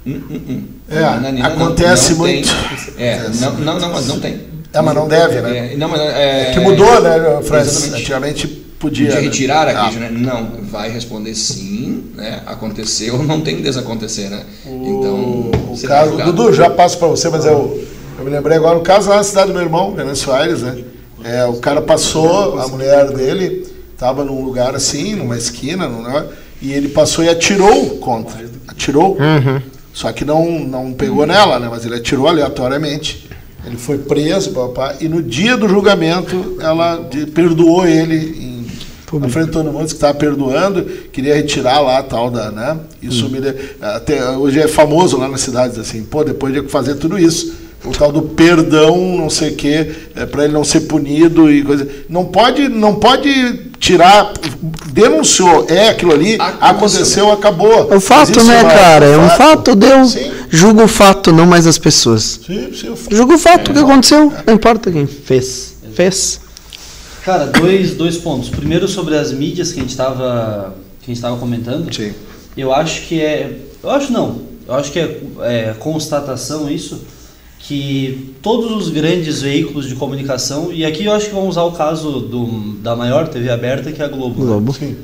Hum, 0.06 0.20
hum, 0.30 0.40
hum. 0.48 0.64
É, 0.88 1.42
acontece 1.42 2.12
não 2.12 2.18
muito. 2.18 2.48
É, 2.98 3.14
Acontece. 3.14 3.40
não, 3.40 3.52
não, 3.58 3.78
não, 3.78 3.92
mas 3.92 4.06
não 4.06 4.20
tem. 4.20 4.40
É, 4.72 4.80
mas 4.80 4.94
não 4.94 5.08
deve, 5.08 5.40
né? 5.40 5.72
É, 5.72 5.76
não, 5.76 5.88
mas, 5.88 6.00
é, 6.00 6.52
que 6.52 6.60
mudou, 6.60 7.00
né, 7.00 7.42
Francis? 7.42 7.92
Antigamente 7.92 8.69
podia. 8.80 9.08
De 9.10 9.14
né? 9.14 9.20
retirar 9.20 9.68
a 9.68 9.70
Ah. 9.70 9.84
queixa, 9.84 10.00
né? 10.00 10.10
Não, 10.10 10.50
vai 10.62 10.90
responder 10.90 11.34
sim, 11.36 12.06
né? 12.16 12.42
Aconteceu, 12.46 13.22
não 13.22 13.40
tem 13.40 13.54
que 13.56 13.62
desacontecer, 13.62 14.28
né? 14.28 14.42
Então, 14.66 15.50
o 15.70 15.76
será 15.76 15.96
caso, 15.96 16.08
julgado. 16.10 16.32
Dudu, 16.32 16.52
já 16.52 16.68
passo 16.68 16.98
para 16.98 17.06
você, 17.08 17.28
mas 17.28 17.44
eu, 17.44 17.84
eu 18.18 18.24
me 18.24 18.30
lembrei 18.30 18.56
agora, 18.56 18.76
o 18.76 18.82
caso 18.82 19.08
lá 19.10 19.16
na 19.16 19.22
cidade 19.22 19.48
do 19.48 19.54
meu 19.54 19.62
irmão, 19.62 19.94
Venâncio 19.94 20.32
Aires, 20.32 20.62
né? 20.62 20.82
É, 21.22 21.44
o 21.44 21.54
cara 21.58 21.80
passou, 21.82 22.58
a 22.58 22.66
mulher 22.66 23.12
dele 23.12 23.66
estava 23.92 24.24
num 24.24 24.42
lugar 24.42 24.74
assim, 24.74 25.14
numa 25.14 25.36
esquina, 25.36 25.86
num 25.86 26.02
negócio, 26.02 26.30
e 26.62 26.72
ele 26.72 26.88
passou 26.88 27.22
e 27.22 27.28
atirou 27.28 27.98
contra. 27.98 28.48
Atirou. 28.66 29.18
Só 29.92 30.10
que 30.12 30.24
não, 30.24 30.48
não 30.60 30.92
pegou 30.94 31.26
nela, 31.26 31.58
né? 31.58 31.68
Mas 31.70 31.84
ele 31.84 31.96
atirou 31.96 32.26
aleatoriamente. 32.28 33.28
Ele 33.66 33.76
foi 33.76 33.98
preso, 33.98 34.52
papá, 34.52 34.94
e 35.00 35.08
no 35.08 35.22
dia 35.22 35.54
do 35.56 35.68
julgamento 35.68 36.56
ela 36.60 36.96
de- 37.10 37.26
perdoou 37.26 37.86
ele 37.86 38.14
em 39.16 39.20
na 39.20 39.29
frente 39.29 39.46
de 39.46 39.53
todo 39.53 39.73
mundo 39.73 39.87
que 39.87 39.92
estava 39.94 40.15
perdoando, 40.15 40.83
queria 41.13 41.35
retirar 41.35 41.81
lá 41.81 41.98
a 41.98 42.02
tal 42.02 42.31
da, 42.31 42.50
né? 42.50 42.77
Isso 43.02 43.29
me 43.29 43.40
de- 43.40 43.54
até 43.81 44.31
hoje 44.31 44.61
é 44.61 44.69
famoso 44.69 45.17
lá 45.17 45.29
nas 45.29 45.40
cidades 45.40 45.79
assim, 45.79 46.02
pô, 46.02 46.23
depois 46.25 46.52
de 46.54 46.63
fazer 46.69 46.94
tudo 46.94 47.19
isso, 47.19 47.52
o 47.85 47.90
tal 47.92 48.13
do 48.13 48.23
perdão, 48.23 48.96
não 49.17 49.31
sei 49.31 49.50
o 49.50 49.56
quê, 49.56 49.90
é, 50.15 50.27
para 50.27 50.44
ele 50.44 50.52
não 50.52 50.63
ser 50.65 50.81
punido 50.81 51.50
e 51.50 51.63
coisa. 51.63 51.88
Não 52.08 52.27
pode, 52.27 52.69
não 52.69 52.94
pode 52.96 53.71
tirar, 53.79 54.33
denunciou, 54.92 55.65
é 55.69 55.88
aquilo 55.88 56.13
ali, 56.13 56.37
aconteceu, 56.61 57.33
acabou. 57.33 57.88
É 57.90 57.96
o 57.96 58.00
fato, 58.00 58.42
né, 58.44 58.61
uma- 58.61 58.71
cara? 58.71 59.06
É 59.06 59.17
um 59.19 59.29
fato, 59.31 59.75
deu. 59.75 60.04
Sim. 60.04 60.31
Julga 60.50 60.85
o 60.85 60.88
fato, 60.88 61.33
não 61.33 61.46
mais 61.46 61.67
as 61.67 61.79
pessoas. 61.79 62.40
Sim, 62.46 62.71
sim, 62.79 62.90
o 62.90 62.96
fato. 62.96 63.15
Julga 63.17 63.35
o 63.35 63.38
fato, 63.38 63.71
o 63.71 63.75
que 63.75 63.81
aconteceu. 63.81 64.33
Não 64.46 64.54
importa 64.54 64.90
quem 64.90 65.06
fez. 65.06 65.75
Fez. 65.94 66.40
Cara, 67.31 67.46
dois, 67.46 67.94
dois 67.94 68.18
pontos. 68.18 68.48
Primeiro 68.48 68.88
sobre 68.88 69.16
as 69.16 69.31
mídias 69.31 69.70
que 69.70 69.78
a 69.78 69.83
gente 69.83 69.90
estava 69.90 70.74
que 71.00 71.08
a 71.08 71.14
gente 71.14 71.22
tava 71.22 71.37
comentando. 71.37 71.94
Sim. 71.94 72.12
Eu 72.56 72.74
acho 72.74 73.02
que 73.02 73.20
é. 73.20 73.56
Eu 73.81 73.90
acho 73.90 74.12
não. 74.12 74.40
Eu 74.66 74.74
acho 74.74 74.90
que 74.90 74.98
é, 74.98 75.20
é 75.42 75.74
constatação 75.78 76.68
isso 76.68 77.04
que 77.60 78.35
todos 78.42 78.72
os 78.72 78.90
grandes 78.90 79.42
veículos 79.42 79.87
de 79.87 79.94
comunicação, 79.94 80.72
e 80.72 80.85
aqui 80.85 81.04
eu 81.04 81.12
acho 81.12 81.26
que 81.26 81.33
vamos 81.33 81.50
usar 81.50 81.62
o 81.62 81.70
caso 81.70 82.18
do, 82.18 82.72
da 82.83 82.96
maior 82.96 83.28
TV 83.28 83.48
aberta, 83.48 83.92
que 83.92 84.02
é 84.02 84.06
a 84.06 84.08
Globo. 84.08 84.40
né? 84.40 84.46
Globo. 84.46 84.72
Sim. 84.72 84.96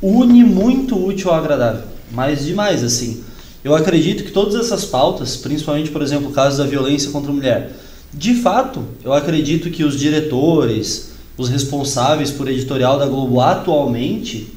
une 0.00 0.42
muito 0.44 0.96
útil 0.96 1.30
ao 1.30 1.36
agradável. 1.36 1.82
Mas 2.10 2.46
demais, 2.46 2.82
assim. 2.82 3.22
Eu 3.62 3.74
acredito 3.74 4.24
que 4.24 4.30
todas 4.30 4.54
essas 4.54 4.86
pautas, 4.86 5.36
principalmente, 5.36 5.90
por 5.90 6.00
exemplo, 6.00 6.30
o 6.30 6.32
caso 6.32 6.56
da 6.56 6.64
violência 6.64 7.10
contra 7.10 7.30
a 7.30 7.34
mulher, 7.34 7.72
de 8.14 8.36
fato, 8.36 8.82
eu 9.04 9.12
acredito 9.12 9.70
que 9.70 9.84
os 9.84 9.98
diretores, 9.98 11.11
os 11.36 11.48
responsáveis 11.48 12.30
por 12.30 12.48
editorial 12.48 12.98
da 12.98 13.06
Globo 13.06 13.40
atualmente, 13.40 14.52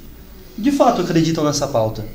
de 0.57 0.71
fato 0.71 1.01
acreditam 1.01 1.43
nessa 1.43 1.67
pauta. 1.67 2.05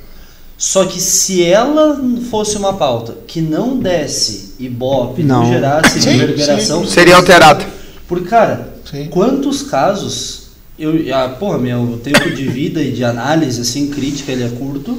Só 0.56 0.84
que 0.84 1.00
se 1.00 1.42
ela 1.42 1.98
fosse 2.30 2.56
uma 2.58 2.74
pauta 2.74 3.16
que 3.26 3.40
não 3.40 3.78
desse 3.78 4.54
ibope, 4.58 5.22
não, 5.22 5.42
Não. 5.44 5.50
gerasse 5.50 6.02
Sim, 6.02 6.10
reverberação, 6.10 6.86
Seria 6.86 7.16
alterado. 7.16 7.64
porque, 8.06 8.28
cara, 8.28 8.74
Sim. 8.90 9.06
quantos 9.10 9.62
casos. 9.62 10.40
Eu, 10.78 10.94
ah, 11.14 11.28
porra, 11.28 11.58
meu 11.58 12.00
tempo 12.02 12.30
de 12.30 12.46
vida 12.48 12.82
e 12.82 12.90
de 12.92 13.04
análise, 13.04 13.60
assim, 13.60 13.88
crítica, 13.88 14.32
ele 14.32 14.44
é 14.44 14.48
curto. 14.48 14.98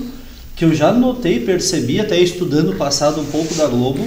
Que 0.56 0.66
eu 0.66 0.76
já 0.76 0.92
notei, 0.92 1.40
percebi, 1.40 2.00
até 2.00 2.20
estudando 2.20 2.72
o 2.72 2.76
passado 2.76 3.20
um 3.20 3.26
pouco 3.26 3.54
da 3.56 3.66
Globo, 3.66 4.06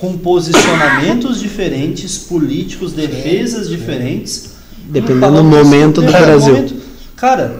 com 0.00 0.16
posicionamentos 0.18 1.40
diferentes, 1.40 2.18
políticos, 2.18 2.92
defesas 2.92 3.68
diferentes. 3.68 4.53
Dependendo 4.86 5.36
do 5.36 5.44
momento 5.44 6.00
do 6.02 6.10
Brasil. 6.10 6.54
momento. 6.54 6.74
Cara, 7.16 7.56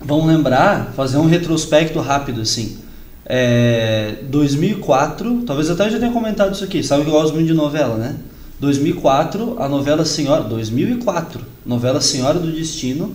vamos 0.00 0.26
lembrar, 0.26 0.92
fazer 0.96 1.18
um 1.18 1.26
retrospecto 1.26 2.00
rápido, 2.00 2.40
assim. 2.40 2.78
É, 3.24 4.16
2004, 4.24 5.42
talvez 5.46 5.68
eu 5.68 5.74
até 5.74 5.90
já 5.90 5.98
tenha 5.98 6.12
comentado 6.12 6.54
isso 6.54 6.62
aqui, 6.64 6.82
sabe 6.82 7.02
que 7.02 7.10
eu 7.10 7.12
gosto 7.12 7.34
muito 7.34 7.48
de 7.48 7.54
novela, 7.54 7.96
né? 7.96 8.14
2004, 8.60 9.56
a 9.58 9.68
novela 9.68 10.04
Senhora, 10.04 10.42
2004, 10.44 11.40
novela 11.64 12.00
Senhora 12.00 12.38
do 12.38 12.50
Destino 12.50 13.14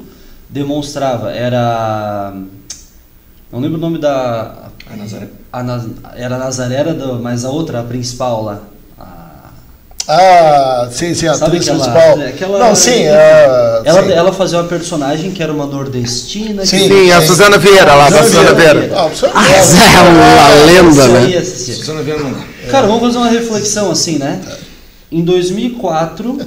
demonstrava, 0.49 1.31
era 1.31 2.33
não 3.51 3.59
lembro 3.59 3.77
o 3.77 3.81
nome 3.81 3.97
da 3.97 4.69
A 4.89 4.95
Nazaré. 4.95 5.27
a, 5.51 5.61
era 6.15 6.35
a 6.35 6.39
Nazaré, 6.39 6.85
mas 7.21 7.43
a 7.43 7.49
outra, 7.49 7.81
a 7.81 7.83
principal 7.83 8.43
lá. 8.43 8.61
A- 10.07 10.13
Ah, 10.83 10.89
sim, 10.91 11.13
sim, 11.13 11.27
a 11.27 11.33
Sabe 11.35 11.57
atriz 11.57 11.69
aquela- 11.69 11.91
principal. 11.91 12.27
aquela- 12.27 12.59
não, 12.67 12.75
sim, 12.75 13.03
é, 13.03 13.81
ela, 13.85 14.03
sim. 14.03 14.11
ela 14.11 14.33
fazia 14.33 14.57
uma 14.59 14.67
personagem 14.67 15.31
que 15.31 15.41
era 15.41 15.53
uma 15.53 15.65
nordestina. 15.65 16.65
Sim. 16.65 16.79
que- 16.79 16.87
Sim, 16.87 17.11
a 17.11 17.21
Suzana 17.21 17.57
Vieira 17.57 17.93
lá, 17.93 18.09
da 18.09 18.23
Suzana 18.23 18.29
Suzana 18.49 18.53
Vieira. 18.55 18.79
Vieira. 18.79 18.95
Ah, 18.97 19.09
Ah, 19.35 19.45
é 19.51 20.01
uma 20.01 20.65
lenda, 20.65 21.07
né? 21.07 21.41
Suzana 21.43 22.01
Vieira 22.03 22.21
não. 22.23 22.35
Cara, 22.69 22.87
vamos 22.87 23.01
fazer 23.03 23.17
uma 23.17 23.29
reflexão 23.29 23.91
assim, 23.91 24.17
né? 24.17 24.41
Em 25.11 25.23
2004, 25.23 26.37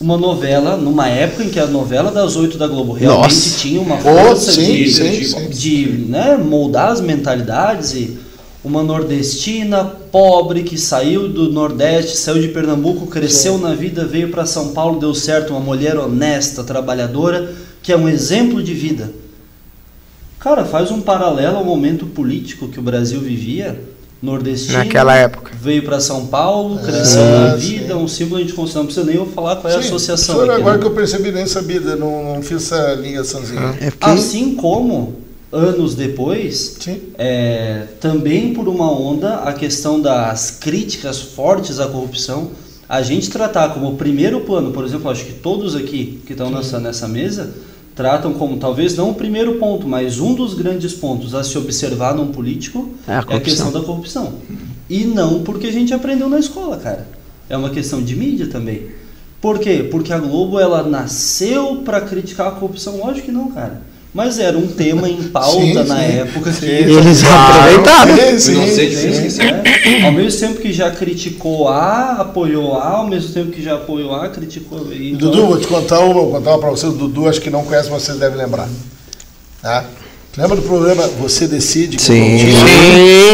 uma 0.00 0.16
novela, 0.16 0.76
numa 0.76 1.08
época 1.08 1.44
em 1.44 1.48
que 1.48 1.60
a 1.60 1.66
novela 1.66 2.10
das 2.10 2.34
oito 2.36 2.56
da 2.58 2.66
Globo 2.66 2.92
realmente 2.92 3.34
Nossa. 3.34 3.58
tinha 3.58 3.80
uma 3.80 3.96
Oh, 3.96 4.00
força 4.00 4.52
sim, 4.52 4.64
de, 4.84 4.92
sim, 4.92 5.24
sim. 5.24 5.48
de 5.48 5.86
né, 6.08 6.36
moldar 6.36 6.90
as 6.90 7.00
mentalidades 7.00 7.92
e 7.94 8.18
uma 8.64 8.82
nordestina 8.82 9.84
pobre 9.84 10.62
que 10.62 10.78
saiu 10.78 11.28
do 11.28 11.50
Nordeste, 11.50 12.16
saiu 12.16 12.40
de 12.40 12.48
Pernambuco, 12.48 13.06
cresceu 13.08 13.58
na 13.58 13.74
vida, 13.74 14.04
veio 14.04 14.30
para 14.30 14.46
São 14.46 14.72
Paulo, 14.72 15.00
deu 15.00 15.14
certo, 15.14 15.50
uma 15.50 15.60
mulher 15.60 15.98
honesta, 15.98 16.62
trabalhadora, 16.62 17.52
que 17.82 17.90
é 17.90 17.96
um 17.96 18.08
exemplo 18.08 18.62
de 18.62 18.72
vida. 18.72 19.10
Cara, 20.38 20.64
faz 20.64 20.90
um 20.90 21.00
paralelo 21.00 21.56
ao 21.56 21.64
momento 21.64 22.06
político 22.06 22.68
que 22.68 22.78
o 22.78 22.82
Brasil 22.82 23.20
vivia, 23.20 23.80
nordestino. 24.22 24.78
Naquela 24.78 25.16
época. 25.16 25.50
Veio 25.60 25.82
para 25.82 26.00
São 26.00 26.26
Paulo, 26.26 26.78
cresceu 26.78 27.24
na 27.24 27.58
sim. 27.58 27.78
vida, 27.78 27.96
um 27.96 28.06
símbolo 28.06 28.36
a 28.36 28.40
gente 28.40 28.52
considera, 28.52 28.80
não 28.80 28.86
precisa 28.86 29.06
nem 29.06 29.16
eu 29.16 29.26
falar 29.26 29.56
qual 29.56 29.72
é 29.72 29.76
a 29.76 29.82
Sim, 29.82 29.88
associação. 29.88 30.36
senhor, 30.36 30.50
aqui, 30.50 30.60
agora 30.60 30.76
né? 30.76 30.80
que 30.80 30.86
eu 30.86 30.94
percebi, 30.94 31.32
nem 31.32 31.46
sabia, 31.46 31.80
não, 31.96 32.34
não 32.34 32.42
fiz 32.42 32.72
essa 32.72 32.94
ligaçãozinha. 32.94 33.76
É 33.80 33.92
Assim 34.00 34.54
como, 34.54 35.16
anos 35.52 35.94
depois, 35.94 36.78
é, 37.18 37.86
também 38.00 38.54
por 38.54 38.68
uma 38.68 38.90
onda, 38.90 39.36
a 39.40 39.52
questão 39.52 40.00
das 40.00 40.50
críticas 40.50 41.20
fortes 41.20 41.78
à 41.78 41.86
corrupção, 41.86 42.50
a 42.88 43.02
gente 43.02 43.30
tratar 43.30 43.68
como 43.74 43.96
primeiro 43.96 44.40
plano, 44.40 44.72
por 44.72 44.84
exemplo, 44.84 45.10
acho 45.10 45.24
que 45.26 45.34
todos 45.34 45.76
aqui 45.76 46.20
que 46.26 46.32
estão 46.32 46.50
nessa, 46.50 46.80
nessa 46.80 47.06
mesa 47.06 47.52
tratam 47.94 48.32
como 48.32 48.56
talvez 48.56 48.96
não 48.96 49.10
o 49.10 49.14
primeiro 49.14 49.58
ponto, 49.58 49.86
mas 49.86 50.18
um 50.18 50.34
dos 50.34 50.54
grandes 50.54 50.94
pontos 50.94 51.34
a 51.34 51.44
se 51.44 51.56
observar 51.58 52.14
num 52.14 52.32
político 52.32 52.90
É 53.06 53.12
a 53.12 53.24
é 53.28 53.36
a 53.36 53.40
questão 53.40 53.70
da 53.70 53.80
corrupção. 53.80 54.34
E 54.88 55.04
não 55.04 55.42
porque 55.42 55.66
a 55.66 55.72
gente 55.72 55.92
aprendeu 55.92 56.28
na 56.28 56.38
escola, 56.38 56.78
cara. 56.78 57.06
É 57.48 57.56
uma 57.56 57.70
questão 57.70 58.02
de 58.02 58.16
mídia 58.16 58.46
também. 58.46 58.88
Por 59.40 59.58
quê? 59.58 59.88
Porque 59.90 60.12
a 60.12 60.18
Globo 60.18 60.58
ela 60.58 60.82
nasceu 60.82 61.82
para 61.84 62.00
criticar 62.00 62.48
a 62.48 62.50
corrupção? 62.52 62.98
Lógico 62.98 63.26
que 63.26 63.32
não, 63.32 63.50
cara. 63.50 63.82
Mas 64.14 64.38
era 64.38 64.58
um 64.58 64.66
tema 64.66 65.08
em 65.08 65.22
pauta 65.22 65.58
Sim, 65.58 65.72
na 65.72 65.84
sim. 65.96 66.18
época 66.18 66.50
que 66.52 66.66
eles 66.66 67.24
aproveitaram. 67.24 68.38
Sim, 68.38 68.56
né? 69.38 69.62
Ao 70.04 70.12
mesmo 70.12 70.38
tempo 70.38 70.60
que 70.60 70.70
já 70.70 70.90
criticou 70.90 71.66
A, 71.68 72.16
apoiou 72.18 72.76
A, 72.76 72.90
ao 72.98 73.06
mesmo 73.06 73.32
tempo 73.32 73.50
que 73.52 73.62
já 73.62 73.76
apoiou 73.76 74.14
A, 74.14 74.28
criticou 74.28 74.84
B. 74.84 75.12
Então, 75.12 75.30
Dudu, 75.30 75.46
vou 75.46 75.58
te 75.58 75.66
contar 75.66 76.00
uma, 76.00 76.12
vou 76.12 76.30
contar 76.32 76.50
uma 76.50 76.58
pra 76.58 76.68
vocês. 76.70 76.92
O 76.92 76.96
Dudu, 76.96 77.26
acho 77.26 77.40
que 77.40 77.48
não 77.48 77.64
conhece, 77.64 77.88
mas 77.90 78.02
vocês 78.02 78.18
devem 78.18 78.36
lembrar. 78.36 78.68
Tá? 79.62 79.84
Lembra 80.36 80.56
do 80.56 80.62
programa 80.62 81.06
Você 81.20 81.46
Decide? 81.46 82.00
Sim. 82.00 82.38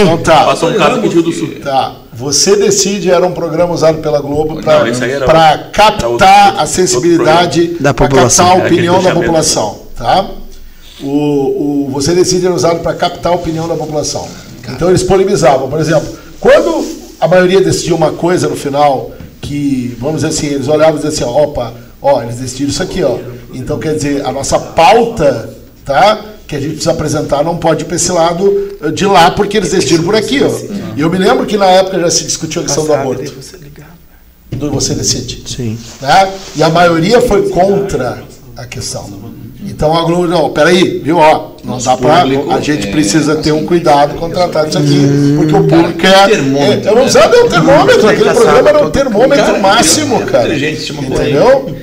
Então 0.02 0.18
tá. 0.18 0.44
Passou 0.44 0.70
um 0.70 0.74
caso 0.74 0.98
aqui 1.00 1.08
Rio 1.08 1.22
do 1.22 1.32
Sul. 1.32 1.56
Tá. 1.62 1.96
Você 2.12 2.54
Decide 2.56 3.10
era 3.10 3.26
um 3.26 3.32
programa 3.32 3.72
usado 3.72 3.98
pela 3.98 4.20
Globo 4.20 4.60
para 4.62 5.58
captar 5.72 6.08
outro- 6.08 6.26
a 6.26 6.66
sensibilidade. 6.66 7.76
Da 7.80 7.92
população. 7.94 8.46
captar 8.46 8.62
a 8.62 8.64
É, 8.64 8.72
opinião 8.72 9.02
da 9.02 9.12
população. 9.14 9.78
Tá? 9.96 10.24
O, 11.00 11.86
o 11.86 11.90
Você 11.92 12.14
Decide 12.14 12.46
era 12.46 12.54
usado 12.54 12.80
para 12.80 12.94
captar 12.94 13.32
a 13.32 13.36
opinião 13.36 13.68
da 13.68 13.74
população. 13.74 14.28
Então 14.68 14.88
eles 14.88 15.02
polemizavam. 15.02 15.68
Por 15.68 15.80
exemplo, 15.80 16.08
quando 16.40 16.84
a 17.20 17.26
maioria 17.26 17.60
decidia 17.60 17.94
uma 17.94 18.12
coisa 18.12 18.48
no 18.48 18.56
final, 18.56 19.12
que, 19.40 19.96
vamos 19.98 20.22
dizer 20.22 20.28
assim, 20.28 20.46
eles 20.54 20.68
olhavam 20.68 21.00
e 21.00 21.02
diziam 21.02 21.30
assim, 21.30 21.42
opa, 21.42 21.72
ó, 22.00 22.22
eles 22.22 22.36
decidiram 22.36 22.70
isso 22.70 22.82
aqui, 22.82 23.02
ó. 23.02 23.18
Então 23.52 23.78
quer 23.78 23.94
dizer, 23.94 24.24
a 24.24 24.32
nossa 24.32 24.58
pauta, 24.58 25.56
tá? 25.84 26.24
Que 26.46 26.56
a 26.56 26.60
gente 26.60 26.72
precisa 26.72 26.92
apresentar 26.92 27.42
não 27.42 27.56
pode 27.56 27.82
ir 27.82 27.86
para 27.86 27.96
esse 27.96 28.12
lado 28.12 28.76
eh, 28.80 28.90
de 28.90 29.04
lá, 29.04 29.30
porque 29.30 29.56
eles 29.56 29.70
decidiram 29.70 30.04
por 30.04 30.14
aqui, 30.14 30.42
ó. 30.42 30.50
E 30.96 31.00
eu 31.00 31.10
me 31.10 31.18
lembro 31.18 31.46
que 31.46 31.56
na 31.56 31.66
época 31.66 31.98
já 31.98 32.10
se 32.10 32.24
discutiu 32.24 32.62
a 32.62 32.64
questão 32.64 32.84
do 32.86 32.92
aborto. 32.94 33.32
Do 34.50 34.70
você 34.70 34.94
decide 34.94 35.42
Sim. 35.46 35.78
né? 36.00 36.32
E 36.56 36.62
a 36.62 36.68
maioria 36.70 37.20
foi 37.20 37.48
contra 37.50 38.22
a 38.56 38.66
questão. 38.66 39.08
Então 39.64 39.96
a 39.96 40.02
Globo, 40.04 40.28
não, 40.28 40.50
peraí, 40.50 41.00
viu, 41.00 41.18
ó, 41.18 41.48
não 41.64 41.74
Nosso 41.74 41.86
dá 41.86 41.96
pra, 41.96 42.20
público 42.20 42.50
a 42.52 42.60
gente 42.60 42.86
é, 42.86 42.90
precisa 42.92 43.36
ter 43.36 43.50
um 43.50 43.56
assim, 43.58 43.66
cuidado 43.66 44.14
com 44.14 44.30
tratar 44.30 44.66
disso 44.66 44.78
aqui, 44.78 45.34
porque 45.36 45.52
o 45.54 45.64
Cara, 45.66 45.82
público 45.82 45.98
que 45.98 46.06
é, 46.06 46.28
termômetro, 46.28 46.88
é, 46.88 46.90
eu 46.90 46.94
não 46.94 47.02
né? 47.02 47.08
usava 47.08 47.36
o 47.36 47.48
termômetro, 47.48 48.08
aquele 48.08 48.30
programa 48.34 48.68
era 48.68 48.86
o 48.86 48.90
termômetro 48.90 49.44
Cara, 49.46 49.58
máximo, 49.58 50.20
cara, 50.26 50.54
entendeu? 50.54 51.76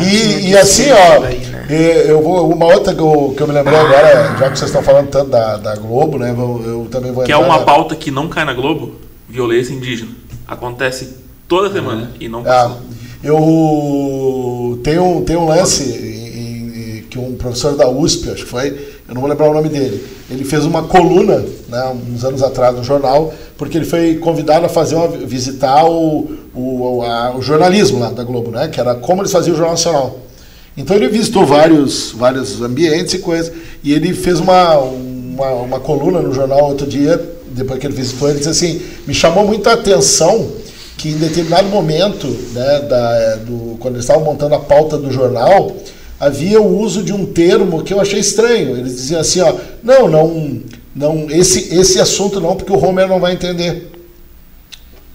E, 0.00 0.48
e 0.50 0.56
assim, 0.56 0.90
ó, 0.90 1.24
eh, 1.68 2.06
eu 2.08 2.22
vou, 2.22 2.50
uma 2.50 2.66
outra 2.66 2.94
que 2.94 3.00
eu, 3.00 3.34
que 3.36 3.42
eu 3.42 3.46
me 3.46 3.52
lembrei 3.52 3.76
agora, 3.78 4.36
já 4.38 4.50
que 4.50 4.58
vocês 4.58 4.70
estão 4.70 4.82
falando 4.82 5.08
tanto 5.08 5.30
da, 5.30 5.58
da 5.58 5.76
Globo, 5.76 6.18
né, 6.18 6.32
vou- 6.32 6.62
eu 6.64 6.88
também 6.90 7.12
vou 7.12 7.24
Que 7.24 7.32
é 7.32 7.36
uma 7.36 7.58
na- 7.58 7.64
pauta 7.64 7.94
que 7.94 8.10
não 8.10 8.26
cai 8.28 8.44
na 8.46 8.54
Globo, 8.54 8.94
violência 9.28 9.74
indígena. 9.74 10.10
Acontece 10.48 11.16
toda 11.46 11.70
semana 11.70 12.10
e 12.18 12.26
não 12.28 12.40
Ah, 12.40 12.44
passou. 12.70 12.78
eu 13.22 14.78
tenho, 14.82 15.22
tenho 15.26 15.40
um 15.40 15.46
lance 15.48 15.82
que 17.10 17.18
um 17.18 17.34
professor 17.34 17.76
da 17.76 17.90
USP, 17.90 18.30
acho 18.30 18.44
que 18.44 18.50
foi, 18.50 18.68
eu 19.08 19.14
não 19.14 19.20
vou 19.20 19.28
lembrar 19.28 19.50
o 19.50 19.52
nome 19.52 19.68
dele, 19.68 20.02
ele 20.30 20.44
fez 20.44 20.64
uma 20.64 20.84
coluna, 20.84 21.44
né, 21.68 21.92
uns 22.14 22.24
anos 22.24 22.42
atrás 22.42 22.76
no 22.76 22.84
jornal, 22.84 23.34
porque 23.58 23.76
ele 23.76 23.84
foi 23.84 24.14
convidado 24.16 24.64
a 24.64 24.68
fazer 24.68 24.94
uma, 24.94 25.08
visitar 25.08 25.84
o, 25.84 26.30
o, 26.54 27.02
a- 27.02 27.34
o 27.36 27.42
jornalismo 27.42 27.98
lá 27.98 28.10
da 28.10 28.22
Globo, 28.22 28.50
né, 28.52 28.68
que 28.68 28.78
era 28.80 28.94
como 28.94 29.22
eles 29.22 29.32
faziam 29.32 29.54
o 29.54 29.56
Jornal 29.56 29.72
Nacional. 29.74 30.18
Então 30.76 30.96
ele 30.96 31.08
visitou 31.08 31.44
vários, 31.44 32.12
vários 32.12 32.62
ambientes 32.62 33.12
e 33.14 33.18
coisas. 33.18 33.52
E 33.82 33.92
ele 33.92 34.14
fez 34.14 34.38
uma, 34.38 34.78
uma, 34.78 35.50
uma 35.50 35.80
coluna 35.80 36.20
no 36.20 36.32
jornal 36.32 36.68
outro 36.68 36.86
dia, 36.86 37.20
depois 37.50 37.78
que 37.80 37.86
ele 37.86 37.94
visitou, 37.94 38.28
ele 38.28 38.38
disse 38.38 38.48
assim, 38.50 38.80
me 39.06 39.12
chamou 39.12 39.44
muita 39.44 39.72
atenção 39.72 40.48
que 40.96 41.08
em 41.08 41.16
determinado 41.16 41.68
momento, 41.68 42.26
né, 42.52 42.80
da, 42.88 43.34
do, 43.36 43.76
quando 43.80 43.94
eles 43.94 44.04
estavam 44.04 44.22
montando 44.24 44.54
a 44.54 44.60
pauta 44.60 44.96
do 44.96 45.10
jornal, 45.10 45.74
havia 46.20 46.60
o 46.60 46.78
uso 46.78 47.02
de 47.02 47.14
um 47.14 47.24
termo 47.24 47.82
que 47.82 47.94
eu 47.94 48.00
achei 48.00 48.20
estranho. 48.20 48.76
Eles 48.76 48.94
diziam 48.96 49.20
assim, 49.20 49.40
ó, 49.40 49.54
não, 49.82 50.06
não, 50.06 50.60
não, 50.94 51.30
esse, 51.30 51.74
esse 51.74 51.98
assunto 51.98 52.38
não, 52.40 52.54
porque 52.54 52.72
o 52.72 52.78
Homer 52.78 53.08
não 53.08 53.18
vai 53.18 53.32
entender. 53.32 53.90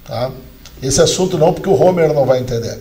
Tá? 0.03 0.31
Esse 0.81 1.01
assunto 1.01 1.37
não, 1.37 1.53
porque 1.53 1.69
o 1.69 1.79
Homer 1.79 2.11
não 2.11 2.25
vai 2.25 2.39
entender. 2.39 2.79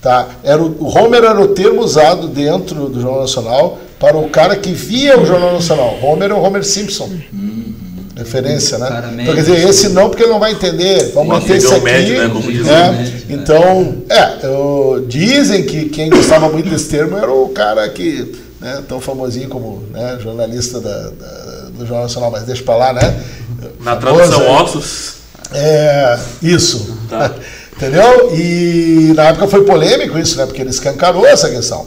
Tá? 0.00 0.28
Era 0.42 0.62
o, 0.62 0.82
o 0.82 0.86
Homer 0.86 1.24
era 1.24 1.40
o 1.40 1.48
termo 1.48 1.82
usado 1.82 2.28
dentro 2.28 2.88
do 2.88 3.00
Jornal 3.00 3.20
Nacional 3.20 3.78
para 3.98 4.16
o 4.16 4.30
cara 4.30 4.56
que 4.56 4.72
via 4.72 5.20
o 5.20 5.26
Jornal 5.26 5.52
Nacional. 5.52 5.98
Homer 6.02 6.30
é 6.30 6.34
o 6.34 6.42
Homer 6.42 6.64
Simpson. 6.64 7.10
Referência, 8.18 8.78
né? 8.78 8.88
Cara 8.88 9.10
Então, 9.12 9.34
quer 9.34 9.40
dizer, 9.42 9.68
esse 9.68 9.88
não, 9.90 10.08
porque 10.10 10.24
ele 10.24 10.32
não 10.32 10.40
vai 10.40 10.50
entender. 10.52 11.12
Vamos 11.14 11.28
manter 11.28 11.56
esse 11.56 11.66
afegão 11.68 11.76
aqui. 11.76 11.84
médio, 11.84 12.18
né, 12.18 12.28
como 12.34 12.52
diz 12.52 12.66
né? 12.66 12.90
médio, 12.90 13.12
né? 13.12 13.22
Então, 13.30 13.94
é, 14.08 14.44
eu- 14.46 15.04
dizem 15.06 15.62
que 15.62 15.84
quem 15.88 16.10
gostava 16.10 16.48
muito 16.48 16.68
desse 16.68 16.88
termo 16.88 17.16
era 17.16 17.30
o 17.32 17.48
cara 17.50 17.88
que, 17.88 18.34
né, 18.60 18.82
tão 18.88 19.00
famosinho 19.00 19.48
como 19.48 19.84
né, 19.92 20.18
jornalista 20.20 20.80
da- 20.80 21.10
da- 21.10 21.68
do 21.70 21.78
Jornal 21.86 22.02
Nacional, 22.02 22.30
mas 22.32 22.42
deixa 22.42 22.62
pra 22.64 22.76
lá, 22.76 22.92
né? 22.92 23.22
Na 23.80 23.94
tradução 23.96 24.42
é. 24.42 24.62
ossos. 24.62 25.12
É, 25.54 26.18
isso. 26.42 26.96
Tá. 27.08 27.32
Entendeu? 27.76 28.34
E 28.34 29.12
na 29.14 29.26
época 29.28 29.46
foi 29.46 29.62
polêmico 29.64 30.18
isso, 30.18 30.36
né? 30.36 30.44
Porque 30.46 30.60
ele 30.60 30.70
escancarou 30.70 31.24
essa 31.24 31.48
questão. 31.48 31.86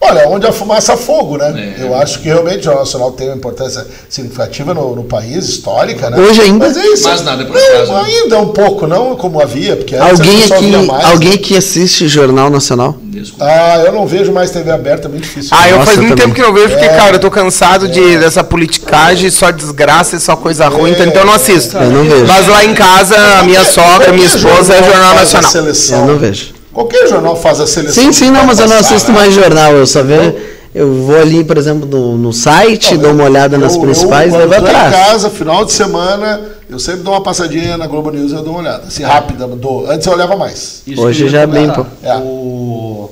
Olha, 0.00 0.28
onde 0.28 0.46
a 0.46 0.52
fumaça 0.52 0.92
há 0.94 0.96
fogo, 0.96 1.36
né? 1.36 1.74
É. 1.78 1.82
Eu 1.82 1.94
acho 1.94 2.20
que 2.20 2.28
realmente 2.28 2.60
o 2.60 2.62
Jornal 2.62 2.84
Nacional 2.84 3.10
tem 3.12 3.26
uma 3.28 3.36
importância 3.36 3.84
significativa 4.08 4.72
no, 4.72 4.94
no 4.94 5.02
país, 5.02 5.48
histórica, 5.48 6.08
né? 6.08 6.16
Hoje 6.18 6.40
ainda? 6.40 6.66
Mas 6.66 6.76
é 6.76 6.86
isso. 6.86 7.08
Mas 7.08 7.24
nada 7.24 7.42
é 7.42 7.46
por 7.46 7.54
Não, 7.56 7.62
acaso, 7.66 7.92
né? 7.92 8.02
ainda 8.06 8.38
um 8.38 8.48
pouco, 8.48 8.86
não 8.86 9.16
como 9.16 9.42
havia, 9.42 9.76
porque 9.76 9.96
antes 9.96 10.20
Alguém 10.20 10.44
aqui, 10.44 10.86
mais. 10.86 11.04
alguém 11.04 11.36
que 11.36 11.56
assiste 11.56 12.06
Jornal 12.06 12.48
Nacional? 12.48 12.96
Desculpa. 13.02 13.44
Ah, 13.44 13.82
eu 13.84 13.92
não 13.92 14.06
vejo 14.06 14.30
mais 14.32 14.50
TV 14.52 14.70
aberta, 14.70 15.08
é 15.08 15.10
muito 15.10 15.24
difícil. 15.24 15.50
Ah, 15.52 15.68
eu 15.68 15.78
Nossa, 15.78 15.86
faz 15.86 15.98
muito 15.98 16.10
também. 16.10 16.24
tempo 16.26 16.34
que 16.36 16.42
não 16.42 16.52
vejo, 16.54 16.68
porque, 16.70 16.84
É. 16.84 16.96
cara, 16.96 17.16
eu 17.16 17.20
tô 17.20 17.30
cansado 17.30 17.88
de, 17.88 18.18
dessa 18.18 18.44
politicagem, 18.44 19.28
só 19.30 19.50
desgraça 19.50 20.14
e 20.14 20.20
só 20.20 20.36
coisa 20.36 20.68
ruim, 20.68 20.92
então, 20.92 21.06
então 21.06 21.22
eu 21.22 21.26
não 21.26 21.34
assisto. 21.34 21.76
Eu 21.76 21.90
não 21.90 22.04
vejo. 22.04 22.24
Mas 22.26 22.46
lá 22.46 22.64
em 22.64 22.72
casa, 22.72 23.16
a 23.40 23.42
minha 23.42 23.64
sogra, 23.64 24.12
minha 24.12 24.26
esposa 24.26 24.74
é 24.74 24.82
Jornal 24.84 25.14
Nacional. 25.16 25.50
seleção. 25.50 26.00
Eu 26.02 26.06
não 26.06 26.18
vejo. 26.18 26.56
Qualquer 26.78 27.08
jornal 27.08 27.34
faz 27.34 27.58
a 27.58 27.66
seleção. 27.66 28.04
Sim, 28.04 28.12
sim, 28.12 28.30
não, 28.30 28.46
mas 28.46 28.60
eu 28.60 28.68
não 28.68 28.76
assisto 28.76 29.10
né? 29.10 29.18
mais 29.18 29.34
jornal. 29.34 29.72
Eu 29.72 29.84
só 29.84 30.00
vejo. 30.04 30.32
Eu 30.72 30.94
vou 31.02 31.16
ali, 31.18 31.42
por 31.42 31.56
exemplo, 31.58 31.88
no, 31.88 32.16
no 32.16 32.32
site, 32.32 32.96
dou 32.96 33.10
uma 33.10 33.24
olhada 33.24 33.58
nas 33.58 33.74
Eu- 33.74 33.80
principais 33.80 34.32
e 34.32 34.36
eu, 34.36 34.46
levo 34.46 34.64
tô 34.64 34.70
em 34.70 34.74
atrás. 34.76 34.94
casa, 34.94 35.28
final 35.30 35.64
de 35.64 35.72
semana, 35.72 36.40
eu 36.70 36.78
sempre 36.78 37.00
dou 37.00 37.14
uma 37.14 37.20
passadinha 37.20 37.76
na 37.76 37.88
Globo 37.88 38.10
News 38.12 38.30
e 38.30 38.34
eu 38.36 38.42
dou 38.44 38.52
uma 38.52 38.60
olhada. 38.60 38.84
Assim, 38.86 39.02
rápida. 39.02 39.44
Dou. 39.48 39.90
Antes 39.90 40.06
eu 40.06 40.12
olhava 40.12 40.36
mais. 40.36 40.82
Isso 40.86 41.02
Hoje 41.02 41.28
já 41.28 41.40
é 41.40 41.46
bem 41.48 41.68
comentar. 41.68 41.86
É. 42.04 42.16
O 42.18 43.10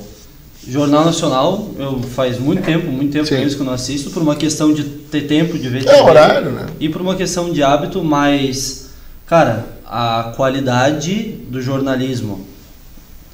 Jornal 0.69 1.05
Nacional, 1.05 1.67
eu 1.77 1.99
faz 2.15 2.39
muito 2.39 2.63
tempo, 2.63 2.87
muito 2.89 3.13
tempo 3.13 3.27
Sim. 3.27 3.39
mesmo 3.39 3.57
que 3.57 3.63
eu 3.63 3.67
não 3.67 3.73
assisto, 3.73 4.11
por 4.11 4.23
uma 4.23 4.37
questão 4.37 4.73
de 4.73 4.85
ter 4.85 5.23
tempo 5.23 5.59
de 5.59 5.69
ver 5.69 5.85
É 5.89 6.03
horário, 6.03 6.53
né? 6.53 6.67
E 6.79 6.89
por 6.89 7.01
uma 7.01 7.17
questão 7.17 7.51
de 7.53 7.65
hábito, 7.65 8.01
mas, 8.05 8.91
cara, 9.27 9.65
a 9.85 10.33
qualidade 10.37 11.41
do 11.49 11.61
jornalismo, 11.61 12.46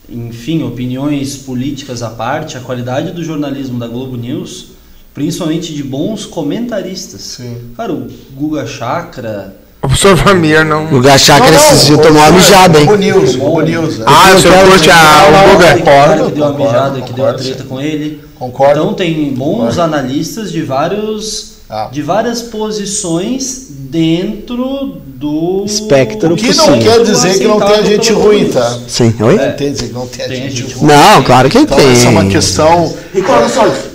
enfim, 0.09 0.62
opiniões 0.64 1.36
políticas 1.36 2.03
à 2.03 2.11
parte, 2.11 2.57
a 2.57 2.61
qualidade 2.61 3.12
do 3.12 3.22
jornalismo 3.24 3.78
da 3.78 3.86
Globo 3.86 4.16
News, 4.16 4.66
principalmente 5.14 5.72
de 5.74 5.82
bons 5.82 6.24
comentaristas. 6.26 7.20
Sim. 7.22 7.57
Cara, 7.76 7.92
o 7.92 8.09
Guga 8.34 8.66
Chakra, 8.66 9.57
O 9.84 9.88
professor 9.88 10.14
Vamir 10.14 10.64
não. 10.64 10.92
O 10.94 11.00
Gachacra 11.00 11.50
Não, 11.50 11.59
não, 11.59 11.66
esses 11.72 11.86
dias 11.86 12.00
tomou 12.00 12.22
uma 12.22 12.30
o- 12.30 12.34
mijada, 12.34 12.78
hein? 12.78 12.86
Globo 12.86 13.03
News, 13.03 13.34
Globo 13.36 13.61
News. 13.62 13.98
né? 13.98 14.05
Ah, 14.09 14.34
o 14.34 14.38
senhor 14.40 14.64
curte 14.68 14.90
a, 14.90 15.26
o 15.26 15.53
Guga? 15.53 15.78
Concordo, 15.78 16.24
que 16.26 16.32
deu 16.38 16.44
uma 16.46 16.59
mijada, 16.59 17.00
que 17.03 17.12
deu 17.12 17.24
a 17.26 17.28
concordo, 17.32 17.42
treta 17.42 17.64
com 17.64 17.80
ele. 17.80 18.20
Concordo. 18.38 18.80
Então 18.80 18.94
tem 18.94 19.32
bons 19.34 19.57
Concordo. 19.57 19.80
analistas 19.82 20.53
de 20.53 20.62
vários 20.62 21.51
Ah. 21.75 21.89
de 21.91 22.03
várias 22.03 22.43
posições 22.43 23.68
dentro 23.70 25.01
do 25.07 25.64
Espectro 25.64 26.35
O 26.35 26.37
que 26.37 26.55
não 26.55 26.66
possível. 26.66 26.93
quer 26.93 27.03
dizer 27.03 27.39
que 27.39 27.49
não 27.49 27.59
tem 27.59 27.87
gente 27.87 28.12
ruim, 28.12 28.51
tá? 28.51 28.79
Sim, 28.87 29.14
oi? 29.18 29.37
Não 29.37 29.53
tem 29.53 29.73
dizer 29.73 29.87
que 29.87 29.93
não 29.95 30.07
tem, 30.07 30.29
Tem 30.29 30.37
gente 30.37 30.57
gente 30.57 30.75
ruim. 30.75 30.93
Não, 30.93 31.23
claro 31.23 31.49
que 31.49 31.57
Então, 31.59 31.79
tem. 31.79 31.93
essa 31.93 32.09
é 32.09 32.11
uma 32.11 32.27
questão. 32.27 32.95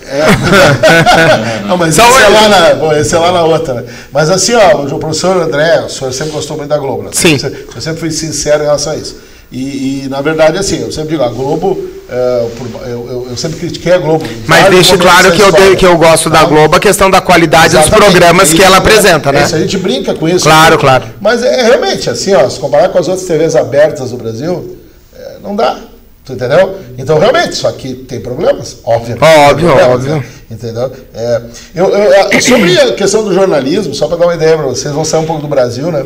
É. 0.10 1.68
Não, 1.68 1.78
mas 1.78 1.94
Só 1.96 2.08
esse 2.10 2.18
é, 2.18 2.26
ele. 2.26 2.34
lá 2.34 2.50
na, 2.50 3.00
esse 3.00 3.16
é 3.16 3.20
lá 3.20 3.32
na 3.32 3.44
outra, 3.44 3.74
né? 3.76 3.84
Mas 4.12 4.30
assim, 4.30 4.54
ó, 4.56 4.84
o 4.84 4.98
professor 5.00 5.38
André, 5.38 5.82
o 5.82 5.90
senhor 5.90 6.12
sempre 6.14 6.34
gostou 6.34 6.58
muito 6.58 6.70
da 6.70 6.78
Globo, 6.78 7.04
né? 7.04 7.10
Sim. 7.12 7.38
Eu 7.76 7.82
sempre 7.82 8.00
fui 8.00 8.10
sincero 8.12 8.64
em 8.64 8.66
relação 8.66 8.94
a 8.94 8.96
isso. 8.96 9.18
E, 9.52 10.04
e, 10.06 10.08
na 10.10 10.22
verdade, 10.22 10.58
assim, 10.58 10.82
eu 10.82 10.92
sempre 10.92 11.10
digo, 11.10 11.24
a 11.24 11.30
Globo, 11.30 11.78
é, 11.78 11.97
eu, 12.10 12.88
eu- 12.88 13.28
eu 13.32 13.38
sempre 13.38 13.58
critiquei 13.60 13.92
a 13.94 13.98
Globo. 13.98 14.26
Mas 14.48 14.64
momentos 14.64 14.92
claro 14.92 15.32
que 15.32 15.42
eu, 15.42 15.52
de- 15.52 15.76
que 15.76 15.86
eu 15.86 15.98
gosto 15.98 16.30
da 16.30 16.40
tá? 16.40 16.46
Globo, 16.46 16.76
a 16.76 16.80
questão 16.80 17.10
da 17.12 17.20
qualidade 17.20 17.76
dos 17.76 17.82
Exatamente. 17.86 18.12
programas 18.12 18.50
que 18.50 18.56
Isso, 18.56 18.64
ela 18.66 18.76
é, 18.76 18.80
apresenta, 18.80 19.32
né? 19.32 19.44
Isso, 19.44 19.56
a 19.56 19.60
gente 19.60 19.78
brinca 19.78 20.14
com 20.14 20.28
isso. 20.30 20.46
Claro, 20.46 20.76
né? 20.76 20.82
claro. 20.82 21.06
Mas 21.20 21.44
é 21.44 21.64
realmente 21.64 22.10
assim, 22.10 22.34
ó, 22.34 22.48
se 22.50 22.60
comparar 22.60 22.90
com 22.90 22.98
as 22.98 23.08
outras 23.08 23.28
TVs 23.28 23.56
abertas 23.56 24.12
do 24.12 24.18
Brasil, 24.18 24.78
é, 25.18 25.38
não 25.44 25.56
dá. 25.56 25.78
Tu 26.24 26.34
entendeu? 26.34 26.78
Então, 26.98 27.18
realmente, 27.20 27.56
só 27.56 27.72
que 27.72 27.94
tem 27.94 28.20
problemas. 28.20 28.78
Óbvio, 28.84 29.16
tem 29.18 29.18
problemas, 29.18 29.88
óbvio. 29.96 30.16
né? 30.16 30.26
Entendeu? 30.52 30.92
É, 31.14 31.42
eu, 31.76 31.88
eu- 31.90 32.42
sobre 32.42 32.78
a 32.80 32.94
questão 32.94 33.24
do 33.24 33.34
jornalismo, 33.34 33.94
só 33.94 34.08
para 34.08 34.18
dar 34.18 34.26
uma 34.28 34.36
ideia 34.36 34.58
para 34.58 34.66
vocês, 34.68 34.94
vão 34.94 35.06
sair 35.06 35.22
um 35.22 35.26
pouco 35.26 35.42
do 35.42 35.48
Brasil, 35.48 35.90
né? 35.92 36.06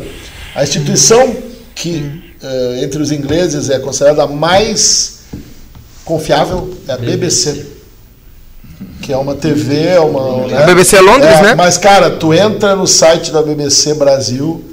A 0.54 0.62
instituição 0.62 1.34
que, 1.74 2.22
entre 2.82 3.00
os 3.02 3.10
ingleses, 3.10 3.68
é 3.70 3.78
considerada 3.80 4.22
a 4.24 4.26
mais 4.26 5.21
confiável 6.04 6.70
é 6.88 6.92
a 6.92 6.96
BBC. 6.96 7.66
Que 9.00 9.12
é 9.12 9.16
uma 9.16 9.34
TV, 9.34 9.78
é 9.86 10.00
uma. 10.00 10.46
né? 10.46 10.62
A 10.62 10.66
BBC 10.66 10.96
é 10.96 11.00
Londres, 11.00 11.30
É, 11.30 11.42
né? 11.42 11.54
Mas, 11.54 11.76
cara, 11.78 12.10
tu 12.10 12.32
entra 12.34 12.74
no 12.74 12.86
site 12.86 13.30
da 13.30 13.42
BBC 13.42 13.94
Brasil, 13.94 14.64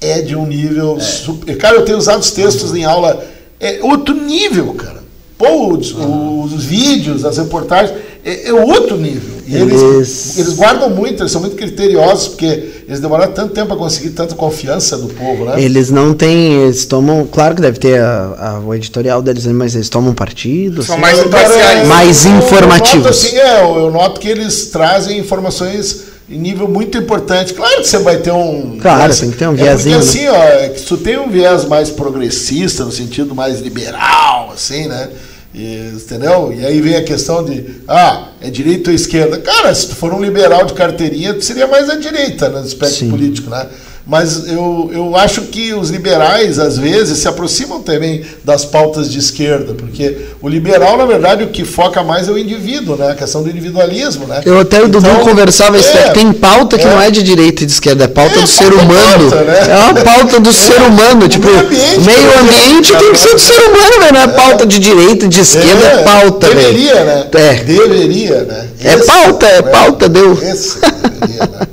é 0.00 0.20
de 0.22 0.34
um 0.36 0.46
nível 0.46 0.98
super. 1.00 1.56
Cara, 1.56 1.76
eu 1.76 1.84
tenho 1.84 1.98
usado 1.98 2.20
os 2.20 2.30
textos 2.30 2.74
em 2.74 2.84
aula, 2.84 3.24
é 3.60 3.80
outro 3.82 4.14
nível, 4.14 4.72
cara. 4.74 5.04
Pô, 5.38 5.74
os, 5.74 5.92
os 5.92 6.64
vídeos, 6.64 7.24
as 7.24 7.36
reportagens, 7.36 7.98
é, 8.28 8.48
é 8.48 8.52
outro 8.52 8.96
nível. 8.96 9.36
E 9.46 9.54
eles, 9.56 9.80
Eles- 9.80 10.38
eles 10.38 10.52
guardam 10.54 10.90
muito, 10.90 11.22
eles 11.22 11.30
são 11.30 11.40
muito 11.40 11.54
criteriosos, 11.54 12.28
porque 12.28 12.46
eles 12.88 12.98
demoraram 12.98 13.32
tanto 13.32 13.54
tempo 13.54 13.68
para 13.68 13.76
conseguir 13.76 14.10
tanta 14.10 14.34
confiança 14.34 14.96
do 14.98 15.06
povo, 15.08 15.44
né? 15.44 15.62
Eles 15.62 15.88
não 15.90 16.12
têm. 16.12 16.64
Eles 16.64 16.84
tomam. 16.84 17.24
Claro 17.30 17.54
que 17.54 17.62
deve 17.62 17.78
ter 17.78 18.00
a, 18.00 18.34
a- 18.56 18.60
o 18.66 18.74
editorial 18.74 19.22
deles, 19.22 19.46
né, 19.46 19.52
mas 19.52 19.74
eles 19.76 19.88
tomam 19.88 20.12
partido. 20.12 20.82
São 20.82 20.94
assim. 20.96 21.02
mais 21.02 21.16
cara, 21.18 21.28
imparciais. 21.28 21.88
Mais 21.88 22.24
eu- 22.26 22.32
eu 22.32 22.38
informativos. 22.38 23.04
noto 23.04 23.08
assim, 23.08 23.36
é, 23.36 23.62
eu, 23.62 23.90
noto 23.92 24.20
que 24.20 24.28
eles 24.28 24.66
trazem 24.66 25.18
informações 25.20 26.06
em 26.28 26.38
nível 26.38 26.66
muito 26.66 26.98
importante. 26.98 27.54
Claro 27.54 27.76
que 27.82 27.88
você 27.88 27.98
vai 27.98 28.16
ter 28.16 28.32
um. 28.32 28.78
Claro, 28.82 29.02
mas- 29.04 29.20
tem 29.20 29.30
que 29.30 29.36
ter 29.36 29.46
um 29.48 29.52
é 29.52 29.56
viésinho, 29.56 29.98
Porque 30.00 30.08
assim, 30.18 30.26
ó, 30.28 30.34
é 30.42 30.68
que 30.70 30.80
se 30.80 30.86
tu 30.86 30.96
tem 30.96 31.16
um 31.18 31.28
viés 31.30 31.64
mais 31.66 31.88
progressista, 31.90 32.84
no 32.84 32.90
sentido 32.90 33.32
mais 33.32 33.60
liberal, 33.60 34.50
assim, 34.52 34.88
né? 34.88 35.08
E, 35.56 35.92
entendeu? 35.94 36.52
E 36.52 36.66
aí 36.66 36.82
vem 36.82 36.96
a 36.96 37.02
questão 37.02 37.42
de, 37.42 37.64
ah, 37.88 38.28
é 38.42 38.50
direita 38.50 38.90
ou 38.90 38.94
esquerda. 38.94 39.38
Cara, 39.38 39.74
se 39.74 39.88
tu 39.88 39.96
for 39.96 40.12
um 40.12 40.20
liberal 40.20 40.66
de 40.66 40.74
carteirinha, 40.74 41.32
tu 41.32 41.42
seria 41.42 41.66
mais 41.66 41.88
à 41.88 41.96
direita 41.96 42.50
no 42.50 42.58
aspecto 42.58 42.96
Sim. 42.96 43.10
político, 43.10 43.48
né? 43.48 43.66
Mas 44.06 44.46
eu, 44.46 44.88
eu 44.92 45.16
acho 45.16 45.42
que 45.42 45.74
os 45.74 45.90
liberais, 45.90 46.60
às 46.60 46.78
vezes, 46.78 47.18
se 47.18 47.26
aproximam 47.26 47.82
também 47.82 48.24
das 48.44 48.64
pautas 48.64 49.10
de 49.10 49.18
esquerda, 49.18 49.74
porque 49.74 50.16
o 50.40 50.48
liberal, 50.48 50.96
na 50.96 51.04
verdade, 51.04 51.42
o 51.42 51.48
que 51.48 51.64
foca 51.64 52.04
mais 52.04 52.28
é 52.28 52.30
o 52.30 52.38
indivíduo, 52.38 52.94
né? 52.96 53.10
A 53.10 53.14
questão 53.16 53.42
do 53.42 53.50
individualismo, 53.50 54.24
né? 54.28 54.42
Eu 54.46 54.60
até 54.60 54.80
o 54.80 54.88
Dudu 54.88 55.08
Então, 55.08 55.24
conversava 55.24 55.76
isso, 55.76 55.88
é, 55.88 56.08
é, 56.08 56.10
tem 56.10 56.32
pauta 56.32 56.78
que 56.78 56.86
é. 56.86 56.88
não 56.88 57.02
é 57.02 57.10
de 57.10 57.20
direita 57.20 57.64
e 57.64 57.66
de 57.66 57.72
esquerda, 57.72 58.04
é 58.04 58.06
pauta 58.06 58.36
É, 58.38 58.42
do 58.42 58.46
ser 58.46 58.70
pauta 58.70 58.84
humano. 58.84 59.30
pauta, 59.30 59.44
né? 59.44 59.66
É 59.68 59.76
uma 59.76 59.94
pauta 59.94 60.38
do 60.40 60.52
ser 60.52 60.80
humano. 60.82 61.28
Tipo, 61.28 61.48
meio 61.48 61.58
ambiente, 61.60 62.00
meio 62.00 62.40
ambiente 62.40 62.96
tem 62.96 63.10
que 63.12 63.18
ser 63.18 63.32
do 63.32 63.40
ser 63.40 63.58
humano, 63.58 64.00
velho. 64.00 64.12
Não 64.12 64.20
é 64.20 64.28
pauta 64.28 64.66
de 64.66 64.78
direita 64.78 65.24
e 65.24 65.28
de 65.28 65.40
esquerda, 65.40 65.84
é, 65.84 66.02
pauta, 66.04 66.46
velho. 66.46 66.60
Deveria, 66.60 67.04
né? 67.04 67.26
É. 67.34 67.54
Deveria, 67.64 68.42
né? 68.44 68.68
É 68.84 68.96
pauta, 68.98 69.46
é 69.46 69.62
pauta, 69.62 70.08
deu. 70.08 70.32
Esse 70.40 70.78
deveria, 70.80 71.40
né? 71.40 71.66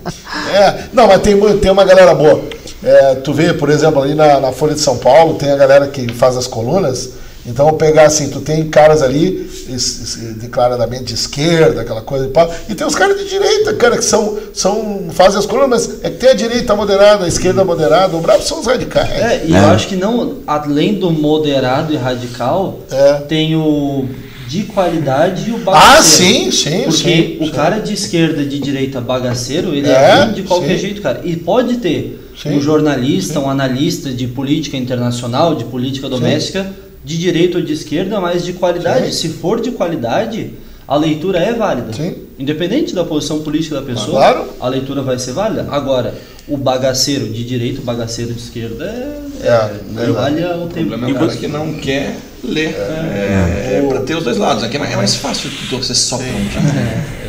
É, 0.54 0.86
não, 0.94 1.08
mas 1.08 1.22
tem, 1.22 1.40
tem 1.60 1.72
uma 1.72 1.84
galera 1.84 2.14
boa. 2.14 2.42
É, 2.84 3.16
tu 3.16 3.34
vê, 3.34 3.54
por 3.54 3.70
exemplo, 3.70 4.02
ali 4.02 4.14
na, 4.14 4.40
na 4.40 4.52
Folha 4.52 4.74
de 4.74 4.80
São 4.82 4.98
Paulo, 4.98 5.36
tem 5.36 5.52
a 5.52 5.56
galera 5.56 5.88
que 5.88 6.12
faz 6.14 6.36
as 6.38 6.48
colunas. 6.48 7.10
Então, 7.46 7.68
eu 7.68 7.74
pegar 7.74 8.04
assim, 8.06 8.30
tu 8.30 8.40
tem 8.40 8.70
caras 8.70 9.02
ali 9.02 9.52
es- 9.68 10.00
es- 10.00 10.16
declaradamente 10.36 11.04
de 11.06 11.14
esquerda, 11.14 11.82
aquela 11.82 12.02
coisa 12.02 12.26
e 12.26 12.30
pá, 12.30 12.48
e 12.70 12.74
tem 12.76 12.88
os 12.88 12.96
caras 12.96 13.18
de 13.18 13.28
direita, 13.28 13.74
cara, 13.74 13.98
que 13.98 14.06
são, 14.06 14.38
são 14.54 15.08
fazem 15.12 15.40
as 15.40 15.46
colunas, 15.46 15.88
mas 15.88 16.04
é 16.06 16.10
que 16.10 16.18
tem 16.18 16.30
a 16.30 16.34
direita 16.34 16.74
moderada, 16.74 17.26
a 17.26 17.28
esquerda 17.28 17.66
moderada, 17.66 18.16
o 18.16 18.22
brabo 18.22 18.42
são 18.44 18.62
os 18.62 18.66
radicais. 18.66 19.10
É, 19.12 19.44
e 19.46 19.52
eu 19.54 19.66
acho 19.68 19.88
que 19.90 19.96
não, 19.98 20.36
além 20.48 20.94
do 20.94 21.12
moderado 21.12 21.92
e 21.94 21.98
radical, 21.98 22.80
É. 22.90 23.14
tem 23.28 23.58
o 23.58 24.08
de 24.48 24.64
qualidade 24.64 25.50
e 25.50 25.52
o 25.52 25.58
Ah, 25.58 25.60
bagaceiro. 25.60 26.52
sim, 26.52 26.52
sim, 26.52 26.84
Porque 26.84 26.94
sim. 26.94 27.38
o 27.40 27.46
sim. 27.46 27.52
cara 27.52 27.80
de 27.80 27.94
esquerda 27.94 28.42
e 28.42 28.46
de 28.46 28.60
direita 28.60 29.00
bagaceiro, 29.02 29.74
ele 29.74 29.88
é, 29.88 29.92
É, 29.92 30.24
ruim 30.24 30.34
de 30.34 30.44
qualquer 30.44 30.76
sim. 30.76 30.82
jeito, 30.82 31.02
cara. 31.02 31.22
E 31.24 31.36
pode 31.36 31.78
ter 31.78 32.20
Sim. 32.42 32.58
um 32.58 32.62
jornalista, 32.62 33.40
um 33.40 33.50
analista 33.50 34.10
de 34.12 34.28
política 34.28 34.76
internacional, 34.78 35.56
de 35.56 35.64
política 35.66 36.10
doméstica, 36.10 36.72
de 37.04 37.18
direita 37.18 37.58
ou 37.58 37.64
de 37.64 37.74
esquerda, 37.74 38.20
mas 38.20 38.44
de 38.46 38.54
qualidade. 38.54 39.08
Sim. 39.08 39.12
Se 39.12 39.30
for 39.30 39.60
de 39.62 39.72
qualidade, 39.72 40.52
a 40.88 40.96
leitura 40.98 41.40
é 41.40 41.54
válida. 41.54 41.94
Sim. 41.94 42.16
Independente 42.38 42.94
da 42.96 43.04
posição 43.06 43.40
política 43.42 43.76
da 43.76 43.82
pessoa, 43.82 44.18
Claro. 44.18 44.46
a 44.60 44.68
leitura 44.68 45.02
vai 45.02 45.18
ser 45.20 45.32
válida. 45.34 45.68
Agora, 45.70 46.14
o 46.48 46.58
bagaceiro 46.58 47.28
de 47.30 47.44
direita, 47.44 47.80
o 47.82 47.84
bagaceiro 47.84 48.34
de 48.34 48.40
esquerda 48.40 48.84
é, 48.86 49.48
É, 49.48 49.48
é, 49.48 50.04
é 50.04 50.08
não 50.08 50.14
vale 50.14 50.44
o 50.44 50.64
O 50.64 50.68
tempo. 50.68 50.90
problema 50.90 51.10
é 51.10 51.12
o 51.12 51.16
cara 51.16 51.38
que 51.38 51.48
não 51.48 51.74
quer 51.76 52.16
ler. 52.44 52.70
É, 52.76 53.80
é, 53.84 53.86
pra 53.90 54.02
ter 54.02 54.16
os 54.16 54.24
dois 54.24 54.38
lados. 54.38 54.64
Aqui 54.64 54.78
é 54.78 54.80
mais- 54.80 55.16
é 55.16 55.18
fácil 55.20 55.50
torcer 55.70 55.96
só 55.96 56.18
pra 56.18 56.26
um 56.28 56.48
time. 56.48 56.72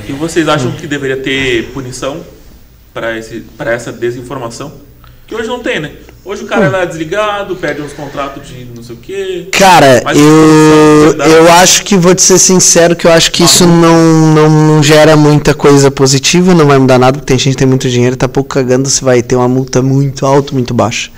E 0.08 0.12
vocês 0.12 0.48
acham 0.48 0.72
que 0.72 0.86
deveria 0.86 1.16
ter 1.16 1.70
punição 1.72 2.20
para 2.92 3.18
esse 3.18 3.40
para 3.56 3.72
essa 3.72 3.90
desinformação? 3.92 4.72
Que 5.26 5.34
hoje 5.34 5.48
não 5.48 5.60
tem, 5.60 5.80
né? 5.80 5.92
Hoje 6.22 6.42
o 6.42 6.46
cara 6.46 6.66
é 6.66 6.68
lá 6.68 6.84
desligado, 6.84 7.56
perde 7.56 7.82
uns 7.82 7.92
contratos 7.92 8.46
de 8.48 8.66
não 8.74 8.82
sei 8.82 8.94
o 8.94 8.98
quê. 8.98 9.48
Cara, 9.52 10.02
eu, 10.14 11.14
eu 11.18 11.52
acho 11.52 11.82
que, 11.84 11.96
vou 11.96 12.14
te 12.14 12.22
ser 12.22 12.38
sincero, 12.38 12.94
que 12.96 13.06
eu 13.06 13.12
acho 13.12 13.30
que 13.30 13.42
isso 13.42 13.66
não, 13.66 14.34
não, 14.34 14.48
não 14.48 14.82
gera 14.82 15.16
muita 15.16 15.52
coisa 15.54 15.90
positiva, 15.90 16.54
não 16.54 16.66
vai 16.66 16.78
mudar 16.78 16.98
nada, 16.98 17.18
porque 17.18 17.26
tem 17.26 17.38
gente 17.38 17.52
que 17.54 17.58
tem 17.58 17.66
muito 17.68 17.88
dinheiro 17.90 18.14
e 18.14 18.18
tá 18.18 18.26
pouco 18.28 18.48
cagando 18.50 18.88
se 18.88 19.04
vai 19.04 19.22
ter 19.22 19.36
uma 19.36 19.48
multa 19.48 19.82
muito 19.82 20.24
alta, 20.24 20.52
muito 20.52 20.72
baixa. 20.72 21.10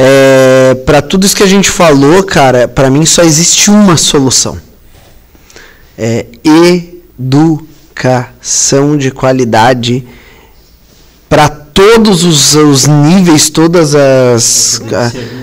É, 0.00 0.76
para 0.86 1.02
tudo 1.02 1.26
isso 1.26 1.34
que 1.34 1.42
a 1.42 1.46
gente 1.48 1.68
falou, 1.68 2.22
cara, 2.22 2.68
para 2.68 2.88
mim 2.88 3.04
só 3.04 3.22
existe 3.24 3.68
uma 3.68 3.96
solução. 3.96 4.56
É 5.98 6.24
educação 7.18 8.96
de 8.96 9.10
qualidade 9.10 10.06
para 11.28 11.48
todos 11.48 12.22
os, 12.24 12.54
os 12.54 12.86
níveis, 12.86 13.50
todas 13.50 13.94
as, 13.96 14.80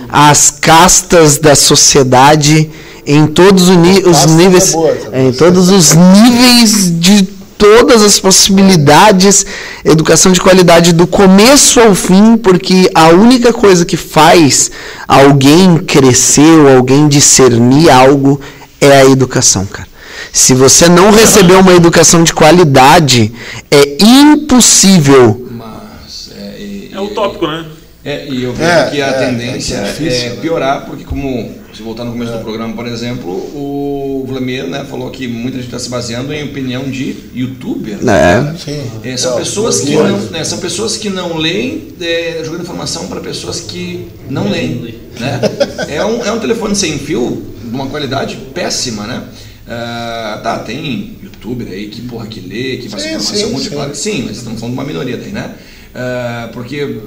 a- 0.10 0.30
as 0.32 0.52
castas 0.52 1.38
da 1.38 1.54
sociedade, 1.56 2.70
em 3.06 3.28
todos 3.28 3.68
os, 3.70 3.76
os 3.78 4.24
é 4.24 4.28
níveis, 4.28 4.72
boa, 4.72 4.90
essa 4.92 5.18
em 5.18 5.32
todos 5.34 5.70
os 5.70 5.94
níveis 5.94 6.98
de 7.00 7.28
todas 7.66 8.04
as 8.04 8.20
possibilidades, 8.20 9.44
educação 9.84 10.32
de 10.32 10.40
qualidade 10.40 10.94
do 10.94 11.08
começo 11.08 11.80
ao 11.80 11.96
fim, 11.96 12.38
porque 12.38 12.92
a 12.94 13.08
única 13.10 13.52
coisa 13.52 13.84
que 13.84 13.98
faz 13.98 14.70
alguém 15.08 15.78
crescer 15.78 16.60
ou 16.60 16.78
alguém 16.78 17.08
discernir 17.08 17.90
algo 17.90 18.40
é 18.80 19.02
a 19.02 19.06
educação, 19.06 19.66
cara. 19.66 19.88
Se 20.32 20.54
você 20.54 20.88
não 20.88 21.10
receber 21.12 21.56
uma 21.56 21.74
educação 21.74 22.24
de 22.24 22.34
qualidade, 22.34 23.34
é 23.72 23.98
impossível. 24.04 25.48
Mas. 25.50 26.30
É, 26.38 26.60
e- 26.62 26.92
É 26.94 27.00
utópico, 27.02 27.48
né? 27.48 27.66
É, 28.04 28.28
e 28.30 28.44
eu 28.44 28.54
vejo 28.54 28.70
É, 28.70 28.90
que 28.92 29.02
a 29.02 29.08
é, 29.08 29.26
tendência 29.26 29.76
é 29.78 29.80
é, 29.80 29.84
difícil, 29.86 30.30
né? 30.30 30.36
piorar, 30.40 30.86
porque 30.86 31.04
como, 31.04 31.52
se 31.76 31.84
voltar 31.84 32.06
no 32.06 32.12
começo 32.12 32.32
do 32.32 32.40
programa, 32.40 32.74
por 32.74 32.88
exemplo, 32.88 33.30
o 33.32 34.24
Vladimir 34.28 34.66
né, 34.68 34.86
falou 34.90 35.10
que 35.12 35.28
muita 35.28 35.58
gente 35.58 35.66
está 35.68 35.78
se 35.80 35.90
baseando 35.90 36.34
em 36.34 36.44
opinião 36.46 36.84
de 36.90 37.16
youtuber. 37.36 37.98
né? 38.04 38.54
É. 38.56 38.58
Sim. 38.58 38.92
É, 39.04 39.18
são, 39.18 39.34
É, 39.34 39.40
pessoas 39.40 39.82
que 39.82 39.94
não, 39.96 40.18
né, 40.32 40.44
são 40.44 40.58
pessoas 40.60 40.96
que 40.98 41.10
não 41.10 41.38
leem, 41.38 41.90
é, 42.00 42.42
jogando 42.46 42.62
informação 42.64 43.08
para 43.08 43.20
pessoas 43.20 43.60
que 43.60 44.08
não 44.30 44.50
leem. 44.50 44.96
Né? 45.20 45.42
É, 45.90 46.06
um, 46.06 46.24
é 46.24 46.32
um 46.32 46.40
telefone 46.40 46.76
sem 46.76 46.98
fio, 46.98 47.44
de 47.62 47.70
uma 47.76 47.88
qualidade 47.88 48.38
péssima, 48.54 49.06
né? 49.06 49.24
Ah, 49.68 50.40
tá, 50.44 50.60
tem 50.60 51.18
youtuber 51.24 51.68
aí 51.68 51.88
que, 51.88 52.02
porra, 52.04 52.28
que 52.28 52.40
lê, 52.40 52.78
que 52.78 52.88
faz 52.88 53.02
Sim, 53.04 53.10
informação 53.16 53.50
muito 53.50 53.64
sim. 53.64 53.70
clara. 53.72 53.94
Sim, 53.96 54.24
mas 54.28 54.38
estamos 54.38 54.60
falando 54.60 54.76
de 54.76 54.80
uma 54.82 54.88
minoria 54.88 55.18
daí, 55.18 55.32
né? 55.32 55.56
Ah, 55.94 56.50
porque, 56.54 57.00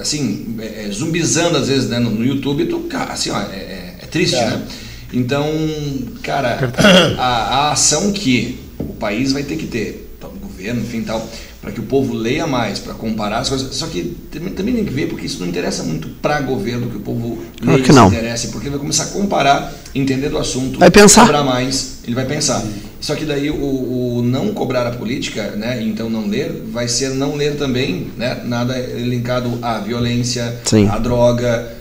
assim, 0.00 0.56
é, 0.58 0.86
é, 0.86 0.90
zumbizando 0.90 1.56
às 1.56 1.68
vezes 1.68 1.88
né, 1.88 1.98
no, 1.98 2.10
no 2.10 2.24
YouTube, 2.24 2.64
tu, 2.66 2.80
cara, 2.80 3.12
assim, 3.12 3.30
ó, 3.30 3.38
é, 3.38 3.44
é- 3.54 3.73
é 3.73 3.73
triste, 4.14 4.36
É. 4.36 4.46
né? 4.46 4.62
Então, 5.12 5.46
cara, 6.22 6.72
a, 7.18 7.22
a 7.68 7.72
ação 7.72 8.12
que 8.12 8.58
o 8.78 8.94
país 8.94 9.32
vai 9.32 9.42
ter 9.42 9.56
que 9.56 9.66
ter, 9.66 10.16
tá, 10.20 10.26
o 10.26 10.30
governo, 10.32 10.80
enfim 10.80 11.02
tal, 11.02 11.24
para 11.60 11.70
que 11.72 11.80
o 11.80 11.84
povo 11.84 12.12
leia 12.12 12.46
mais, 12.46 12.78
para 12.78 12.92
comparar 12.94 13.38
as 13.38 13.48
coisas. 13.48 13.74
Só 13.74 13.86
que 13.86 14.16
também, 14.30 14.52
também 14.52 14.74
tem 14.74 14.84
que 14.84 14.92
ver, 14.92 15.08
porque 15.08 15.24
isso 15.26 15.40
não 15.40 15.46
interessa 15.46 15.82
muito 15.82 16.08
para 16.20 16.40
governo 16.40 16.90
que 16.90 16.96
o 16.96 17.00
povo 17.00 17.38
Claro 17.58 17.72
leia 17.72 17.80
que 17.82 17.92
se 17.92 17.98
não. 17.98 18.08
interesse, 18.08 18.48
porque 18.48 18.64
ele 18.66 18.70
vai 18.72 18.80
começar 18.80 19.04
a 19.04 19.06
comparar, 19.06 19.72
entender 19.94 20.28
do 20.28 20.36
assunto, 20.38 20.78
Vai 20.78 20.90
pensar. 20.90 21.22
cobrar 21.22 21.42
mais, 21.44 21.98
ele 22.04 22.14
vai 22.14 22.26
pensar. 22.26 22.62
Só 23.00 23.14
que 23.14 23.24
daí 23.24 23.50
o, 23.50 23.54
o 24.18 24.22
não 24.22 24.52
cobrar 24.52 24.86
a 24.86 24.90
política, 24.90 25.50
né, 25.52 25.80
e 25.82 25.88
então 25.88 26.10
não 26.10 26.26
ler, 26.26 26.64
vai 26.72 26.88
ser 26.88 27.10
não 27.10 27.34
ler 27.36 27.56
também, 27.56 28.10
né, 28.16 28.40
nada 28.44 28.76
linkado 28.78 29.58
à 29.62 29.78
violência, 29.78 30.56
Sim. 30.64 30.88
à 30.88 30.98
droga? 30.98 31.73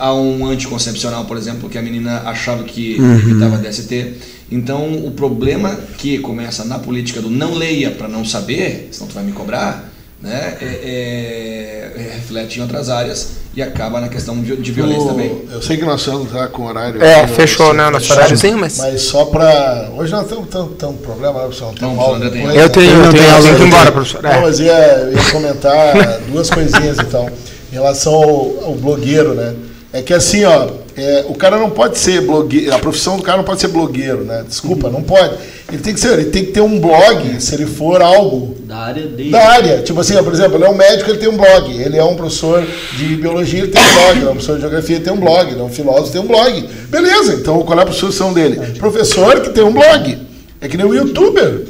A 0.00 0.14
um 0.14 0.46
anticoncepcional, 0.46 1.24
por 1.24 1.36
exemplo, 1.36 1.68
que 1.68 1.78
a 1.78 1.82
menina 1.82 2.22
achava 2.26 2.64
que 2.64 2.96
Uhum. 2.98 3.14
evitava 3.14 3.56
DST. 3.58 4.14
Então, 4.50 5.04
o 5.06 5.10
problema 5.12 5.78
que 5.98 6.18
começa 6.18 6.64
na 6.64 6.78
política 6.78 7.20
do 7.20 7.30
não 7.30 7.54
leia 7.54 7.90
para 7.92 8.08
não 8.08 8.24
saber, 8.24 8.88
senão 8.90 9.08
tu 9.08 9.14
vai 9.14 9.22
me 9.22 9.32
cobrar, 9.32 9.88
né, 10.20 10.56
é- 10.60 10.64
é- 10.64 11.92
é- 11.96 12.12
reflete 12.14 12.58
em 12.58 12.62
outras 12.62 12.90
áreas 12.90 13.28
e 13.54 13.62
acaba 13.62 14.00
na 14.00 14.08
questão 14.08 14.40
de, 14.42 14.54
de 14.56 14.72
violência 14.72 15.02
O- 15.04 15.08
também. 15.08 15.42
Eu 15.50 15.62
sei 15.62 15.76
que 15.76 15.84
nós 15.84 16.00
estamos 16.00 16.30
já 16.30 16.46
com 16.48 16.64
horário. 16.66 17.02
É, 17.02 17.26
fechou, 17.26 17.72
né? 17.72 17.88
Nosso 17.90 18.12
horáriozinho, 18.12 18.58
mas. 18.58 18.76
Mas 18.78 19.02
só 19.02 19.24
para. 19.26 19.88
Hoje 19.96 20.12
nós 20.12 20.26
temos 20.28 20.48
tanto, 20.50 20.74
tanto 20.74 20.98
problema, 20.98 21.42
né, 21.42 21.48
pessoal? 21.48 21.72
Tem 21.72 21.88
Não, 21.88 21.98
aula 22.00 22.18
tem. 22.30 22.44
Eu 22.44 22.68
tenho, 22.68 22.90
eu 22.90 22.98
Não 23.04 23.12
tenho, 23.12 23.24
eu 23.24 23.30
tenho 23.30 23.34
aula, 23.34 23.66
embora, 23.66 23.84
Não, 23.86 23.92
professor. 23.92 24.24
É. 24.24 24.40
mas 24.40 24.58
ia, 24.60 24.72
eu 24.72 25.12
ia 25.12 25.30
comentar 25.32 26.20
duas 26.30 26.50
coisinhas 26.50 26.98
então. 26.98 27.30
Em 27.70 27.74
relação 27.74 28.14
ao, 28.14 28.64
ao 28.64 28.74
blogueiro, 28.74 29.34
né? 29.34 29.54
É 29.92 30.02
que 30.02 30.14
assim, 30.14 30.44
ó, 30.44 30.68
é, 30.96 31.24
o 31.28 31.34
cara 31.34 31.56
não 31.58 31.70
pode 31.70 31.98
ser 31.98 32.20
blogueiro, 32.20 32.72
a 32.74 32.78
profissão 32.78 33.16
do 33.16 33.22
cara 33.22 33.38
não 33.38 33.44
pode 33.44 33.60
ser 33.60 33.68
blogueiro, 33.68 34.24
né? 34.24 34.44
Desculpa, 34.46 34.88
não 34.88 35.02
pode. 35.02 35.34
Ele 35.68 35.78
tem 35.82 35.94
que 35.94 36.00
ser, 36.00 36.12
ele 36.12 36.30
tem 36.30 36.44
que 36.44 36.52
ter 36.52 36.60
um 36.60 36.78
blog, 36.78 37.40
se 37.40 37.54
ele 37.54 37.66
for 37.66 38.00
algo 38.02 38.56
Da 38.64 38.76
área 38.76 39.06
dele. 39.06 39.30
da 39.30 39.48
área. 39.48 39.82
Tipo 39.82 40.00
assim, 40.00 40.16
ó, 40.16 40.22
por 40.22 40.32
exemplo, 40.32 40.56
ele 40.56 40.64
é 40.64 40.68
um 40.68 40.76
médico, 40.76 41.10
ele 41.10 41.18
tem 41.18 41.28
um 41.28 41.36
blog. 41.36 41.72
Ele 41.72 41.96
é 41.96 42.04
um 42.04 42.14
professor 42.16 42.64
de 42.96 43.16
biologia, 43.16 43.60
ele 43.60 43.68
tem 43.72 43.80
um 43.82 43.92
blog. 43.94 44.16
Ele 44.16 44.20
é 44.20 44.28
um 44.28 44.32
professor 44.32 44.54
de 44.56 44.60
geografia, 44.60 44.96
ele 44.96 45.04
tem 45.04 45.12
um 45.12 45.20
blog. 45.20 45.50
Ele 45.50 45.60
é 45.60 45.64
um 45.64 45.68
filósofo, 45.70 46.12
tem 46.12 46.20
um 46.20 46.26
blog. 46.26 46.68
Beleza, 46.88 47.34
então 47.34 47.62
qual 47.62 47.78
é 47.78 47.82
a 47.82 47.86
profissão 47.86 48.32
dele? 48.32 48.60
Professor 48.78 49.40
que 49.40 49.50
tem 49.50 49.64
um 49.64 49.72
blog. 49.72 50.18
É 50.60 50.68
que 50.68 50.76
nem 50.76 50.86
um 50.86 50.94
youtuber. 50.94 51.62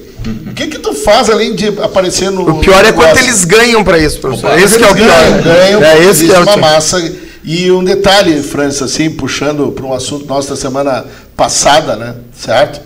O 0.50 0.54
que 0.54 0.66
que 0.66 0.78
tu 0.78 0.92
faz 0.92 1.30
além 1.30 1.54
de 1.54 1.68
aparecer 1.68 2.30
no... 2.30 2.58
O 2.58 2.60
pior 2.60 2.84
é 2.84 2.92
quanto 2.92 3.18
eles 3.18 3.44
ganham 3.44 3.82
pra 3.82 3.98
isso, 3.98 4.20
professor. 4.20 4.58
Esse 4.58 4.78
que 4.78 4.84
é 4.84 4.90
o 4.90 4.94
pior. 4.94 5.06
ganham, 5.06 5.42
ganham, 5.42 5.82
É 5.82 6.04
esse 6.04 6.26
que 6.26 6.32
é 6.32 6.38
uma 6.38 6.56
massa. 6.56 7.00
E 7.42 7.70
um 7.70 7.82
detalhe, 7.82 8.42
Francis, 8.42 8.82
assim, 8.82 9.10
puxando 9.10 9.72
para 9.72 9.86
um 9.86 9.94
assunto 9.94 10.26
nosso 10.26 10.50
da 10.50 10.56
semana 10.56 11.06
passada, 11.34 11.96
né? 11.96 12.14
Certo? 12.36 12.80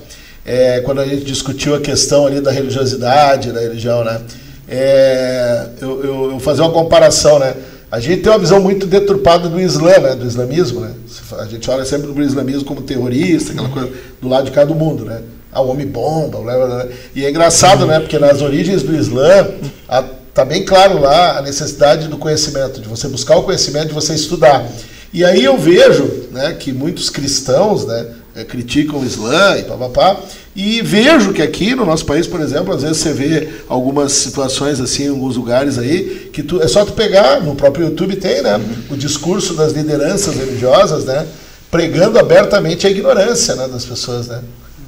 É, 0.47 0.81
quando 0.85 1.01
a 1.01 1.07
gente 1.07 1.25
discutiu 1.25 1.75
a 1.75 1.81
questão 1.81 2.27
ali 2.27 2.41
da 2.41 2.53
religiosidade, 2.53 3.51
da 3.51 3.61
religião, 3.61 4.05
né? 4.05 4.21
É, 4.69 5.67
eu, 5.81 6.05
eu, 6.05 6.31
eu 6.33 6.41
fazer 6.41 6.63
uma 6.63 6.71
comparação, 6.71 7.39
né? 7.39 7.55
A 7.91 8.01
gente 8.01 8.23
tem 8.23 8.33
uma 8.33 8.39
visão 8.39 8.61
muito 8.61 8.87
deturpada 8.87 9.49
do 9.49 9.61
Islã, 9.61 9.99
né? 9.99 10.15
Do 10.15 10.27
islamismo, 10.27 10.81
né? 10.81 10.91
A 11.39 11.47
gente 11.47 11.69
olha 11.71 11.85
sempre 11.85 12.13
para 12.13 12.23
o 12.23 12.25
islamismo 12.25 12.65
como 12.65 12.83
terrorista, 12.83 13.53
aquela 13.53 13.69
coisa 13.69 13.91
do 14.21 14.29
lado 14.29 14.45
de 14.45 14.51
cá 14.51 14.65
do 14.65 14.75
mundo, 14.75 15.05
né? 15.05 15.21
Ah, 15.55 15.63
o 15.63 15.69
homem 15.69 15.87
bomba, 15.87 16.41
blá, 16.41 16.57
blá, 16.57 16.67
blá. 16.67 16.87
e 17.15 17.25
é 17.25 17.31
engraçado, 17.31 17.87
né? 17.87 18.01
Porque 18.01 18.19
nas 18.19 18.43
origens 18.43 18.83
do 18.83 18.95
Islã 18.95 19.47
a, 19.89 20.03
tá 20.35 20.45
bem 20.45 20.65
claro 20.65 21.01
lá 21.01 21.39
a 21.39 21.43
necessidade 21.43 22.09
do 22.09 22.19
conhecimento, 22.19 22.81
de 22.81 22.89
você 22.89 23.07
buscar 23.07 23.37
o 23.37 23.45
conhecimento, 23.45 23.89
de 23.89 23.95
você 23.95 24.15
estudar. 24.15 24.67
E 25.13 25.25
aí 25.25 25.45
eu 25.45 25.57
vejo, 25.57 26.11
né, 26.33 26.55
que 26.55 26.73
muitos 26.73 27.09
cristãos, 27.09 27.87
né, 27.87 28.05
eh, 28.35 28.43
criticam 28.43 28.99
o 28.99 29.05
Islã 29.05 29.57
e 29.57 29.63
papapá, 29.63 30.19
e 30.57 30.83
vejo 30.83 31.33
que 31.33 31.41
aqui 31.41 31.73
no 31.77 31.87
nosso 31.87 32.05
país, 32.05 32.27
por 32.27 32.41
exemplo, 32.41 32.75
às 32.75 32.83
vezes 32.83 32.97
você 32.97 33.13
vê 33.13 33.49
algumas 33.69 34.11
situações 34.11 34.81
assim, 34.81 35.05
em 35.05 35.11
alguns 35.11 35.37
lugares 35.37 35.79
aí, 35.79 36.31
que 36.33 36.43
tu, 36.43 36.61
é 36.61 36.67
só 36.67 36.85
tu 36.85 36.95
pegar, 36.95 37.41
no 37.41 37.55
próprio 37.55 37.87
YouTube 37.87 38.17
tem, 38.17 38.43
né, 38.43 38.61
o 38.91 38.97
discurso 38.97 39.55
das 39.55 39.73
lideranças 39.73 40.35
religiosas, 40.35 41.05
né, 41.05 41.25
pregando 41.71 42.19
abertamente 42.19 42.85
a 42.85 42.91
ignorância, 42.91 43.55
né, 43.55 43.69
das 43.69 43.85
pessoas, 43.85 44.27
né. 44.27 44.41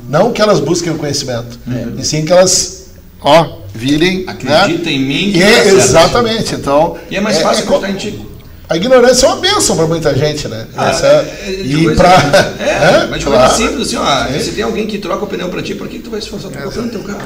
Não 0.08 0.32
que 0.32 0.40
elas 0.40 0.60
busquem 0.60 0.92
o 0.92 0.96
conhecimento, 0.96 1.58
e 1.98 2.04
sim 2.04 2.24
que 2.24 2.32
elas, 2.32 2.86
ó, 3.20 3.58
virem, 3.74 4.24
Acredita 4.26 4.84
né, 4.84 4.92
em 4.92 5.00
mim 5.00 5.32
que 5.32 5.38
e 5.38 5.42
tá 5.42 5.48
é, 5.48 5.62
certo. 5.64 5.76
exatamente, 5.76 6.54
então... 6.54 6.96
E 7.10 7.16
é 7.16 7.20
mais 7.20 7.38
fácil 7.40 7.66
co- 7.66 7.76
acreditar 7.76 8.08
em 8.08 8.12
ti. 8.12 8.26
a 8.68 8.76
ignorância 8.76 9.26
é 9.26 9.28
uma 9.28 9.36
bênção 9.36 9.76
para 9.76 9.86
muita 9.86 10.14
gente, 10.14 10.48
né? 10.48 10.66
Ah, 10.76 10.90
Essa- 10.90 11.06
é, 11.06 11.34
é, 11.46 11.50
e 11.62 11.94
para. 11.94 12.10
É, 12.66 13.06
mas 13.08 13.20
de 13.20 13.26
coisa 13.26 13.40
claro. 13.46 13.56
simples, 13.56 13.88
assim, 13.88 13.96
ó. 13.96 14.26
Sim. 14.32 14.40
Se 14.40 14.50
tem 14.52 14.64
alguém 14.64 14.86
que 14.86 14.98
troca 14.98 15.24
o 15.24 15.26
pneu 15.26 15.48
pra 15.48 15.62
ti, 15.62 15.74
por 15.74 15.88
que, 15.88 15.98
que 15.98 16.02
tu 16.04 16.10
vai 16.10 16.20
se 16.20 16.26
esforçar 16.26 16.50
pra 16.50 16.62
trocar 16.62 16.80
o 16.80 16.88
teu 16.88 17.00
carro? 17.02 17.20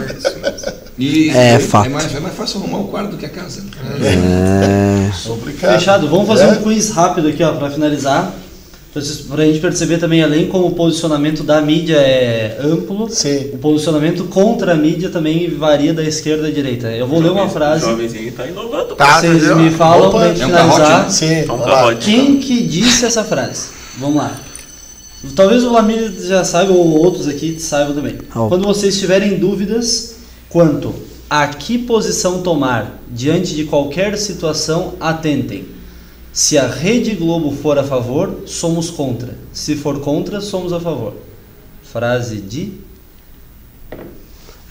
E 0.98 1.30
É 1.30 1.54
é, 1.54 1.58
fato. 1.58 1.88
mais, 1.90 2.14
é 2.14 2.20
mais 2.20 2.34
fácil 2.34 2.60
arrumar 2.60 2.78
o 2.78 2.88
quarto 2.88 3.10
do 3.12 3.16
que 3.16 3.26
a 3.26 3.28
casa. 3.30 3.62
É. 4.02 5.10
Complicado. 5.28 5.72
Fechado. 5.78 6.08
Vamos 6.08 6.26
fazer 6.26 6.44
É. 6.44 6.46
um 6.48 6.56
quiz 6.56 6.90
rápido 6.90 7.28
aqui, 7.28 7.42
ó, 7.42 7.52
pra 7.52 7.70
finalizar. 7.70 8.32
Para 8.92 9.42
a 9.42 9.46
gente 9.46 9.60
perceber 9.60 9.98
também, 9.98 10.20
além 10.20 10.48
como 10.48 10.66
o 10.66 10.72
posicionamento 10.72 11.44
da 11.44 11.60
mídia 11.60 11.94
é 11.96 12.58
amplo, 12.60 13.08
Sim. 13.08 13.50
o 13.52 13.58
posicionamento 13.58 14.24
contra 14.24 14.72
a 14.72 14.74
mídia 14.74 15.10
também 15.10 15.48
varia 15.48 15.94
da 15.94 16.02
esquerda 16.02 16.48
à 16.48 16.50
direita. 16.50 16.88
Eu 16.88 17.06
vou 17.06 17.20
ler 17.20 17.30
uma 17.30 17.48
frase, 17.48 17.84
O 17.86 17.90
jovenzinho 17.90 18.32
tá 18.32 18.46
inovando. 18.48 18.96
Tá, 18.96 19.20
vocês 19.20 19.36
entendeu? 19.36 19.58
me 19.58 19.70
falam 19.70 20.08
Opa, 20.08 20.18
para 20.18 20.28
gente 20.30 20.42
é 20.42 20.46
um 20.46 20.48
finalizar. 20.48 20.88
carrote, 20.88 21.24
né? 21.24 21.44
Sim, 21.44 21.50
um. 21.52 21.96
Quem 22.00 22.36
que 22.40 22.62
disse 22.64 23.04
essa 23.04 23.22
frase? 23.22 23.68
Vamos 23.96 24.16
lá. 24.16 24.36
Talvez 25.36 25.62
o 25.62 25.70
Lamir 25.72 26.12
já 26.26 26.42
saiba, 26.42 26.72
ou 26.72 26.98
outros 26.98 27.28
aqui 27.28 27.60
saibam 27.60 27.94
também. 27.94 28.16
Opa. 28.34 28.48
Quando 28.48 28.66
vocês 28.66 28.98
tiverem 28.98 29.38
dúvidas 29.38 30.16
quanto 30.48 30.92
a 31.28 31.46
que 31.46 31.78
posição 31.78 32.42
tomar 32.42 33.00
diante 33.08 33.54
de 33.54 33.64
qualquer 33.64 34.18
situação, 34.18 34.94
atentem. 34.98 35.64
Se 36.32 36.56
a 36.56 36.66
Rede 36.66 37.14
Globo 37.14 37.50
for 37.52 37.78
a 37.78 37.84
favor, 37.84 38.42
somos 38.46 38.90
contra. 38.90 39.36
Se 39.52 39.74
for 39.76 40.00
contra, 40.00 40.40
somos 40.40 40.72
a 40.72 40.80
favor. 40.80 41.14
Frase 41.82 42.36
de. 42.36 42.72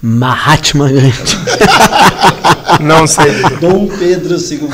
Mahatma 0.01 0.87
Gandhi. 0.87 1.11
Não 2.79 3.05
sei. 3.05 3.41
Dom 3.59 3.87
Pedro 3.87 4.35
II. 4.35 4.69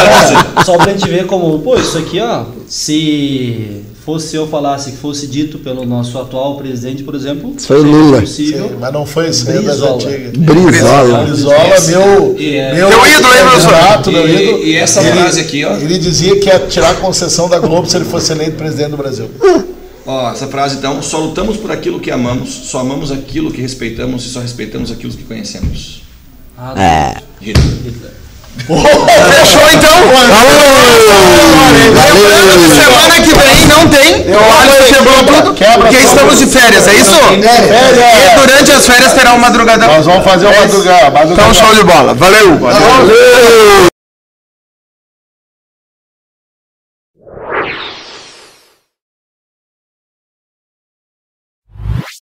Só 0.64 0.78
pra 0.78 0.92
gente 0.92 1.08
ver 1.08 1.26
como, 1.26 1.58
pô, 1.60 1.76
isso 1.76 1.98
aqui, 1.98 2.18
ó, 2.20 2.46
se 2.66 3.84
fosse 4.08 4.34
eu 4.36 4.48
falasse 4.48 4.92
que 4.92 4.96
fosse 4.96 5.26
dito 5.26 5.58
pelo 5.58 5.84
nosso 5.84 6.18
atual 6.18 6.56
presidente, 6.56 7.02
por 7.02 7.14
exemplo, 7.14 7.54
foi 7.58 7.82
Lula. 7.82 8.22
possível. 8.22 8.68
Sim, 8.70 8.76
mas 8.80 8.90
não 8.90 9.04
foi 9.04 9.28
isso, 9.28 9.44
das 9.44 9.62
Brizola. 9.62 9.94
antigas. 9.96 10.32
Brizola. 10.32 11.24
Brizola, 11.24 11.80
meu, 11.88 12.36
é- 12.38 12.74
meu, 12.74 12.88
Teu 12.88 13.06
ídolo, 13.06 13.34
hein, 13.34 13.40
professor? 13.50 14.12
meu 14.12 14.26
E- 14.26 14.42
ídolo. 14.42 14.64
e 14.64 14.76
essa 14.76 15.02
ele, 15.02 15.12
frase 15.12 15.40
aqui, 15.40 15.62
ó. 15.62 15.74
Ele 15.76 15.98
dizia 15.98 16.40
que 16.40 16.46
ia 16.48 16.58
tirar 16.60 16.92
a 16.92 16.94
concessão 16.94 17.50
da 17.50 17.58
Globo 17.58 17.86
se 17.86 17.96
ele 17.98 18.06
fosse 18.06 18.32
eleito 18.32 18.56
presidente 18.56 18.92
do 18.92 18.96
Brasil. 18.96 19.28
Ó, 20.06 20.32
essa 20.32 20.46
frase 20.46 20.76
então, 20.78 21.02
só 21.02 21.18
lutamos 21.18 21.58
por 21.58 21.70
aquilo 21.70 22.00
que 22.00 22.10
amamos, 22.10 22.48
só 22.48 22.78
amamos 22.78 23.12
aquilo 23.12 23.50
que 23.50 23.60
respeitamos 23.60 24.24
e 24.24 24.30
só 24.30 24.40
respeitamos 24.40 24.90
aquilo 24.90 25.12
que 25.12 25.24
conhecemos. 25.24 26.02
Ah, 26.56 26.72
É. 26.82 27.14
Hitler. 27.44 28.12
Fechou 28.66 29.68
então? 29.72 29.94
Que 32.52 32.68
semana 32.74 33.14
que 33.14 33.34
vem 33.34 33.66
não 33.66 33.88
tem. 33.88 34.34
O 34.34 34.60
Alisson 34.60 34.94
quebrou 34.94 35.22
tudo. 35.24 35.54
Quebra 35.54 35.78
Porque 35.78 35.96
estamos 35.96 36.38
de 36.38 36.46
férias, 36.46 36.86
é 36.88 36.94
isso? 36.94 37.12
É, 37.12 38.34
E 38.34 38.40
durante 38.40 38.70
as 38.72 38.86
férias 38.86 39.12
terá 39.12 39.30
uma 39.30 39.48
madrugada. 39.48 39.86
Nós 39.86 40.06
vamos 40.06 40.24
fazer 40.24 40.46
uma 40.46 40.60
madrugada. 40.60 41.10
madrugada. 41.10 41.32
Então, 41.32 41.54
show 41.54 41.74
de 41.74 41.84
bola. 41.84 42.14
Valeu. 42.14 42.58
Valeu. 42.58 43.88